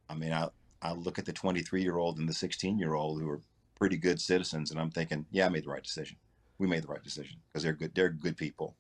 I 0.09 0.15
mean, 0.15 0.33
I 0.33 0.49
I 0.81 0.93
look 0.93 1.19
at 1.19 1.25
the 1.25 1.33
23 1.33 1.83
year 1.83 1.97
old 1.97 2.19
and 2.19 2.29
the 2.29 2.35
16 2.35 2.79
year 2.79 2.95
old 2.95 3.21
who 3.21 3.29
are 3.29 3.41
pretty 3.75 3.97
good 3.97 4.21
citizens, 4.21 4.71
and 4.71 4.79
I'm 4.79 4.91
thinking, 4.91 5.27
yeah, 5.31 5.47
I 5.47 5.49
made 5.49 5.65
the 5.65 5.71
right 5.71 5.83
decision. 5.83 6.17
We 6.59 6.69
made 6.69 6.85
the 6.85 6.89
right 6.89 7.03
decision 7.03 7.39
because 7.49 7.65
they're 7.65 7.73
good. 7.73 7.95
They're 7.95 8.11
good 8.11 8.37
people, 8.37 8.77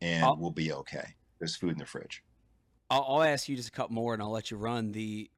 and 0.00 0.24
I'll, 0.24 0.36
we'll 0.36 0.50
be 0.50 0.72
okay. 0.72 1.14
There's 1.38 1.56
food 1.56 1.72
in 1.72 1.78
the 1.78 1.86
fridge. 1.86 2.22
I'll, 2.90 3.04
I'll, 3.08 3.22
ask 3.22 3.48
you 3.48 3.56
just 3.56 3.68
a 3.68 3.72
couple 3.72 3.94
more, 3.94 4.14
and 4.14 4.22
I'll 4.22 4.30
let 4.30 4.50
you 4.50 4.56
run 4.56 4.92
the 4.92 5.30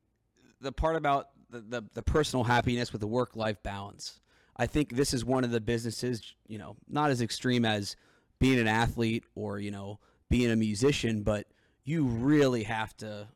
the 0.61 0.72
part 0.72 0.96
about 0.96 1.28
the, 1.51 1.61
the, 1.61 1.82
the 1.94 2.03
personal 2.03 2.44
happiness 2.44 2.92
with 2.92 3.01
the 3.01 3.07
work 3.07 3.36
life 3.36 3.62
balance. 3.62 4.20
I 4.57 4.66
think 4.66 4.90
this 4.90 5.14
is 5.14 5.24
one 5.24 5.44
of 5.44 5.51
the 5.51 5.61
businesses, 5.61 6.34
you 6.46 6.59
know, 6.59 6.76
not 6.88 7.11
as 7.11 7.22
extreme 7.22 7.64
as 7.64 7.96
being 8.38 8.59
an 8.59 8.68
athlete 8.68 9.24
or 9.34 9.59
you 9.59 9.70
know 9.70 9.99
being 10.28 10.51
a 10.51 10.57
musician, 10.57 11.22
but 11.22 11.46
you 11.84 12.05
really 12.05 12.64
have 12.64 12.96
to 12.99 13.28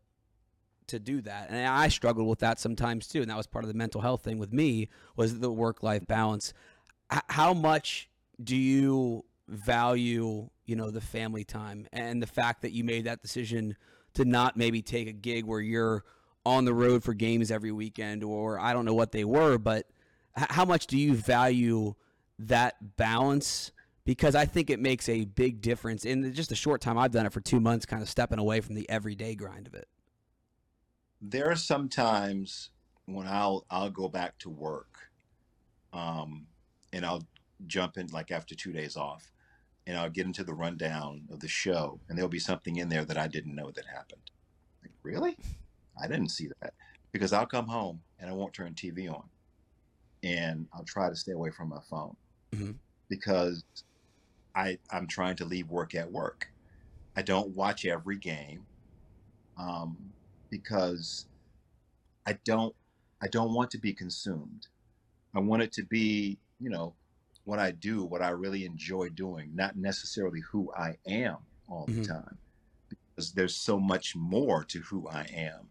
to 0.89 0.99
do 0.99 1.21
that. 1.23 1.49
And 1.49 1.67
I 1.67 1.89
struggled 1.89 2.29
with 2.29 2.41
that 2.41 2.61
sometimes 2.61 3.07
too. 3.07 3.23
And 3.23 3.31
that 3.31 3.37
was 3.37 3.47
part 3.47 3.65
of 3.65 3.69
the 3.69 3.75
mental 3.75 4.01
health 4.01 4.23
thing 4.23 4.39
with 4.39 4.53
me 4.53 4.89
was 5.17 5.39
the 5.39 5.51
work 5.51 5.83
life 5.83 6.07
balance. 6.07 6.53
H- 7.13 7.21
how 7.29 7.55
much 7.55 8.11
do 8.43 8.57
you 8.57 9.25
value, 9.49 10.49
you 10.67 10.77
know, 10.77 10.91
the 10.91 11.01
family 11.01 11.45
time 11.45 11.87
and 11.93 12.23
the 12.23 12.27
fact 12.27 12.63
that 12.63 12.73
you 12.73 12.85
made 12.85 13.05
that 13.05 13.23
decision 13.23 13.77
to 14.15 14.25
not 14.25 14.57
maybe 14.57 14.83
take 14.83 15.09
a 15.09 15.13
gig 15.13 15.45
where 15.45 15.61
you're 15.61 16.05
on 16.45 16.65
the 16.65 16.75
road 16.75 17.05
for 17.05 17.15
games 17.15 17.51
every 17.51 17.73
weekend 17.73 18.25
or 18.25 18.59
I 18.59 18.73
don't 18.73 18.85
know 18.85 18.95
what 18.95 19.13
they 19.13 19.25
were, 19.25 19.59
but 19.59 19.87
how 20.35 20.65
much 20.65 20.87
do 20.87 20.99
you 20.99 21.15
value 21.15 21.95
that 22.39 22.97
balance? 22.97 23.71
Because 24.05 24.35
I 24.35 24.47
think 24.47 24.71
it 24.71 24.81
makes 24.81 25.09
a 25.09 25.25
big 25.25 25.61
difference 25.61 26.05
in 26.05 26.33
just 26.35 26.51
a 26.51 26.57
short 26.57 26.81
time 26.81 26.99
I've 26.99 27.13
done 27.13 27.27
it 27.27 27.33
for 27.33 27.41
two 27.41 27.61
months, 27.61 27.87
kind 27.87 28.03
of 28.03 28.09
stepping 28.09 28.39
away 28.39 28.61
from 28.61 28.75
the 28.75 28.89
everyday 28.91 29.35
grind 29.35 29.67
of 29.67 29.75
it 29.75 29.87
there 31.23 31.49
are 31.49 31.57
some 31.57 31.89
times 31.89 32.71
when 33.07 33.27
I'll 33.27 33.65
I'll 33.71 33.91
go 33.91 34.09
back 34.09 34.39
to 34.41 34.51
work, 34.51 34.99
um, 35.93 36.47
and 36.93 37.07
I'll 37.07 37.23
jump 37.67 37.97
in 37.97 38.09
like 38.09 38.33
after 38.33 38.55
two 38.57 38.73
days 38.73 38.97
off, 38.97 39.31
and 39.87 39.97
I'll 39.97 40.11
get 40.11 40.27
into 40.27 40.45
the 40.45 40.55
rundown 40.55 41.23
of 41.33 41.41
the 41.41 41.49
show, 41.49 41.99
and 42.09 42.17
there'll 42.17 42.29
be 42.29 42.39
something 42.39 42.77
in 42.77 42.89
there 42.89 43.05
that 43.05 43.19
I 43.19 43.27
didn't 43.27 43.55
know 43.55 43.71
that 43.73 43.85
happened. 43.87 44.31
Like, 44.83 44.93
really? 45.03 45.37
I 46.01 46.07
didn't 46.07 46.29
see 46.29 46.49
that 46.61 46.75
because 47.11 47.33
I'll 47.33 47.47
come 47.47 47.67
home 47.67 48.01
and 48.19 48.31
I 48.31 48.33
won't 48.33 48.53
turn 48.53 48.75
TV 48.75 49.13
on, 49.13 49.25
and 50.23 50.67
I'll 50.73 50.85
try 50.85 51.09
to 51.09 51.17
stay 51.17 51.33
away 51.33 51.51
from 51.51 51.69
my 51.69 51.81
phone 51.91 52.17
mm-hmm. 52.55 52.73
because 53.09 53.65
I 54.55 54.79
I'm 54.91 55.07
trying 55.07 55.37
to 55.37 55.45
leave 55.45 55.69
work 55.71 55.95
at 55.95 56.11
work. 56.11 56.49
I 57.17 57.23
don't 57.23 57.55
watch 57.55 57.85
every 57.85 58.17
game 58.17 58.65
um, 59.59 59.97
because 60.51 61.27
I 62.27 62.39
don't 62.45 62.75
I 63.23 63.29
don't 63.29 63.53
want 63.55 63.71
to 63.73 63.79
be 63.79 63.93
consumed. 63.93 64.67
I 65.35 65.41
want 65.41 65.63
it 65.63 65.73
to 65.73 65.85
be, 65.85 66.39
you 66.61 66.71
know, 66.71 66.95
what 67.45 67.59
I 67.59 67.71
do, 67.73 68.05
what 68.05 68.23
I 68.23 68.31
really 68.31 68.65
enjoy 68.65 69.09
doing, 69.11 69.55
not 69.55 69.77
necessarily 69.77 70.41
who 70.41 70.73
I 70.75 70.97
am 71.07 71.39
all 71.69 71.87
the 71.87 71.93
Mhm. 72.01 72.07
time. 72.09 72.39
Because 72.89 73.33
there's 73.33 73.57
so 73.57 73.79
much 73.79 74.15
more 74.17 74.65
to 74.65 74.81
who 74.81 75.09
I 75.09 75.25
am 75.25 75.69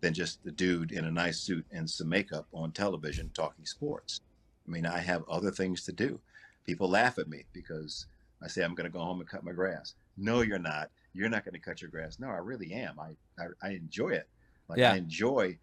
than 0.00 0.14
just 0.14 0.42
the 0.44 0.52
dude 0.52 0.92
in 0.92 1.04
a 1.04 1.10
nice 1.10 1.40
suit 1.40 1.66
and 1.70 1.88
some 1.90 2.08
makeup 2.08 2.46
on 2.52 2.72
television 2.72 3.30
talking 3.30 3.64
sports. 3.66 4.20
I 4.66 4.70
mean, 4.70 4.86
I 4.86 4.98
have 4.98 5.26
other 5.28 5.50
things 5.50 5.82
to 5.84 5.92
do. 5.92 6.20
People 6.64 6.88
laugh 6.88 7.18
at 7.18 7.28
me 7.28 7.44
because 7.52 8.06
I 8.42 8.48
say 8.48 8.62
I'm 8.62 8.74
going 8.74 8.90
to 8.90 8.92
go 8.92 9.02
home 9.04 9.20
and 9.20 9.28
cut 9.28 9.44
my 9.44 9.52
grass. 9.52 9.94
No, 10.16 10.42
you're 10.42 10.58
not. 10.58 10.90
You're 11.14 11.28
not 11.28 11.44
going 11.44 11.54
to 11.54 11.58
cut 11.60 11.80
your 11.80 11.90
grass. 11.90 12.18
No, 12.18 12.28
I 12.28 12.36
really 12.38 12.72
am. 12.72 12.98
I 13.00 13.16
I, 13.38 13.46
I 13.62 13.70
enjoy 13.70 14.10
it. 14.10 14.28
Like 14.68 14.78
Yeah. 14.78 14.92
I 14.92 14.96
enjoy 14.96 15.58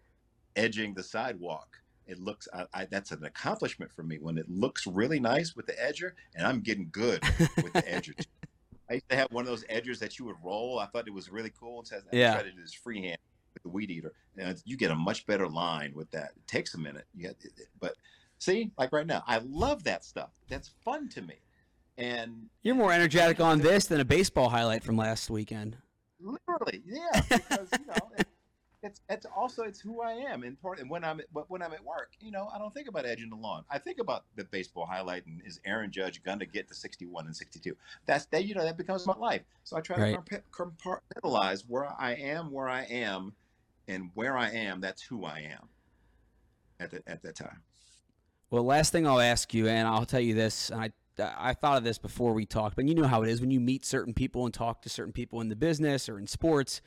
edging 0.56 0.94
the 0.94 1.02
sidewalk. 1.02 1.80
It 2.06 2.18
looks 2.18 2.48
I, 2.52 2.66
I, 2.74 2.84
that's 2.86 3.12
an 3.12 3.24
accomplishment 3.24 3.92
for 3.92 4.02
me 4.02 4.18
when 4.20 4.38
it 4.38 4.48
looks 4.50 4.86
really 4.86 5.20
nice 5.20 5.54
with 5.54 5.66
the 5.66 5.72
edger, 5.74 6.12
and 6.34 6.46
I'm 6.46 6.60
getting 6.60 6.88
good 6.90 7.22
with 7.62 7.72
the 7.72 7.82
edger. 7.82 8.16
too. 8.16 8.24
I 8.90 8.94
used 8.94 9.08
to 9.08 9.16
have 9.16 9.28
one 9.30 9.42
of 9.44 9.48
those 9.48 9.64
edgers 9.64 9.98
that 10.00 10.18
you 10.18 10.24
would 10.26 10.36
roll. 10.44 10.78
I 10.78 10.86
thought 10.86 11.06
it 11.06 11.14
was 11.14 11.30
really 11.30 11.52
cool. 11.58 11.84
I 11.92 11.96
Yeah. 12.14 12.34
tried 12.34 12.42
to 12.42 12.52
do 12.52 12.60
this 12.60 12.74
freehand 12.74 13.16
with 13.54 13.62
the 13.62 13.68
weed 13.70 13.90
eater, 13.90 14.12
and 14.36 14.60
you 14.66 14.76
get 14.76 14.90
a 14.90 14.94
much 14.94 15.24
better 15.26 15.48
line 15.48 15.92
with 15.94 16.10
that. 16.10 16.32
It 16.36 16.46
takes 16.46 16.74
a 16.74 16.78
minute, 16.78 17.06
you 17.14 17.22
get, 17.22 17.36
but 17.80 17.94
see, 18.38 18.70
like 18.76 18.92
right 18.92 19.06
now, 19.06 19.22
I 19.26 19.38
love 19.38 19.84
that 19.84 20.04
stuff. 20.04 20.30
That's 20.48 20.68
fun 20.84 21.08
to 21.10 21.22
me, 21.22 21.36
and 21.96 22.46
You're 22.62 22.74
more 22.74 22.92
energetic 22.92 23.40
on 23.40 23.60
this 23.60 23.86
than 23.86 24.00
a 24.00 24.04
baseball 24.04 24.48
highlight 24.50 24.82
from 24.84 24.96
last 24.96 25.30
weekend. 25.30 25.76
literally, 26.20 26.82
yeah, 26.84 27.22
because 27.30 27.68
you 27.78 27.86
know. 27.86 28.10
It, 28.82 28.86
it's, 28.86 29.00
it's 29.08 29.26
also 29.36 29.62
it's 29.62 29.80
who 29.80 30.02
I 30.02 30.12
am 30.12 30.42
and 30.42 30.60
part 30.60 30.80
and 30.80 30.90
when 30.90 31.04
I'm 31.04 31.20
at, 31.20 31.26
but 31.32 31.50
when 31.50 31.62
I'm 31.62 31.72
at 31.72 31.84
work, 31.84 32.12
you 32.20 32.30
know, 32.30 32.50
I 32.54 32.58
don't 32.58 32.72
think 32.74 32.88
about 32.88 33.06
edging 33.06 33.30
the 33.30 33.36
lawn. 33.36 33.64
I 33.70 33.78
think 33.78 33.98
about 33.98 34.24
the 34.36 34.44
baseball 34.44 34.86
highlight 34.86 35.26
and 35.26 35.40
is 35.44 35.60
Aaron 35.64 35.90
Judge 35.90 36.22
gonna 36.22 36.46
get 36.46 36.68
to 36.68 36.74
61 36.74 37.26
and 37.26 37.36
62. 37.36 37.76
That's 38.06 38.26
that 38.26 38.44
you 38.44 38.54
know 38.54 38.64
that 38.64 38.76
becomes 38.76 39.06
my 39.06 39.16
life. 39.16 39.42
So 39.64 39.76
I 39.76 39.80
try 39.80 39.98
Right. 39.98 40.26
to 40.26 40.42
compartmentalize 40.50 41.64
where 41.68 41.88
I 41.98 42.12
am, 42.14 42.50
where 42.50 42.68
I 42.68 42.82
am, 42.84 43.34
and 43.88 44.10
where 44.14 44.36
I 44.36 44.50
am. 44.50 44.80
That's 44.80 45.02
who 45.02 45.24
I 45.24 45.40
am 45.40 45.68
at 46.80 46.90
the, 46.90 47.02
at 47.06 47.22
that 47.22 47.36
time. 47.36 47.62
Well, 48.50 48.64
last 48.64 48.92
thing 48.92 49.06
I'll 49.06 49.20
ask 49.20 49.54
you, 49.54 49.68
and 49.68 49.88
I'll 49.88 50.04
tell 50.06 50.20
you 50.20 50.34
this, 50.34 50.70
and 50.70 50.80
I 50.80 50.92
I 51.18 51.52
thought 51.52 51.76
of 51.76 51.84
this 51.84 51.98
before 51.98 52.32
we 52.32 52.46
talked, 52.46 52.74
but 52.74 52.88
you 52.88 52.94
know 52.94 53.06
how 53.06 53.22
it 53.22 53.28
is 53.28 53.40
when 53.40 53.50
you 53.50 53.60
meet 53.60 53.84
certain 53.84 54.14
people 54.14 54.46
and 54.46 54.54
talk 54.54 54.80
to 54.82 54.88
certain 54.88 55.12
people 55.12 55.42
in 55.42 55.50
the 55.50 55.56
business 55.56 56.08
or 56.08 56.18
in 56.18 56.26
sports, 56.26 56.80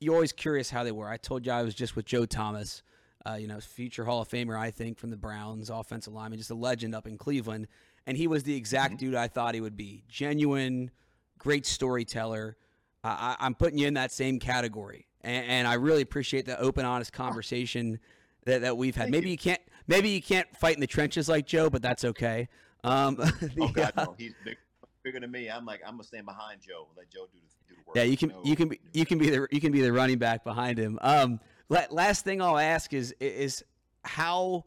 you're 0.00 0.14
always 0.14 0.32
curious 0.32 0.70
how 0.70 0.84
they 0.84 0.92
were. 0.92 1.08
I 1.08 1.16
told 1.16 1.46
you 1.46 1.52
I 1.52 1.62
was 1.62 1.74
just 1.74 1.96
with 1.96 2.04
Joe 2.06 2.26
Thomas, 2.26 2.82
uh, 3.26 3.34
you 3.34 3.46
know, 3.46 3.60
future 3.60 4.04
Hall 4.04 4.20
of 4.20 4.28
Famer, 4.28 4.58
I 4.58 4.70
think, 4.70 4.98
from 4.98 5.10
the 5.10 5.16
Browns, 5.16 5.70
offensive 5.70 6.12
lineman, 6.12 6.38
just 6.38 6.50
a 6.50 6.54
legend 6.54 6.94
up 6.94 7.06
in 7.06 7.16
Cleveland, 7.16 7.68
and 8.06 8.16
he 8.16 8.26
was 8.26 8.42
the 8.42 8.54
exact 8.56 8.98
dude 8.98 9.14
I 9.14 9.28
thought 9.28 9.54
he 9.54 9.60
would 9.60 9.76
be. 9.76 10.04
Genuine, 10.08 10.90
great 11.38 11.64
storyteller. 11.66 12.56
I, 13.02 13.08
I, 13.08 13.46
I'm 13.46 13.54
putting 13.54 13.78
you 13.78 13.86
in 13.86 13.94
that 13.94 14.12
same 14.12 14.38
category, 14.38 15.06
and, 15.22 15.46
and 15.46 15.68
I 15.68 15.74
really 15.74 16.02
appreciate 16.02 16.46
the 16.46 16.58
open, 16.58 16.84
honest 16.84 17.12
conversation 17.12 17.98
that, 18.44 18.62
that 18.62 18.76
we've 18.76 18.94
had. 18.94 19.04
Thank 19.04 19.12
maybe 19.12 19.26
you. 19.26 19.32
you 19.32 19.38
can't 19.38 19.60
maybe 19.86 20.10
you 20.10 20.22
can't 20.22 20.48
fight 20.56 20.74
in 20.74 20.80
the 20.80 20.86
trenches 20.86 21.28
like 21.28 21.46
Joe, 21.46 21.70
but 21.70 21.82
that's 21.82 22.04
okay. 22.04 22.48
Um, 22.82 23.16
Oh 23.60 23.68
God, 23.68 23.92
uh, 23.96 24.04
no, 24.04 24.14
he's 24.18 24.34
big, 24.44 24.56
bigger 25.04 25.20
than 25.20 25.30
me. 25.30 25.48
I'm 25.48 25.64
like 25.64 25.82
I'm 25.86 25.92
gonna 25.92 26.04
stand 26.04 26.26
behind 26.26 26.60
Joe. 26.60 26.88
Let 26.96 27.10
Joe 27.10 27.26
do 27.32 27.38
the, 27.38 27.74
do 27.74 27.76
the 27.76 27.82
work. 27.86 27.96
yeah, 27.96 28.02
you 28.02 28.16
can 28.16 28.30
No, 28.30 28.40
you 28.42 28.56
can 28.56 28.68
be 28.68 28.80
you 28.92 29.06
can 29.06 29.18
be 29.18 29.30
the 29.30 29.46
you 29.52 29.60
can 29.60 29.70
be 29.70 29.82
the 29.82 29.92
running 29.92 30.18
back 30.18 30.42
behind 30.42 30.78
him. 30.78 30.98
Um, 31.02 31.38
la- 31.68 31.86
last 31.90 32.24
thing 32.24 32.42
I'll 32.42 32.58
ask 32.58 32.92
is 32.92 33.14
is 33.20 33.62
how 34.02 34.64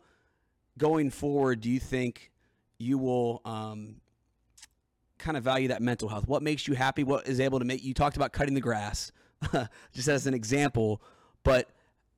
going 0.77 1.09
forward 1.09 1.59
do 1.59 1.69
you 1.69 1.79
think 1.79 2.31
you 2.77 2.97
will 2.97 3.41
um, 3.43 3.95
kind 5.17 5.35
of 5.35 5.43
value 5.43 5.69
that 5.69 5.81
mental 5.81 6.07
health? 6.07 6.27
What 6.27 6.43
makes 6.43 6.67
you 6.67 6.75
happy? 6.75 7.03
What 7.03 7.27
is 7.27 7.39
able 7.39 7.59
to 7.59 7.65
make 7.65 7.83
you 7.83 7.93
talked 7.93 8.15
about 8.15 8.31
cutting 8.31 8.53
the 8.53 8.61
grass, 8.61 9.11
just 9.93 10.07
as 10.07 10.27
an 10.27 10.33
example, 10.33 11.01
but 11.43 11.69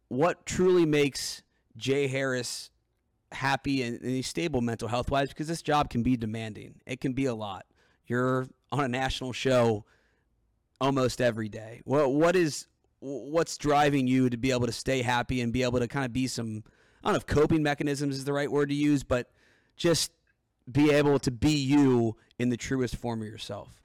what 0.09 0.45
truly 0.45 0.85
makes 0.85 1.43
Jay 1.77 2.07
Harris 2.07 2.71
happy 3.31 3.83
and, 3.83 4.01
and 4.01 4.09
he's 4.09 4.27
stable 4.27 4.59
mental 4.59 4.89
health 4.89 5.09
wise? 5.09 5.29
Because 5.29 5.47
this 5.47 5.61
job 5.61 5.89
can 5.89 6.03
be 6.03 6.17
demanding. 6.17 6.81
It 6.85 6.99
can 6.99 7.13
be 7.13 7.25
a 7.25 7.33
lot. 7.33 7.65
You're 8.09 8.47
on 8.71 8.83
a 8.83 8.87
national 8.87 9.31
show 9.33 9.85
almost 10.81 11.21
every 11.21 11.47
day. 11.49 11.81
What 11.85 12.11
what 12.11 12.35
is 12.35 12.67
what's 12.99 13.57
driving 13.57 14.07
you 14.07 14.29
to 14.29 14.35
be 14.37 14.51
able 14.51 14.65
to 14.65 14.73
stay 14.73 15.01
happy 15.01 15.39
and 15.41 15.53
be 15.53 15.63
able 15.63 15.79
to 15.79 15.87
kind 15.87 16.05
of 16.05 16.11
be 16.11 16.27
some 16.27 16.63
I 17.03 17.07
don't 17.07 17.13
know 17.13 17.17
if 17.17 17.25
coping 17.27 17.63
mechanisms 17.63 18.17
is 18.17 18.25
the 18.25 18.33
right 18.33 18.51
word 18.51 18.69
to 18.69 18.75
use, 18.75 19.03
but 19.03 19.31
just 19.77 20.11
be 20.69 20.91
able 20.91 21.17
to 21.19 21.31
be 21.31 21.53
you 21.53 22.17
in 22.37 22.49
the 22.49 22.57
truest 22.57 22.95
form 22.97 23.21
of 23.21 23.27
yourself. 23.27 23.81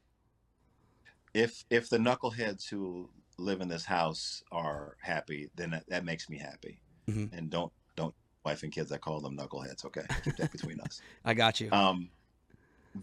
if 1.35 1.64
if 1.70 1.89
the 1.91 1.99
knuckleheads 1.99 2.68
who 2.68 3.11
live 3.37 3.61
in 3.61 3.68
this 3.68 3.85
house 3.85 4.43
are 4.53 4.97
happy, 5.01 5.51
then 5.57 5.70
that, 5.70 5.85
that 5.89 6.05
makes 6.05 6.29
me 6.31 6.39
happy. 6.39 6.79
Mhm. 7.09 7.33
And 7.37 7.51
don't 7.51 7.72
don't 7.97 8.14
wife 8.45 8.62
and 8.62 8.72
kids, 8.72 8.91
I 8.93 8.99
call 8.99 9.20
them 9.20 9.37
knuckleheads. 9.37 9.85
Okay, 9.85 10.03
keep 10.25 10.37
that 10.37 10.51
between 10.53 10.81
us. 10.81 11.01
I 11.25 11.35
got 11.35 11.61
you. 11.61 11.70
Um, 11.72 12.11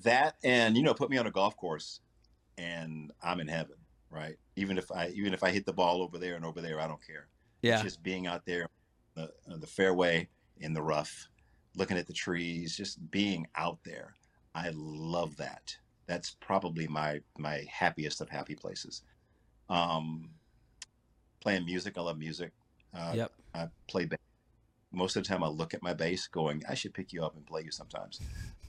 that 0.04 0.36
and 0.44 0.78
you 0.78 0.84
know, 0.84 0.94
put 0.94 1.10
me 1.10 1.18
on 1.18 1.28
a 1.28 1.32
golf 1.32 1.56
course, 1.58 2.00
and 2.58 3.12
I'm 3.22 3.40
in 3.40 3.48
heaven, 3.48 3.76
right? 4.10 4.36
Even 4.56 4.78
if 4.78 4.92
I 4.92 5.10
even 5.10 5.34
if 5.34 5.44
I 5.44 5.52
hit 5.52 5.66
the 5.66 5.74
ball 5.74 6.02
over 6.02 6.18
there 6.18 6.36
and 6.36 6.46
over 6.46 6.62
there, 6.62 6.80
I 6.80 6.88
don't 6.88 7.06
care. 7.06 7.28
yeah. 7.62 7.76
It's 7.76 7.84
just 7.84 8.04
being 8.04 8.28
out 8.28 8.46
there, 8.46 8.68
the 9.16 9.32
the 9.48 9.68
fairway 9.68 10.28
in 10.60 10.74
the 10.74 10.82
rough, 10.82 11.30
looking 11.76 11.98
at 11.98 12.08
the 12.08 12.14
trees, 12.14 12.76
just 12.76 13.12
being 13.12 13.48
out 13.56 13.80
there. 13.84 14.16
I 14.54 14.72
love 14.74 15.38
that. 15.38 15.76
That's 16.08 16.36
probably 16.40 16.88
my 16.88 17.22
my 17.38 17.66
happiest 17.70 18.22
of 18.22 18.30
happy 18.30 18.56
places. 18.56 19.04
Um, 19.70 20.30
playing 21.40 21.66
music, 21.66 21.98
I 21.98 22.02
love 22.02 22.18
music. 22.18 22.52
Uh, 22.94 23.14
yep. 23.16 23.32
I 23.54 23.68
play 23.88 24.06
bass. 24.06 24.20
Most 24.92 25.16
of 25.16 25.24
the 25.24 25.30
time, 25.30 25.44
I 25.44 25.48
look 25.48 25.74
at 25.74 25.82
my 25.82 25.94
bass, 25.94 26.28
going, 26.28 26.64
"I 26.68 26.74
should 26.74 26.94
pick 26.94 27.14
you 27.14 27.24
up 27.24 27.36
and 27.36 27.46
play 27.46 27.62
you 27.64 27.72
sometimes." 27.72 28.20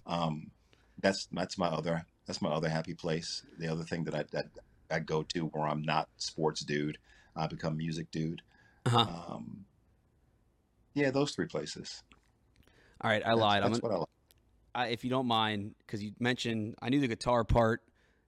Um, 0.07 0.51
that's 1.03 1.27
that's 1.33 1.59
my 1.59 1.67
other 1.67 2.07
that's 2.27 2.41
my 2.41 2.51
other 2.51 2.69
happy 2.69 2.95
place. 2.95 3.45
The 3.59 3.69
other 3.69 3.85
thing 3.85 4.05
that 4.05 4.15
I 4.15 4.25
that 4.33 4.47
I 4.91 5.01
go 5.01 5.23
to 5.35 5.47
where 5.47 5.69
I'm 5.69 5.83
not 5.83 6.09
sports 6.17 6.65
dude, 6.65 6.99
I 7.37 7.47
become 7.47 7.77
music 7.77 8.11
dude. 8.11 8.43
Uh-huh. 8.87 9.07
Um, 9.35 9.65
yeah, 10.95 11.11
those 11.11 11.33
three 11.33 11.47
places. 11.47 12.03
All 13.01 13.11
right, 13.11 13.23
I 13.23 13.31
That's- 13.31 13.39
lied. 13.39 13.63
I'm 13.63 13.73
That's 13.73 13.83
what 13.83 13.93
I 13.93 13.97
like. 13.97 14.09
I, 14.75 14.87
if 14.87 15.05
you 15.05 15.11
don't 15.11 15.27
mind, 15.27 15.75
because 15.81 16.03
you 16.03 16.13
mentioned 16.19 16.77
I 16.81 16.89
knew 16.89 17.01
the 17.01 17.09
guitar 17.09 17.45
part, 17.45 17.83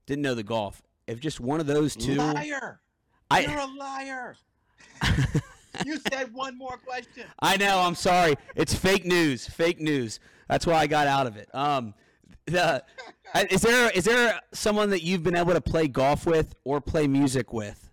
didn't 0.06 0.22
know 0.22 0.34
the 0.34 0.42
golf. 0.42 0.82
If 1.06 1.20
just 1.20 1.40
one 1.40 1.60
of 1.60 1.66
those 1.66 1.96
two, 1.96 2.16
Liar! 2.16 2.80
I 3.30 3.40
You're 3.40 3.58
a 3.58 3.66
liar. 3.66 4.36
you 5.86 5.98
said 6.12 6.32
one 6.32 6.56
more 6.58 6.76
question. 6.76 7.24
I 7.40 7.56
know. 7.56 7.80
I'm 7.80 7.94
sorry. 7.94 8.34
It's 8.54 8.74
fake 8.74 9.04
news. 9.06 9.48
Fake 9.48 9.80
news. 9.80 10.20
That's 10.48 10.66
why 10.66 10.74
I 10.74 10.86
got 10.86 11.06
out 11.06 11.26
of 11.26 11.36
it. 11.36 11.48
Um, 11.54 11.94
the, 12.46 12.84
is 13.50 13.62
there 13.62 13.90
is 13.90 14.04
there 14.04 14.40
someone 14.52 14.90
that 14.90 15.02
you've 15.02 15.22
been 15.22 15.36
able 15.36 15.52
to 15.54 15.60
play 15.60 15.88
golf 15.88 16.26
with 16.26 16.54
or 16.64 16.80
play 16.80 17.06
music 17.06 17.52
with 17.52 17.90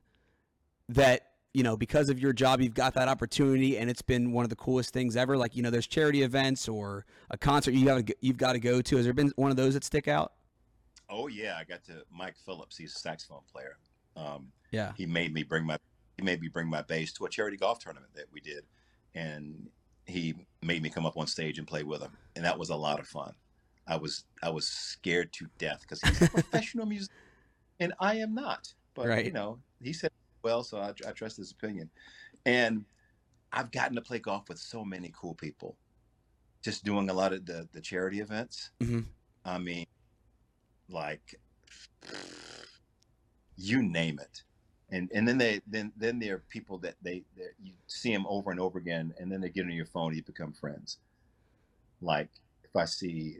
that 0.89 1.28
you 1.54 1.64
know 1.64 1.78
because 1.78 2.10
of 2.10 2.20
your 2.20 2.34
job 2.34 2.62
you've 2.62 2.74
got 2.74 2.93
that 2.93 3.08
opportunity 3.08 3.78
and 3.78 3.89
it's 3.89 4.02
been 4.02 4.32
one 4.32 4.43
of 4.43 4.49
the 4.49 4.56
coolest 4.56 4.93
things 4.93 5.16
ever? 5.16 5.38
Like 5.38 5.56
you 5.56 5.64
know, 5.64 5.70
there's 5.70 5.88
charity 5.88 6.24
events 6.24 6.68
or 6.68 7.06
a 7.30 7.38
concert 7.38 7.74
you 7.74 7.86
got 7.86 8.04
you've 8.22 8.38
got 8.38 8.54
to 8.54 8.60
go 8.60 8.82
to. 8.82 8.95
Has 8.97 9.06
there 9.06 9.14
been 9.14 9.32
one 9.36 9.52
of 9.52 9.58
those 9.58 9.74
that 9.74 9.84
stick 9.84 10.08
out? 10.08 10.34
Oh 11.10 11.28
yeah, 11.28 11.58
I 11.60 11.64
got 11.64 11.84
to 11.86 12.04
Mike 12.12 12.36
Phillips. 12.45 12.78
He's 12.78 12.95
a 12.95 12.99
saxophone 12.99 13.41
player. 13.52 13.78
Um, 14.16 14.52
Yeah. 14.72 14.91
he 14.97 15.06
made 15.06 15.34
me 15.34 15.43
bring 15.43 15.66
my 15.66 15.78
he 16.18 16.24
made 16.24 16.41
me 16.41 16.49
bring 16.49 16.70
my 16.70 16.82
bass 16.82 17.14
to 17.14 17.26
a 17.26 17.30
charity 17.30 17.58
golf 17.58 17.80
tournament 17.80 18.14
that 18.16 18.26
we 18.32 18.41
did, 18.41 18.66
and 19.16 19.70
he 20.06 20.36
made 20.62 20.82
me 20.84 20.89
come 20.89 21.06
up 21.06 21.18
on 21.18 21.26
stage 21.28 21.58
and 21.58 21.68
play 21.68 21.84
with 21.84 22.02
him, 22.02 22.12
and 22.36 22.43
that 22.45 22.60
was 22.60 22.70
a 22.70 22.76
lot 22.76 22.99
of 22.99 23.08
fun. 23.08 23.34
I 23.92 23.98
was 23.98 24.24
I 24.42 24.50
was 24.50 24.68
scared 24.68 25.34
to 25.34 25.48
death 25.58 25.82
because 25.82 26.02
he's 26.02 26.22
a 26.22 26.30
professional 26.39 26.86
musician, 26.86 27.14
and 27.82 27.94
I 28.00 28.16
am 28.16 28.34
not. 28.34 28.74
But 28.96 29.08
Right. 29.08 29.26
you 29.26 29.34
know, 29.34 29.60
he 29.84 29.92
said 29.92 30.12
well, 30.44 30.64
so 30.64 30.80
I, 30.80 30.94
I 31.06 31.12
trust 31.12 31.36
his 31.38 31.52
opinion, 31.52 31.89
and 32.46 32.86
I've 33.52 33.72
gotten 33.72 33.96
to 33.96 34.02
play 34.02 34.20
golf 34.20 34.48
with 34.48 34.60
so 34.60 34.86
many 34.86 35.12
cool 35.14 35.36
people, 35.36 35.78
just 36.64 36.86
doing 36.86 37.10
a 37.10 37.14
lot 37.14 37.34
of 37.34 37.46
the 37.46 37.68
the 37.74 37.82
charity 37.82 38.22
events. 38.22 38.72
Mhm. 38.82 39.06
I 39.44 39.58
mean, 39.58 39.86
like 40.88 41.36
you 43.58 43.84
name 43.84 44.20
it 44.20 44.44
and 44.89 45.12
and 45.14 45.28
then 45.28 45.38
they 45.38 45.62
then 45.68 45.92
then 45.98 46.18
there 46.18 46.36
are 46.36 46.44
people 46.50 46.78
that 46.80 46.96
they 47.02 47.24
that 47.36 47.52
you 47.62 47.74
see 47.88 48.12
them 48.12 48.26
over 48.28 48.52
and 48.52 48.60
over 48.60 48.80
again 48.80 49.14
and 49.20 49.32
then 49.32 49.42
they 49.42 49.50
get 49.50 49.66
on 49.66 49.72
your 49.72 49.86
phone 49.86 50.08
and 50.08 50.16
you 50.18 50.24
become 50.24 50.52
friends 50.54 50.98
like 52.02 52.30
if 52.64 52.76
i 52.76 52.86
see 52.86 53.38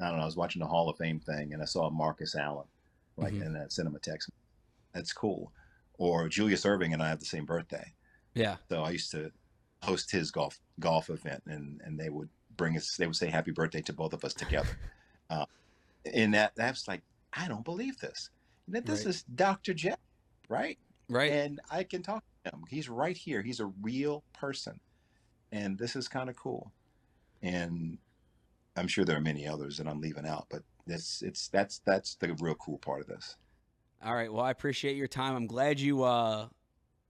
i 0.00 0.08
don't 0.08 0.16
know 0.16 0.22
i 0.22 0.26
was 0.26 0.36
watching 0.36 0.60
the 0.60 0.66
hall 0.66 0.88
of 0.88 0.96
fame 0.98 1.20
thing 1.20 1.52
and 1.52 1.62
i 1.62 1.64
saw 1.64 1.88
marcus 1.90 2.34
allen 2.34 2.66
like 3.16 3.32
Mhm. 3.34 3.46
and 3.46 3.56
i 3.58 3.64
sent 3.68 3.86
him 3.88 3.94
a 3.94 4.00
text 4.00 4.30
that's 4.92 5.12
cool 5.12 5.52
Or 5.98 6.28
Julius 6.28 6.64
Erving 6.64 6.92
and 6.92 7.00
I 7.02 7.08
have 7.08 7.20
the 7.20 7.24
same 7.26 7.44
birthday. 7.46 7.94
Yeah. 8.34 8.56
So 8.68 8.82
I 8.82 8.90
used 8.90 9.12
to 9.12 9.30
host 9.84 10.10
his 10.10 10.30
golf 10.32 10.58
golf 10.80 11.08
event, 11.08 11.42
and 11.46 11.80
and 11.84 11.98
they 11.98 12.10
would 12.10 12.28
bring 12.56 12.76
us. 12.76 12.96
They 12.96 13.06
would 13.06 13.14
say 13.14 13.30
happy 13.30 13.52
birthday 13.52 13.80
to 13.82 13.92
both 13.92 14.12
of 14.12 14.24
us 14.24 14.34
together. 14.34 14.76
uh, 15.30 15.46
and 16.14 16.34
that 16.34 16.52
that's 16.56 16.88
like 16.88 17.02
I 17.32 17.46
don't 17.46 17.64
believe 17.64 17.96
this. 18.00 18.30
That 18.68 18.86
this 18.86 19.00
Right. 19.00 19.10
is 19.14 19.22
Dr. 19.34 19.72
J, 19.74 19.94
right? 20.48 20.78
Right. 21.08 21.30
And 21.30 21.60
I 21.70 21.84
can 21.84 22.02
talk 22.02 22.24
to 22.44 22.50
him. 22.52 22.64
He's 22.68 22.88
right 22.88 23.16
here. 23.16 23.40
He's 23.42 23.60
a 23.60 23.66
real 23.82 24.24
person, 24.32 24.80
and 25.52 25.78
this 25.78 25.94
is 25.94 26.08
kind 26.08 26.28
of 26.28 26.34
cool. 26.34 26.72
And 27.42 27.98
I'm 28.76 28.88
sure 28.88 29.04
there 29.04 29.16
are 29.16 29.20
many 29.20 29.46
others 29.46 29.76
that 29.78 29.86
I'm 29.86 30.00
leaving 30.00 30.26
out, 30.26 30.46
but 30.50 30.62
that's 30.86 31.22
it's 31.22 31.48
that's 31.48 31.80
that's 31.86 32.16
the 32.16 32.34
real 32.40 32.54
cool 32.56 32.78
part 32.78 33.00
of 33.00 33.06
this. 33.06 33.36
All 34.04 34.14
right. 34.14 34.32
Well, 34.32 34.44
I 34.44 34.50
appreciate 34.50 34.96
your 34.96 35.06
time. 35.06 35.34
I'm 35.34 35.46
glad 35.46 35.80
you 35.80 36.02
uh, 36.02 36.48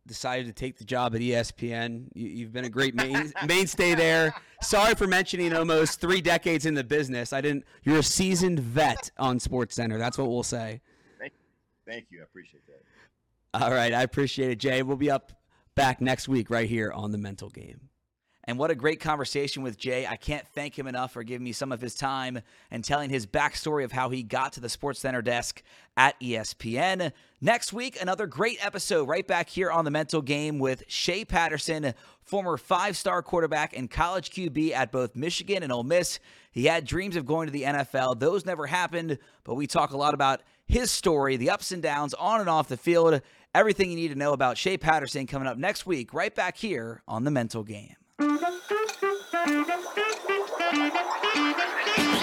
decided 0.06 0.46
to 0.46 0.52
take 0.52 0.78
the 0.78 0.84
job 0.84 1.14
at 1.14 1.20
ESPN. 1.20 2.08
You, 2.14 2.28
you've 2.28 2.52
been 2.52 2.66
a 2.66 2.70
great 2.70 2.94
main, 2.94 3.32
mainstay 3.46 3.94
there. 3.94 4.32
Sorry 4.62 4.94
for 4.94 5.06
mentioning 5.06 5.52
almost 5.54 6.00
three 6.00 6.20
decades 6.20 6.66
in 6.66 6.74
the 6.74 6.84
business. 6.84 7.32
I 7.32 7.40
didn't. 7.40 7.64
You're 7.82 7.98
a 7.98 8.02
seasoned 8.02 8.60
vet 8.60 9.10
on 9.18 9.38
SportsCenter. 9.38 9.98
That's 9.98 10.16
what 10.18 10.28
we'll 10.28 10.42
say. 10.42 10.80
Thank 11.86 12.06
you. 12.10 12.20
I 12.20 12.24
appreciate 12.24 12.62
that. 12.66 13.62
All 13.62 13.70
right. 13.70 13.92
I 13.92 14.02
appreciate 14.02 14.50
it, 14.50 14.58
Jay. 14.58 14.82
We'll 14.82 14.96
be 14.96 15.10
up 15.10 15.32
back 15.74 16.00
next 16.00 16.28
week 16.28 16.48
right 16.48 16.68
here 16.68 16.92
on 16.92 17.10
the 17.10 17.18
Mental 17.18 17.50
Game. 17.50 17.88
And 18.46 18.58
what 18.58 18.70
a 18.70 18.74
great 18.74 19.00
conversation 19.00 19.62
with 19.62 19.78
Jay. 19.78 20.06
I 20.06 20.16
can't 20.16 20.46
thank 20.48 20.78
him 20.78 20.86
enough 20.86 21.12
for 21.12 21.22
giving 21.22 21.44
me 21.44 21.52
some 21.52 21.72
of 21.72 21.80
his 21.80 21.94
time 21.94 22.40
and 22.70 22.84
telling 22.84 23.08
his 23.08 23.26
backstory 23.26 23.84
of 23.84 23.92
how 23.92 24.10
he 24.10 24.22
got 24.22 24.52
to 24.54 24.60
the 24.60 24.68
SportsCenter 24.68 25.24
desk 25.24 25.62
at 25.96 26.18
ESPN. 26.20 27.12
Next 27.40 27.72
week, 27.72 28.00
another 28.00 28.26
great 28.26 28.64
episode 28.64 29.08
right 29.08 29.26
back 29.26 29.48
here 29.48 29.70
on 29.70 29.86
the 29.86 29.90
mental 29.90 30.20
game 30.20 30.58
with 30.58 30.82
Shea 30.88 31.24
Patterson, 31.24 31.94
former 32.22 32.58
five 32.58 32.96
star 32.98 33.22
quarterback 33.22 33.76
and 33.76 33.90
college 33.90 34.30
QB 34.30 34.72
at 34.72 34.92
both 34.92 35.16
Michigan 35.16 35.62
and 35.62 35.72
Ole 35.72 35.82
Miss. 35.82 36.18
He 36.52 36.66
had 36.66 36.86
dreams 36.86 37.16
of 37.16 37.26
going 37.26 37.46
to 37.46 37.52
the 37.52 37.62
NFL. 37.62 38.20
Those 38.20 38.44
never 38.44 38.66
happened, 38.66 39.18
but 39.44 39.54
we 39.54 39.66
talk 39.66 39.92
a 39.92 39.96
lot 39.96 40.14
about 40.14 40.42
his 40.66 40.90
story, 40.90 41.36
the 41.36 41.50
ups 41.50 41.72
and 41.72 41.82
downs 41.82 42.14
on 42.14 42.40
and 42.40 42.48
off 42.48 42.68
the 42.68 42.76
field, 42.76 43.20
everything 43.54 43.90
you 43.90 43.96
need 43.96 44.08
to 44.08 44.14
know 44.14 44.32
about 44.32 44.58
Shea 44.58 44.76
Patterson 44.76 45.26
coming 45.26 45.48
up 45.48 45.56
next 45.56 45.86
week, 45.86 46.12
right 46.12 46.34
back 46.34 46.56
here 46.56 47.02
on 47.08 47.24
the 47.24 47.30
mental 47.30 47.62
game. 47.62 47.96
Thank 48.16 48.38
you. 51.98 52.13